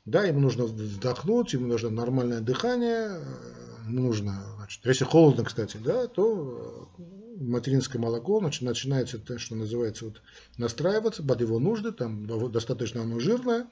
да, 0.06 0.24
ему 0.24 0.40
нужно 0.40 0.64
вдохнуть, 0.64 1.52
ему 1.52 1.68
нужно 1.68 1.90
нормальное 1.90 2.40
дыхание, 2.40 3.20
э, 3.20 3.90
ему 3.90 4.04
нужно, 4.04 4.46
значит, 4.56 4.80
если 4.86 5.04
холодно, 5.04 5.44
кстати, 5.44 5.76
да, 5.76 6.08
то 6.08 6.90
э, 6.98 7.25
материнское 7.40 8.02
молоко 8.02 8.40
начинается, 8.40 9.20
то, 9.20 9.38
что 9.38 9.56
называется, 9.56 10.06
вот, 10.06 10.22
настраиваться 10.58 11.24
под 11.24 11.42
его 11.42 11.60
нужды, 11.60 11.92
там 11.92 12.26
достаточно 12.52 13.02
оно 13.02 13.20
жирное, 13.20 13.68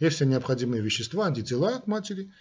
есть 0.00 0.16
все 0.16 0.26
необходимые 0.26 0.82
вещества, 0.82 1.26
антитела 1.26 1.76
от 1.76 1.86
матери, 1.86 2.32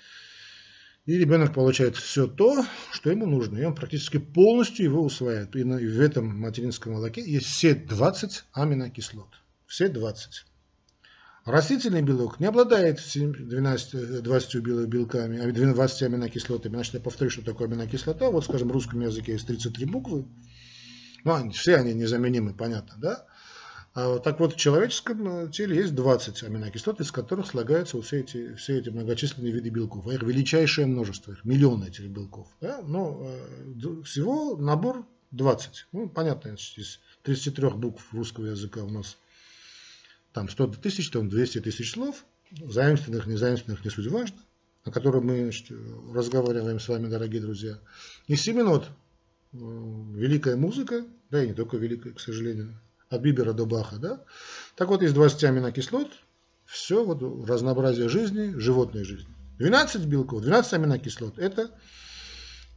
и 1.07 1.17
ребенок 1.17 1.53
получает 1.53 1.95
все 1.95 2.27
то, 2.27 2.65
что 2.91 3.09
ему 3.09 3.25
нужно. 3.25 3.57
И 3.57 3.63
он 3.63 3.73
практически 3.73 4.17
полностью 4.17 4.85
его 4.85 5.01
усваивает. 5.01 5.55
И 5.55 5.63
в 5.63 6.01
этом 6.01 6.37
материнском 6.37 6.93
молоке 6.93 7.23
есть 7.25 7.45
все 7.45 7.73
20 7.73 8.43
аминокислот. 8.51 9.29
Все 9.67 9.87
20. 9.87 10.45
Растительный 11.47 12.01
белок 12.01 12.41
не 12.41 12.45
обладает 12.47 12.99
12, 13.15 14.21
20 14.21 14.55
белками, 14.57 15.49
20 15.49 16.03
аминокислотами. 16.03 16.73
Значит, 16.73 16.95
я 16.95 16.99
повторю, 16.99 17.29
что 17.29 17.41
такое 17.41 17.69
аминокислота. 17.69 18.29
Вот, 18.29 18.43
скажем, 18.43 18.67
в 18.67 18.71
русском 18.73 18.99
языке 18.99 19.31
есть 19.31 19.47
33 19.47 19.85
буквы. 19.85 20.25
Ну, 21.23 21.51
все 21.51 21.77
они 21.77 21.93
незаменимы, 21.93 22.53
понятно, 22.53 22.95
да? 22.97 23.25
А 23.93 24.19
так 24.19 24.41
вот, 24.41 24.55
в 24.55 24.57
человеческом 24.57 25.45
э, 25.45 25.49
теле 25.49 25.77
есть 25.77 25.95
20 25.95 26.43
аминокислот, 26.43 26.99
из 26.99 27.13
которых 27.13 27.47
слагаются 27.47 27.99
все 28.01 28.19
эти, 28.19 28.53
все 28.55 28.79
эти 28.79 28.89
многочисленные 28.89 29.53
виды 29.53 29.69
белков. 29.69 30.05
А 30.05 30.13
их 30.13 30.23
величайшее 30.23 30.85
множество, 30.85 31.31
их 31.31 31.45
миллионы 31.45 31.85
этих 31.85 32.09
белков. 32.09 32.47
Да? 32.59 32.81
Но 32.85 33.21
э, 33.21 34.03
всего 34.03 34.57
набор 34.57 35.07
20. 35.31 35.87
Ну, 35.93 36.09
понятно, 36.09 36.49
из 36.49 36.99
33 37.23 37.69
букв 37.69 38.13
русского 38.13 38.47
языка 38.47 38.83
у 38.83 38.89
нас 38.89 39.17
там 40.37 40.49
100 40.49 40.67
тысяч, 40.83 41.09
там 41.09 41.29
200 41.29 41.61
тысяч 41.61 41.93
слов, 41.93 42.23
заимственных, 42.51 43.25
незаимственных, 43.25 43.83
не 43.83 43.89
суть 43.89 44.05
важно, 44.05 44.37
о 44.83 44.91
которых 44.91 45.23
мы 45.23 45.51
разговариваем 46.13 46.79
с 46.79 46.87
вами, 46.87 47.07
дорогие 47.07 47.41
друзья. 47.41 47.79
И 48.27 48.35
7 48.35 48.55
минут 48.55 48.83
э, 48.83 49.57
великая 49.57 50.55
музыка, 50.55 51.07
да 51.31 51.43
и 51.43 51.47
не 51.47 51.53
только 51.55 51.77
великая, 51.77 52.13
к 52.13 52.19
сожалению, 52.19 52.79
от 53.09 53.19
Бибера 53.19 53.51
до 53.51 53.65
Баха, 53.65 53.95
да? 53.95 54.23
Так 54.75 54.89
вот, 54.89 55.01
из 55.01 55.11
20 55.11 55.43
аминокислот 55.43 56.11
все 56.65 57.03
вот 57.03 57.49
разнообразие 57.49 58.07
жизни, 58.07 58.53
животной 58.59 59.05
жизни. 59.05 59.33
12 59.57 60.05
белков, 60.05 60.43
12 60.43 60.71
аминокислот– 60.73 61.33
это 61.39 61.71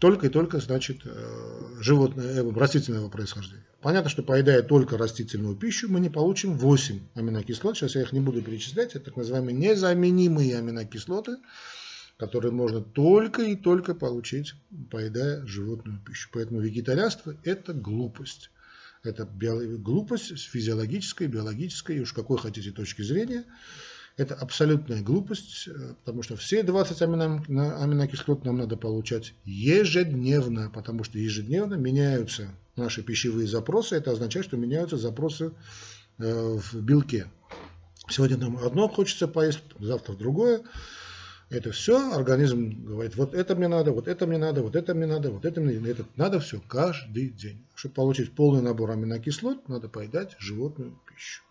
только 0.01 0.27
и 0.27 0.31
только, 0.31 0.59
значит, 0.61 1.03
э, 1.05 1.77
животное, 1.79 2.43
э, 2.43 2.53
растительного 2.53 3.11
происхождения. 3.11 3.67
Понятно, 3.83 4.09
что 4.09 4.23
поедая 4.23 4.63
только 4.63 4.97
растительную 4.97 5.55
пищу, 5.55 5.89
мы 5.91 6.01
не 6.01 6.09
получим 6.09 6.57
8 6.57 7.01
аминокислот. 7.15 7.77
Сейчас 7.77 7.95
я 7.95 8.03
их 8.03 8.13
не 8.13 8.21
буду 8.21 8.41
перечислять. 8.41 8.95
Это 8.95 9.07
так 9.07 9.17
называемые 9.19 9.55
незаменимые 9.55 10.57
аминокислоты, 10.57 11.37
которые 12.17 12.51
можно 12.51 12.81
только 12.81 13.43
и 13.43 13.57
только 13.57 13.95
получить, 13.95 14.55
поедая 14.91 15.45
животную 15.47 16.01
пищу. 16.01 16.31
Поэтому 16.33 16.61
вегетарианство– 16.61 17.37
это 17.45 17.75
глупость. 17.75 18.51
Это 19.03 19.27
глупость 19.27 20.39
с 20.39 20.43
физиологической, 20.43 21.27
биологической, 21.27 22.01
уж 22.01 22.15
какой 22.15 22.39
хотите 22.39 22.71
точки 22.71 23.03
зрения. 23.03 23.45
Это 24.17 24.35
абсолютная 24.35 25.03
глупость, 25.03 25.69
э, 25.69 25.95
потому 26.01 26.23
что 26.23 26.37
все 26.37 26.63
20 26.63 27.03
аминокислот 27.03 28.45
нам 28.45 28.59
надо 28.59 28.77
получать 28.77 29.35
ежедневно, 29.45 30.71
потому 30.71 31.05
что 31.05 31.19
ежедневно 31.19 31.75
меняются 31.75 32.49
наши 32.77 33.03
пищевые 33.03 33.47
запросы. 33.47 33.97
Это 33.97 34.13
означает, 34.13 34.47
что 34.47 34.57
меняются 34.57 34.97
запросы 34.97 35.53
э, 36.19 36.59
в 36.59 36.75
белке. 36.83 37.31
Сегодня 38.09 38.37
нам 38.37 38.59
одно 38.59 38.89
хочется 38.89 39.29
поесть, 39.29 39.61
завтра 39.79 40.15
другое. 40.15 40.63
Это 41.49 41.73
все 41.73 42.13
организм 42.15 42.85
говорит, 42.85 43.17
вот 43.17 43.35
это 43.35 43.57
мне 43.57 43.67
надо, 43.67 43.91
вот 43.91 44.07
это 44.07 44.25
мне 44.27 44.39
надо, 44.39 44.63
вот 44.63 44.77
это 44.77 44.95
мне 44.95 45.07
надо, 45.07 45.31
вот 45.31 45.45
это 45.45 45.61
мне 45.61 45.81
надо. 45.81 46.07
Надо 46.17 46.39
все 46.39 46.61
каждый 46.69 47.31
день. 47.31 47.67
Чтобы 47.75 47.95
получить 47.95 48.33
полный 48.35 48.63
набор 48.63 48.91
аминокислот, 48.93 49.69
надо 49.69 49.89
поедать 49.89 50.37
животную 50.39 50.97
пищу. 51.09 51.43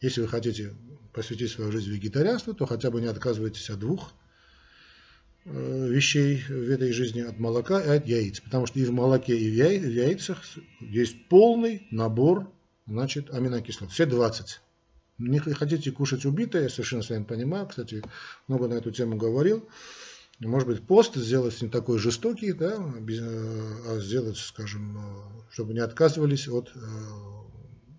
Если 0.00 0.20
вы 0.20 0.28
хотите 0.28 0.74
посвятить 1.12 1.50
свою 1.50 1.72
жизнь 1.72 1.90
вегетарианству, 1.90 2.54
то 2.54 2.66
хотя 2.66 2.90
бы 2.90 3.00
не 3.00 3.08
отказывайтесь 3.08 3.68
от 3.70 3.80
двух 3.80 4.12
э, 5.44 5.88
вещей 5.88 6.42
в 6.48 6.70
этой 6.70 6.92
жизни, 6.92 7.20
от 7.20 7.38
молока 7.38 7.80
и 7.80 7.88
от 7.88 8.06
яиц. 8.06 8.40
Потому 8.40 8.66
что 8.66 8.78
и 8.78 8.84
в 8.84 8.92
молоке, 8.92 9.36
и 9.36 9.50
в 9.50 9.88
яйцах 9.88 10.42
есть 10.80 11.28
полный 11.28 11.88
набор 11.90 12.52
значит, 12.86 13.30
аминокислот. 13.34 13.90
Все 13.90 14.06
20. 14.06 14.60
Не 15.18 15.40
хотите 15.40 15.90
кушать 15.90 16.24
убитое, 16.24 16.64
я 16.64 16.68
совершенно 16.68 17.02
с 17.02 17.10
вами 17.10 17.24
понимаю. 17.24 17.66
Кстати, 17.66 18.04
много 18.46 18.68
на 18.68 18.74
эту 18.74 18.92
тему 18.92 19.16
говорил. 19.16 19.68
Может 20.38 20.68
быть, 20.68 20.86
пост 20.86 21.16
сделать 21.16 21.60
не 21.60 21.68
такой 21.68 21.98
жестокий, 21.98 22.52
да, 22.52 22.76
а 22.78 23.98
сделать, 23.98 24.36
скажем, 24.36 24.96
чтобы 25.50 25.74
не 25.74 25.80
отказывались 25.80 26.46
от, 26.46 26.72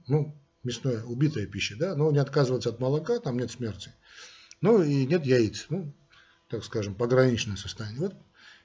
ну, 0.07 0.33
мясное, 0.63 1.03
убитая 1.03 1.45
пища, 1.45 1.75
да, 1.77 1.95
но 1.95 2.11
не 2.11 2.19
отказываться 2.19 2.69
от 2.69 2.79
молока, 2.79 3.19
там 3.19 3.37
нет 3.37 3.51
смерти. 3.51 3.91
Ну 4.61 4.83
и 4.83 5.05
нет 5.05 5.25
яиц, 5.25 5.67
ну, 5.69 5.93
так 6.49 6.63
скажем, 6.63 6.95
пограничное 6.95 7.55
состояние. 7.55 8.01
Вот 8.01 8.15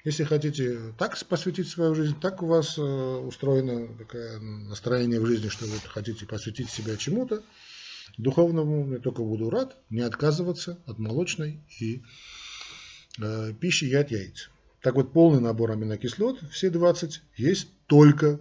если 0.04 0.24
хотите 0.24 0.94
так 0.98 1.18
посвятить 1.26 1.68
свою 1.68 1.94
жизнь, 1.94 2.18
так 2.20 2.42
у 2.42 2.46
вас 2.46 2.78
устроено 2.78 3.96
такое 3.96 4.38
настроение 4.38 5.20
в 5.20 5.26
жизни, 5.26 5.48
что 5.48 5.66
вы 5.66 5.78
хотите 5.78 6.26
посвятить 6.26 6.70
себя 6.70 6.96
чему-то, 6.96 7.42
Духовному 8.18 8.92
я 8.92 9.00
только 9.00 9.22
буду 9.22 9.50
рад 9.50 9.76
не 9.90 10.00
отказываться 10.00 10.78
от 10.86 10.98
молочной 10.98 11.60
и 11.80 12.02
э, 13.20 13.52
пищи 13.58 13.84
и 13.86 13.94
от 13.94 14.10
яиц. 14.10 14.50
Так 14.80 14.94
вот, 14.94 15.12
полный 15.12 15.40
набор 15.40 15.72
аминокислот, 15.72 16.38
все 16.50 16.70
20, 16.70 17.22
есть 17.36 17.68
только 17.86 18.38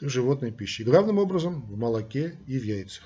животной 0.00 0.52
пище. 0.52 0.84
Главным 0.84 1.18
образом 1.18 1.62
в 1.62 1.76
молоке 1.76 2.38
и 2.46 2.58
в 2.58 2.64
яйцах. 2.64 3.04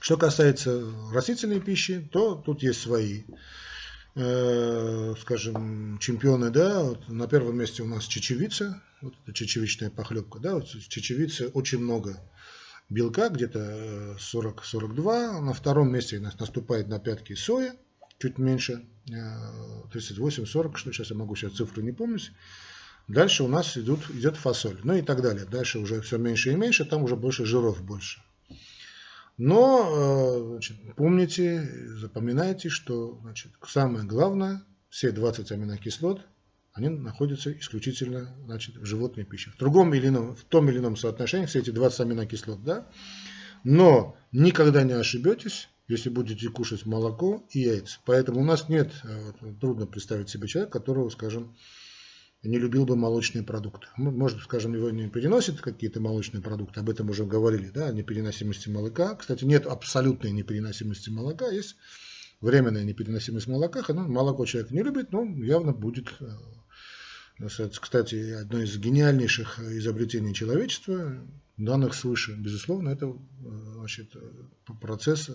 Что 0.00 0.16
касается 0.16 0.84
растительной 1.12 1.60
пищи, 1.60 2.08
то 2.12 2.34
тут 2.34 2.62
есть 2.62 2.80
свои, 2.80 3.22
э, 4.14 5.14
скажем, 5.20 5.98
чемпионы. 5.98 6.50
Да? 6.50 6.82
Вот 6.82 7.08
на 7.08 7.28
первом 7.28 7.56
месте 7.58 7.82
у 7.82 7.86
нас 7.86 8.04
чечевица, 8.04 8.82
вот 9.00 9.14
это 9.22 9.32
чечевичная 9.32 9.90
похлебка. 9.90 10.40
Да? 10.40 10.54
Вот 10.54 10.66
чечевицы 10.66 11.48
очень 11.48 11.78
много 11.78 12.20
белка, 12.90 13.28
где-то 13.28 14.16
40-42. 14.18 15.40
На 15.40 15.52
втором 15.52 15.92
месте 15.92 16.18
наступает 16.18 16.88
на 16.88 16.98
пятки 16.98 17.34
соя, 17.34 17.74
чуть 18.18 18.38
меньше, 18.38 18.84
38-40, 19.08 20.74
э, 20.74 20.76
что 20.76 20.92
сейчас 20.92 21.10
я 21.10 21.16
могу 21.16 21.36
сейчас 21.36 21.52
цифры 21.52 21.82
не 21.82 21.92
помнить. 21.92 22.32
Дальше 23.08 23.44
у 23.44 23.48
нас 23.48 23.76
идут, 23.76 24.10
идет 24.10 24.36
фасоль, 24.36 24.78
ну 24.84 24.94
и 24.94 25.02
так 25.02 25.22
далее. 25.22 25.44
Дальше 25.44 25.78
уже 25.78 26.00
все 26.00 26.18
меньше 26.18 26.52
и 26.52 26.56
меньше, 26.56 26.84
там 26.84 27.02
уже 27.02 27.16
больше 27.16 27.44
жиров 27.44 27.82
больше. 27.82 28.22
Но 29.38 29.88
э, 29.90 30.46
значит, 30.52 30.76
помните, 30.96 31.68
запоминайте, 31.98 32.68
что 32.68 33.18
значит, 33.22 33.52
самое 33.66 34.04
главное, 34.04 34.62
все 34.88 35.10
20 35.10 35.50
аминокислот 35.52 36.20
они 36.74 36.88
находятся 36.88 37.52
исключительно 37.52 38.34
значит, 38.44 38.76
в 38.76 38.84
животной 38.84 39.24
пище. 39.24 39.50
В 39.50 39.58
другом 39.58 39.92
или 39.94 40.08
ином, 40.08 40.34
в 40.34 40.44
том 40.44 40.70
или 40.70 40.78
ином 40.78 40.96
соотношении 40.96 41.46
все 41.46 41.58
эти 41.58 41.70
20 41.70 42.00
аминокислот, 42.00 42.64
да, 42.64 42.88
но 43.62 44.16
никогда 44.32 44.82
не 44.82 44.94
ошибетесь, 44.94 45.68
если 45.86 46.08
будете 46.08 46.48
кушать 46.48 46.86
молоко 46.86 47.44
и 47.50 47.60
яйца. 47.60 47.98
Поэтому 48.06 48.40
у 48.40 48.44
нас 48.44 48.68
нет, 48.68 48.90
э, 49.04 49.32
трудно 49.60 49.86
представить 49.86 50.30
себе 50.30 50.48
человека, 50.48 50.78
которого, 50.78 51.10
скажем, 51.10 51.54
не 52.42 52.58
любил 52.58 52.84
бы 52.84 52.96
молочные 52.96 53.44
продукты. 53.44 53.86
Может, 53.96 54.42
скажем, 54.42 54.74
его 54.74 54.90
не 54.90 55.08
переносит 55.08 55.60
какие-то 55.60 56.00
молочные 56.00 56.42
продукты, 56.42 56.80
об 56.80 56.90
этом 56.90 57.10
уже 57.10 57.24
говорили, 57.24 57.68
да, 57.68 57.86
о 57.86 57.92
непереносимости 57.92 58.68
молока. 58.68 59.14
Кстати, 59.14 59.44
нет 59.44 59.66
абсолютной 59.66 60.32
непереносимости 60.32 61.10
молока, 61.10 61.48
есть 61.48 61.76
временная 62.40 62.82
непереносимость 62.82 63.46
молока. 63.46 63.84
Ну, 63.88 64.08
молоко 64.08 64.44
человек 64.44 64.72
не 64.72 64.82
любит, 64.82 65.12
но 65.12 65.24
явно 65.24 65.72
будет 65.72 66.12
э, 66.20 67.68
кстати, 67.80 68.32
одно 68.32 68.60
из 68.60 68.76
гениальнейших 68.76 69.60
изобретений 69.60 70.34
человечества, 70.34 71.16
данных 71.56 71.94
свыше, 71.94 72.34
безусловно, 72.34 72.88
это 72.88 73.06
э, 73.06 73.12
значит, 73.76 74.16
процесс 74.80 75.30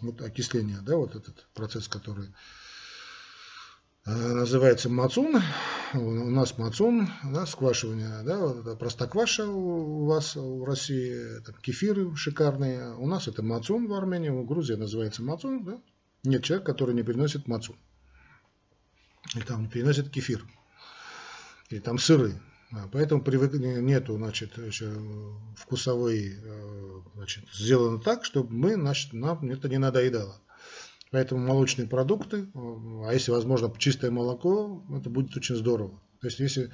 вот, 0.00 0.20
окисления, 0.22 0.80
да, 0.80 0.96
вот 0.96 1.16
этот 1.16 1.48
процесс, 1.54 1.88
который 1.88 2.28
Э, 2.28 2.71
называется 4.04 4.88
мацун. 4.88 5.40
У 5.94 6.30
нас 6.30 6.58
мацун, 6.58 7.08
да, 7.24 7.46
сквашивание, 7.46 8.22
да, 8.24 8.74
простокваша 8.76 9.46
у 9.46 10.06
вас 10.06 10.34
в 10.34 10.64
России, 10.64 11.40
там, 11.44 11.54
кефиры 11.56 12.14
шикарные. 12.16 12.94
У 12.94 13.06
нас 13.06 13.28
это 13.28 13.42
мацун 13.42 13.86
в 13.86 13.94
Армении, 13.94 14.30
в 14.30 14.44
Грузии 14.44 14.74
называется 14.74 15.22
мацун, 15.22 15.64
да. 15.64 15.80
Нет 16.24 16.44
человека, 16.44 16.72
который 16.72 16.94
не 16.94 17.02
переносит 17.02 17.46
мацун. 17.46 17.76
И 19.34 19.40
там 19.40 19.62
не 19.62 19.68
переносит 19.68 20.10
кефир. 20.10 20.44
И 21.70 21.78
там 21.78 21.98
сыры. 21.98 22.40
Поэтому 22.90 23.22
привык, 23.22 23.52
нету, 23.52 24.16
значит, 24.16 24.58
вкусовой, 25.56 26.38
э, 26.42 27.00
значит, 27.14 27.44
сделано 27.52 27.98
так, 27.98 28.24
чтобы 28.24 28.50
мы, 28.54 28.74
значит, 28.74 29.12
нам 29.12 29.50
это 29.50 29.68
не 29.68 29.76
надоедало. 29.76 30.40
Поэтому 31.12 31.46
молочные 31.46 31.86
продукты, 31.86 32.46
а 32.54 33.12
если 33.12 33.30
возможно 33.32 33.70
чистое 33.78 34.10
молоко, 34.10 34.82
это 34.90 35.10
будет 35.10 35.36
очень 35.36 35.56
здорово. 35.56 36.00
То 36.22 36.28
есть 36.28 36.40
если 36.40 36.70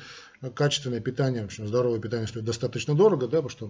качественное 0.55 1.01
питание, 1.01 1.43
в 1.43 1.47
общем, 1.47 1.67
здоровое 1.67 1.99
питание 1.99 2.29
стоит 2.29 2.45
достаточно 2.45 2.95
дорого, 2.95 3.27
да, 3.27 3.43
потому 3.43 3.49
что 3.49 3.69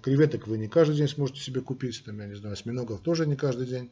креветок 0.00 0.46
вы 0.46 0.58
не 0.58 0.68
каждый 0.68 0.96
день 0.96 1.08
сможете 1.08 1.40
себе 1.40 1.62
купить, 1.62 2.04
там, 2.04 2.20
я 2.20 2.26
не 2.26 2.34
знаю, 2.34 2.52
осьминогов 2.52 3.00
тоже 3.00 3.26
не 3.26 3.34
каждый 3.34 3.66
день. 3.66 3.90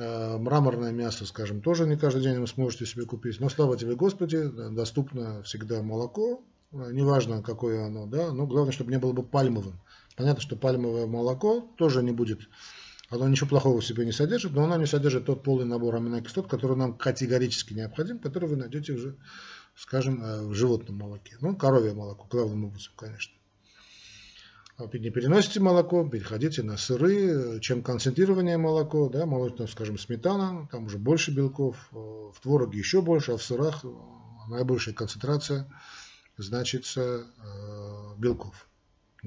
А, 0.00 0.38
мраморное 0.38 0.92
мясо, 0.92 1.26
скажем, 1.26 1.60
тоже 1.60 1.86
не 1.86 1.98
каждый 1.98 2.22
день 2.22 2.38
вы 2.38 2.46
сможете 2.46 2.86
себе 2.86 3.04
купить. 3.04 3.38
Но 3.38 3.50
слава 3.50 3.76
тебе 3.76 3.96
Господи, 3.96 4.48
доступно 4.70 5.42
всегда 5.42 5.82
молоко, 5.82 6.42
а, 6.72 6.90
неважно 6.90 7.42
какое 7.42 7.84
оно, 7.84 8.06
да, 8.06 8.32
но 8.32 8.46
главное, 8.46 8.72
чтобы 8.72 8.92
не 8.92 8.98
было 8.98 9.12
бы 9.12 9.22
пальмовым. 9.22 9.78
Понятно, 10.16 10.40
что 10.40 10.56
пальмовое 10.56 11.06
молоко 11.06 11.68
тоже 11.76 12.02
не 12.02 12.12
будет 12.12 12.40
оно 13.10 13.26
ничего 13.28 13.48
плохого 13.48 13.80
в 13.80 13.86
себе 13.86 14.04
не 14.04 14.12
содержит, 14.12 14.52
но 14.52 14.64
оно 14.64 14.76
не 14.76 14.86
содержит 14.86 15.24
тот 15.24 15.42
полный 15.42 15.64
набор 15.64 15.96
аминокислот, 15.96 16.48
который 16.48 16.76
нам 16.76 16.96
категорически 16.96 17.72
необходим, 17.72 18.18
который 18.18 18.48
вы 18.48 18.56
найдете 18.56 18.92
уже, 18.92 19.16
скажем, 19.74 20.22
э, 20.22 20.42
в 20.46 20.54
животном 20.54 20.98
молоке. 20.98 21.36
Ну, 21.40 21.56
коровье 21.56 21.94
молоко, 21.94 22.26
главным 22.30 22.66
образом, 22.66 22.92
конечно. 22.96 23.34
А 24.76 24.84
не 24.96 25.10
переносите 25.10 25.58
молоко, 25.58 26.06
переходите 26.08 26.62
на 26.62 26.76
сыры. 26.76 27.58
Чем 27.60 27.82
концентрированнее 27.82 28.58
молоко, 28.58 29.08
да, 29.08 29.26
молочное, 29.26 29.66
скажем, 29.66 29.98
сметана, 29.98 30.68
там 30.70 30.84
уже 30.84 30.98
больше 30.98 31.32
белков, 31.32 31.88
э, 31.92 31.96
в 31.96 32.38
твороге 32.42 32.78
еще 32.78 33.00
больше, 33.00 33.32
а 33.32 33.36
в 33.38 33.42
сырах 33.42 33.84
э, 33.84 33.88
наибольшая 34.50 34.94
концентрация, 34.94 35.66
значит, 36.36 36.84
белков. 38.18 38.67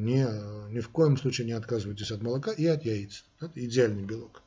Ни, 0.02 0.26
ни 0.74 0.80
в 0.80 0.90
коем 0.90 1.16
случае 1.16 1.46
не 1.46 1.54
отказывайтесь 1.54 2.12
от 2.12 2.24
молока 2.24 2.52
и 2.52 2.66
от 2.66 2.84
яиц. 2.84 3.24
Это 3.40 3.52
идеальный 3.56 4.04
белок. 4.04 4.42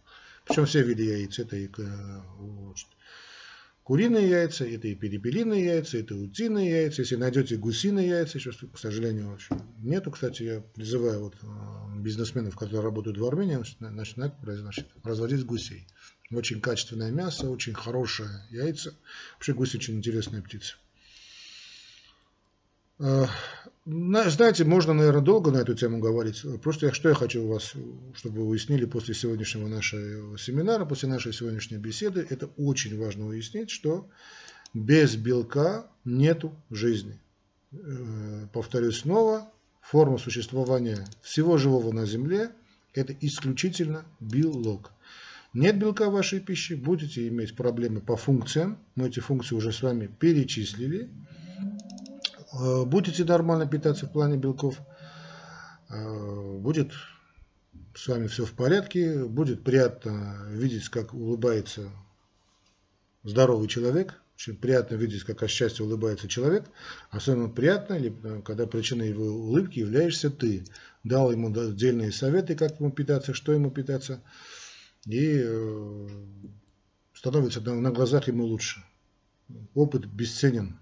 Причем 0.45 0.67
все 0.67 0.83
виды 0.83 1.05
яиц. 1.05 1.39
Это 1.39 1.57
и 1.57 1.69
значит, 1.69 2.89
куриные 3.85 4.29
яйца, 4.29 4.65
это 4.65 4.89
и 4.89 4.97
перепелиные 4.97 5.65
яйца, 5.65 5.99
это 5.99 6.17
утиные 6.17 6.71
яйца. 6.71 7.03
Если 7.03 7.15
найдете 7.15 7.57
гусиные 7.57 8.09
яйца, 8.09 8.39
еще, 8.39 8.51
к 8.53 8.79
сожалению, 8.79 9.31
вообще 9.31 9.57
нету. 9.79 10.11
Кстати, 10.11 10.43
я 10.43 10.61
призываю 10.61 11.21
вот 11.21 11.37
э, 11.41 11.47
бизнесменов, 12.01 12.57
которые 12.57 12.83
работают 12.83 13.19
в 13.19 13.25
Армении, 13.25 13.63
начинать 13.79 14.35
значит, 14.43 14.89
разводить 15.05 15.47
гусей. 15.47 15.87
Очень 16.33 16.61
качественное 16.61 17.13
мясо, 17.13 17.49
очень 17.49 17.75
хорошее 17.75 18.31
яйца. 18.51 18.93
Вообще 19.35 19.55
гусь 19.55 19.77
очень 19.77 19.99
интересная 19.99 20.43
птица. 20.43 20.75
Э, 22.99 23.26
знаете, 23.86 24.64
можно, 24.64 24.95
наверное, 24.95 25.20
долго 25.20 25.51
на 25.51 25.59
эту 25.59 25.74
тему 25.74 25.99
говорить. 25.99 26.42
Просто 26.62 26.92
что 26.92 27.09
я 27.11 27.14
хочу 27.14 27.42
у 27.42 27.49
вас, 27.49 27.74
чтобы 28.14 28.40
вы 28.40 28.49
уяснили 28.49 28.86
после 28.86 29.14
сегодняшнего 29.14 29.68
нашего 29.68 30.38
семинара, 30.38 30.84
после 30.84 31.09
нашей 31.09 31.32
сегодняшней 31.32 31.78
беседы, 31.78 32.26
это 32.28 32.49
очень 32.57 32.99
важно 32.99 33.26
уяснить, 33.26 33.70
что 33.70 34.09
без 34.72 35.16
белка 35.16 35.86
нету 36.05 36.55
жизни. 36.70 37.20
Э, 37.72 38.47
повторюсь 38.53 39.01
снова, 39.01 39.51
форма 39.80 40.18
существования 40.18 41.07
всего 41.22 41.59
живого 41.59 41.92
на 41.92 42.07
Земле– 42.07 42.51
это 42.95 43.14
исключительно 43.20 44.05
белок. 44.20 44.92
Нет 45.53 45.78
белка 45.78 46.11
в 46.11 46.14
вашей 46.14 46.40
пище, 46.40 46.74
будете 46.74 47.28
иметь 47.28 47.55
проблемы 47.55 48.01
по 48.01 48.16
функциям. 48.16 48.78
Мы 48.97 49.09
эти 49.09 49.20
функции 49.20 49.55
уже 49.55 49.72
с 49.72 49.82
вами 49.82 50.07
перечислили. 50.07 51.11
Э, 52.59 52.85
будете 52.85 53.25
нормально 53.25 53.67
питаться 53.67 54.07
в 54.07 54.13
плане 54.13 54.37
белков, 54.37 54.79
э, 55.91 56.59
будет 56.59 56.93
с 57.95 58.07
вами 58.07 58.27
все 58.27 58.45
в 58.45 58.53
порядке, 58.53 59.25
будет 59.25 59.65
приятно 59.65 60.47
видеть, 60.51 60.89
как 60.89 61.15
улыбается 61.15 61.91
здоровый 63.23 63.69
человек, 63.69 64.21
очень 64.37 64.57
приятно 64.57 64.97
видеть, 64.97 65.25
как 65.25 65.43
от 65.43 65.51
счастья 65.51 65.85
улыбается 65.85 66.29
человек. 66.29 66.65
Особенно 67.11 67.49
приятно, 67.49 67.95
э, 67.95 68.43
когда 68.43 68.67
причиной 68.67 69.09
его 69.09 69.25
улыбки 69.25 69.81
являешься 69.81 70.31
ты. 70.31 70.65
Дал 71.03 71.33
ему 71.33 71.53
отдельные 71.53 72.13
советы, 72.13 72.55
как 72.55 72.79
ему 72.81 72.91
питаться, 72.91 73.35
что 73.35 73.53
ему 73.53 73.71
питаться. 73.71 74.23
И 75.07 75.45
становится 77.13 77.61
на 77.61 77.91
глазах 77.91 78.29
ему 78.29 78.45
лучше. 78.45 78.83
Опыт 79.75 80.07
бесценен. 80.07 80.79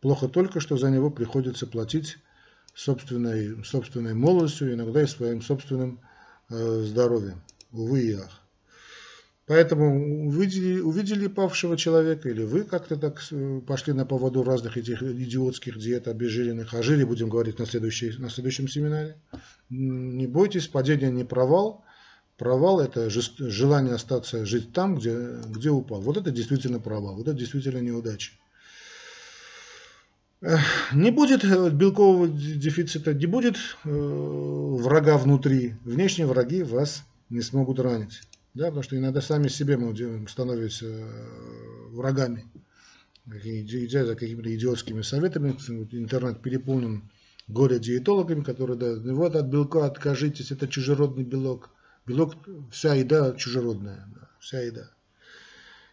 Плохо 0.00 0.28
только, 0.28 0.60
что 0.60 0.76
за 0.76 0.90
него 0.90 1.10
приходится 1.10 1.66
платить 1.66 2.18
собственной, 2.74 3.64
собственной 3.64 4.14
молодостью, 4.14 4.72
иногда 4.72 5.02
и 5.02 5.06
своим 5.06 5.42
собственным 5.42 6.00
э, 6.50 6.82
здоровьем. 6.86 7.42
Увы 7.72 8.02
и 8.02 8.12
ах. 8.14 8.40
Поэтому 9.48 10.28
увидели, 10.28 10.78
увидели 10.78 11.26
павшего 11.26 11.76
человека, 11.76 12.28
или 12.28 12.44
вы 12.44 12.64
как-то 12.64 12.96
так 12.96 13.20
э, 13.30 13.60
пошли 13.66 13.94
на 13.94 14.04
поводу 14.04 14.44
разных 14.44 14.76
этих 14.76 15.02
идиотских 15.02 15.78
диет 15.78 16.06
обезжиренных, 16.06 16.74
о 16.74 16.82
жире 16.82 17.06
будем 17.06 17.30
говорить 17.30 17.58
на, 17.58 17.66
следующей, 17.66 18.16
на 18.18 18.30
следующем 18.30 18.68
семинаре. 18.68 19.16
Не 19.70 20.26
бойтесь, 20.26 20.68
падение 20.68 21.10
не 21.10 21.24
провал. 21.24 21.84
Провал– 22.36 22.78
это 22.82 23.10
желание 23.10 23.94
остаться 23.94 24.46
жить 24.46 24.72
там, 24.72 24.96
где, 24.96 25.40
где 25.46 25.70
упал. 25.70 26.02
Вот 26.02 26.16
это 26.16 26.30
действительно 26.30 26.78
провал, 26.78 27.16
вот 27.16 27.26
это 27.26 27.36
действительно 27.36 27.78
неудача. 27.78 28.32
Не 30.40 31.10
будет 31.10 31.44
э, 31.44 31.70
белкового 31.70 32.28
дефицита, 32.28 33.12
не 33.12 33.26
будет 33.26 33.56
э, 33.56 33.88
врага 33.88 35.18
внутри. 35.18 35.74
Внешние 35.84 36.28
враги 36.28 36.62
вас 36.62 37.04
не 37.28 37.40
смогут 37.40 37.80
ранить. 37.80 38.22
Да, 38.54 38.66
потому 38.66 38.82
что 38.84 38.96
иногда 38.96 39.20
сами 39.20 39.48
себе 39.48 39.76
мы 39.76 40.28
становимся 40.28 40.86
э, 40.86 41.88
врагами. 41.90 42.46
Идя 43.26 44.06
за 44.06 44.14
какими-то 44.14 44.54
идиотскими 44.54 45.02
советами, 45.02 45.56
интернет 45.92 46.40
переполнен 46.40 47.02
горе-диетологами, 47.48 48.42
которые 48.42 48.78
да, 48.78 48.94
вот 49.12 49.34
от 49.34 49.46
белка 49.46 49.86
откажитесь, 49.86 50.52
это 50.52 50.68
чужеродный 50.68 51.24
белок. 51.24 51.70
Белок, 52.06 52.36
вся 52.70 52.94
еда 52.94 53.34
чужеродная, 53.34 54.08
да, 54.14 54.28
вся 54.40 54.60
еда. 54.60 54.90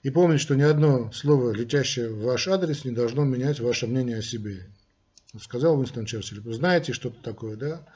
И 0.05 0.11
помните, 0.11 0.43
что 0.43 0.55
ни 0.55 0.61
одно 0.61 1.11
слово, 1.13 1.49
летящее 1.49 2.09
в 2.09 2.21
ваш 2.21 2.47
адрес, 2.47 2.85
не 2.85 2.91
должно 2.91 3.23
менять 3.23 3.59
ваше 3.59 3.87
мнение 3.87 4.19
о 4.19 4.21
себе. 4.21 4.69
Сказал 5.41 5.79
Уинстон 5.79 6.05
Черчилль. 6.05 6.41
Вы 6.41 6.53
знаете 6.53 6.93
что-то 6.93 7.19
такое, 7.23 7.55
да? 7.55 7.87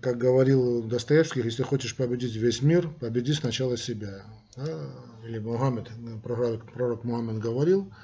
Как 0.00 0.18
говорил 0.18 0.82
Достоевский, 0.82 1.40
если 1.42 1.62
хочешь 1.62 1.94
победить 1.94 2.34
весь 2.34 2.62
мир, 2.62 2.88
победи 2.88 3.32
сначала 3.32 3.76
себя. 3.76 4.24
Да? 4.56 4.90
Или 5.24 5.38
Мухаммед, 5.38 5.88
пророк, 6.20 6.72
пророк 6.72 7.04
Мухаммед 7.04 7.38
говорил, 7.38 7.94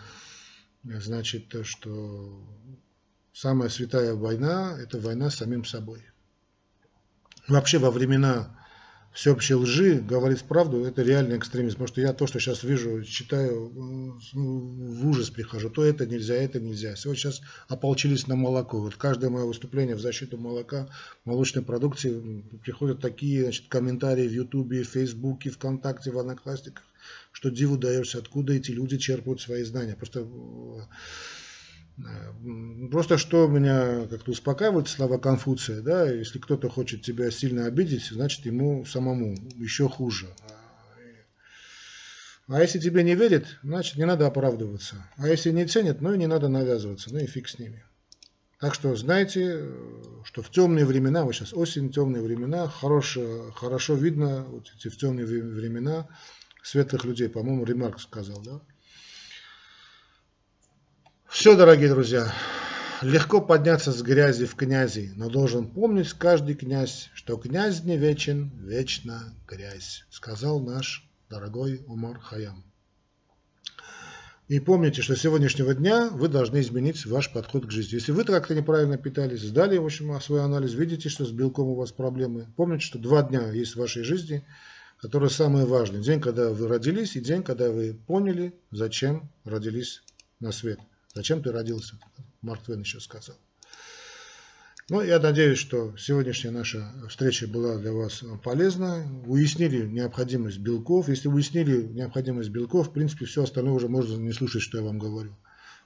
значит, 0.85 1.53
что 1.63 2.47
самая 3.33 3.71
святая 3.71 4.15
война– 4.15 4.79
это 4.81 5.01
война 5.01 5.31
с 5.31 5.35
самим 5.39 5.65
собой. 5.65 6.05
Вообще 7.49 7.79
во 7.79 7.91
времена 7.91 8.57
всеобщей 9.13 9.55
лжи 9.55 9.97
говорить 9.97 10.43
правду, 10.43 10.85
это 10.85 11.03
реальный 11.03 11.37
экстремизм. 11.39 11.75
Потому 11.75 11.89
что 11.89 12.01
я 12.01 12.13
то, 12.13 12.27
что 12.27 12.39
сейчас 12.39 12.63
вижу, 12.63 13.03
читаю, 13.03 13.73
ну, 13.75 14.19
в 14.33 15.09
ужас 15.09 15.31
прихожу. 15.31 15.71
То 15.71 15.85
это 15.85 16.07
нельзя, 16.07 16.35
это 16.35 16.61
нельзя. 16.61 16.95
Сегодня 16.97 17.21
сейчас 17.21 17.41
ополчились 17.69 18.27
на 18.27 18.37
молоко. 18.37 18.81
Вот 18.81 18.97
каждое 18.97 19.31
мое 19.31 19.45
выступление 19.45 19.97
в 19.97 20.01
защиту 20.01 20.37
молока, 20.39 20.89
молочной 21.25 21.65
продукции, 21.65 22.45
приходят 22.63 23.01
такие 23.01 23.43
значит, 23.45 23.69
комментарии 23.69 24.29
в 24.29 24.33
Ютубе, 24.33 24.83
в 24.83 24.89
Фейсбуке, 24.89 25.51
ВКонтакте, 25.51 26.11
в 26.11 26.19
Одноклассниках, 26.19 26.85
что 27.33 27.51
диву 27.51 27.77
даешься, 27.77 28.19
откуда 28.19 28.53
эти 28.53 28.71
люди 28.71 28.99
черпают 28.99 29.41
свои 29.41 29.63
знания. 29.65 29.97
Просто 29.97 30.27
Просто 32.91 33.19
что 33.19 33.49
меня 33.49 34.07
как-то 34.07 34.31
успокаивает 34.31 34.89
слова 34.89 35.19
Конфуция, 35.19 35.83
да, 35.83 36.11
если 36.11 36.39
кто-то 36.39 36.69
хочет 36.69 37.03
тебя 37.03 37.31
сильно 37.31 37.67
обидеть, 37.67 38.07
значит 38.07 38.47
ему 38.47 38.85
самому 38.85 39.35
еще 39.57 39.89
хуже. 39.89 40.29
А 42.47 42.61
если 42.63 42.79
тебе 42.79 43.03
не 43.03 43.15
верит, 43.15 43.59
значит 43.63 43.97
не 43.97 44.07
надо 44.07 44.27
оправдываться. 44.27 44.97
А 45.17 45.29
если 45.29 45.51
не 45.51 45.67
ценят, 45.67 46.01
ну 46.01 46.15
и 46.15 46.19
не 46.19 46.27
надо 46.27 46.49
навязываться, 46.49 47.13
ну 47.13 47.19
и 47.19 47.27
фиг 47.27 47.49
с 47.49 47.59
ними. 47.59 47.85
Так 48.59 48.75
что 48.75 48.97
знайте, 48.97 49.69
что 50.25 50.43
в 50.43 50.51
темные 50.51 50.85
времена, 50.85 51.25
вот 51.25 51.35
сейчас 51.35 51.53
осень, 51.53 51.93
темные 51.93 52.23
времена, 52.23 52.69
хорошо, 52.69 53.53
хорошо 53.55 53.95
видно 53.95 54.45
вот 54.45 54.73
эти 54.77 54.89
в 54.89 54.97
темные 54.97 55.27
времена 55.27 56.09
светлых 56.63 57.05
людей, 57.05 57.29
по-моему, 57.29 57.65
Ремарк 57.65 58.01
сказал, 58.01 58.41
да, 58.43 58.61
все, 61.29 61.57
дорогие 61.57 61.91
друзья, 61.91 62.33
легко 63.03 63.43
подняться 63.43 63.93
с 63.93 64.03
грязи 64.03 64.47
в 64.47 64.55
князи, 64.55 65.13
но 65.15 65.29
должен 65.29 65.69
помнить 65.69 66.13
каждый 66.15 66.55
князь, 66.55 67.11
что 67.13 67.37
князь 67.37 67.85
не 67.85 67.99
вечен, 67.99 68.51
вечно 68.65 69.35
грязь, 69.47 70.05
сказал 70.11 70.59
наш 70.59 71.07
дорогой 71.29 71.83
Умар 71.87 72.19
Хаям. 72.19 72.65
И 74.49 74.59
помните, 74.59 75.03
что 75.03 75.15
с 75.15 75.21
сегодняшнего 75.21 75.75
дня 75.75 76.09
вы 76.11 76.29
должны 76.29 76.61
изменить 76.61 77.05
ваш 77.05 77.31
подход 77.31 77.67
к 77.67 77.71
жизни. 77.71 77.97
Если 77.97 78.13
вы 78.13 78.25
как-то 78.25 78.55
неправильно 78.55 78.97
питались, 78.97 79.43
сдали 79.43 79.77
в 79.77 79.85
общем, 79.85 80.19
свой 80.23 80.43
анализ, 80.43 80.73
видите, 80.73 81.11
что 81.11 81.27
с 81.27 81.31
белком 81.31 81.69
у 81.69 81.75
вас 81.75 81.93
проблемы, 81.93 82.47
помните, 82.57 82.87
что 82.87 82.99
два 82.99 83.23
дня 83.23 83.53
есть 83.53 83.75
в 83.77 83.79
вашей 83.79 84.03
жизни, 84.03 84.43
которые 84.97 85.29
самые 85.29 85.67
важные. 85.67 86.03
День, 86.03 86.23
когда 86.23 86.49
вы 86.49 86.67
родились, 86.67 87.15
и 87.17 87.21
день, 87.21 87.43
когда 87.43 87.71
вы 87.71 87.93
поняли, 88.07 88.55
зачем 88.71 89.31
родились 89.45 90.03
на 90.41 90.51
свет. 90.53 90.81
Зачем 91.19 91.43
ты 91.43 91.51
родился? 91.51 91.99
Марк 92.43 92.63
Твен 92.63 92.83
еще 92.83 93.01
сказал. 93.01 93.35
Ну, 94.89 95.01
я 95.03 95.19
надеюсь, 95.19 95.59
что 95.59 95.97
сегодняшняя 95.97 96.53
наша 96.53 96.93
встреча 97.09 97.49
была 97.49 97.77
для 97.77 97.93
вас 97.93 98.23
полезна. 98.45 99.05
Уяснили 99.27 99.85
необходимость 99.85 100.59
белков. 100.59 101.09
Если 101.09 101.27
уяснили 101.27 101.83
необходимость 101.83 102.51
белков, 102.51 102.87
в 102.87 102.93
принципе, 102.93 103.27
все 103.27 103.43
остальное 103.43 103.73
уже 103.73 103.89
можно 103.89 104.17
не 104.17 104.33
слушать, 104.33 104.63
что 104.63 104.79
я 104.79 104.85
вам 104.85 105.01
говорю. 105.01 105.35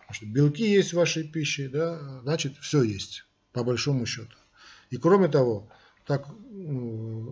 Потому 0.01 0.15
что 0.15 0.27
белки 0.27 0.71
есть 0.71 0.93
в 0.93 0.97
вашей 0.97 1.25
пище, 1.25 1.71
да, 1.71 2.21
значит, 2.21 2.59
все 2.61 2.83
есть, 2.83 3.25
по 3.55 3.65
большому 3.65 4.05
счету. 4.05 4.37
И 4.91 4.99
кроме 4.99 5.29
того, 5.29 5.71
так 6.07 6.27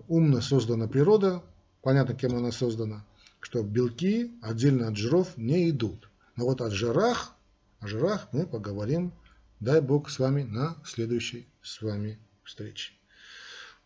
умно 0.09 0.40
создана 0.40 0.88
природа, 0.88 1.42
понятно, 1.82 2.14
кем 2.14 2.34
она 2.34 2.51
создана, 2.51 3.05
что 3.40 3.62
белки 3.62 4.30
отдельно 4.40 4.88
от 4.88 4.96
жиров 4.96 5.36
не 5.36 5.68
идут. 5.68 6.09
Но 6.36 6.46
вот 6.46 6.62
от 6.62 6.72
жирах 6.72 7.36
о 7.81 7.89
жирах 7.89 8.28
мы 8.33 8.47
поговорим, 8.47 9.12
дай 9.59 9.81
Бог, 9.81 10.11
с 10.11 10.18
вами 10.18 10.43
на 10.43 10.76
следующей 10.85 11.49
с 11.62 11.83
вами 11.83 12.18
встрече. 12.45 12.93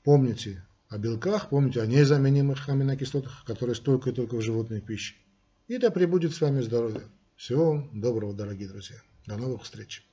Помните 0.02 0.64
о 0.88 0.98
белках, 0.98 1.48
помните 1.48 1.80
о 1.80 1.86
незаменимых 1.86 2.68
аминокислотах, 2.68 3.44
которые 3.46 3.74
столько 3.74 4.10
и 4.10 4.12
только 4.12 4.36
в 4.36 4.42
животной 4.42 4.80
пище. 4.80 5.14
И 5.68 5.78
да 5.78 5.90
пребудет 5.90 6.34
с 6.34 6.40
вами 6.40 6.60
здоровье. 6.60 7.02
Всего 7.36 7.72
вам 7.72 8.00
доброго, 8.00 8.34
дорогие 8.34 8.68
друзья. 8.68 8.96
До 9.26 9.36
новых 9.36 9.62
встреч. 9.62 10.06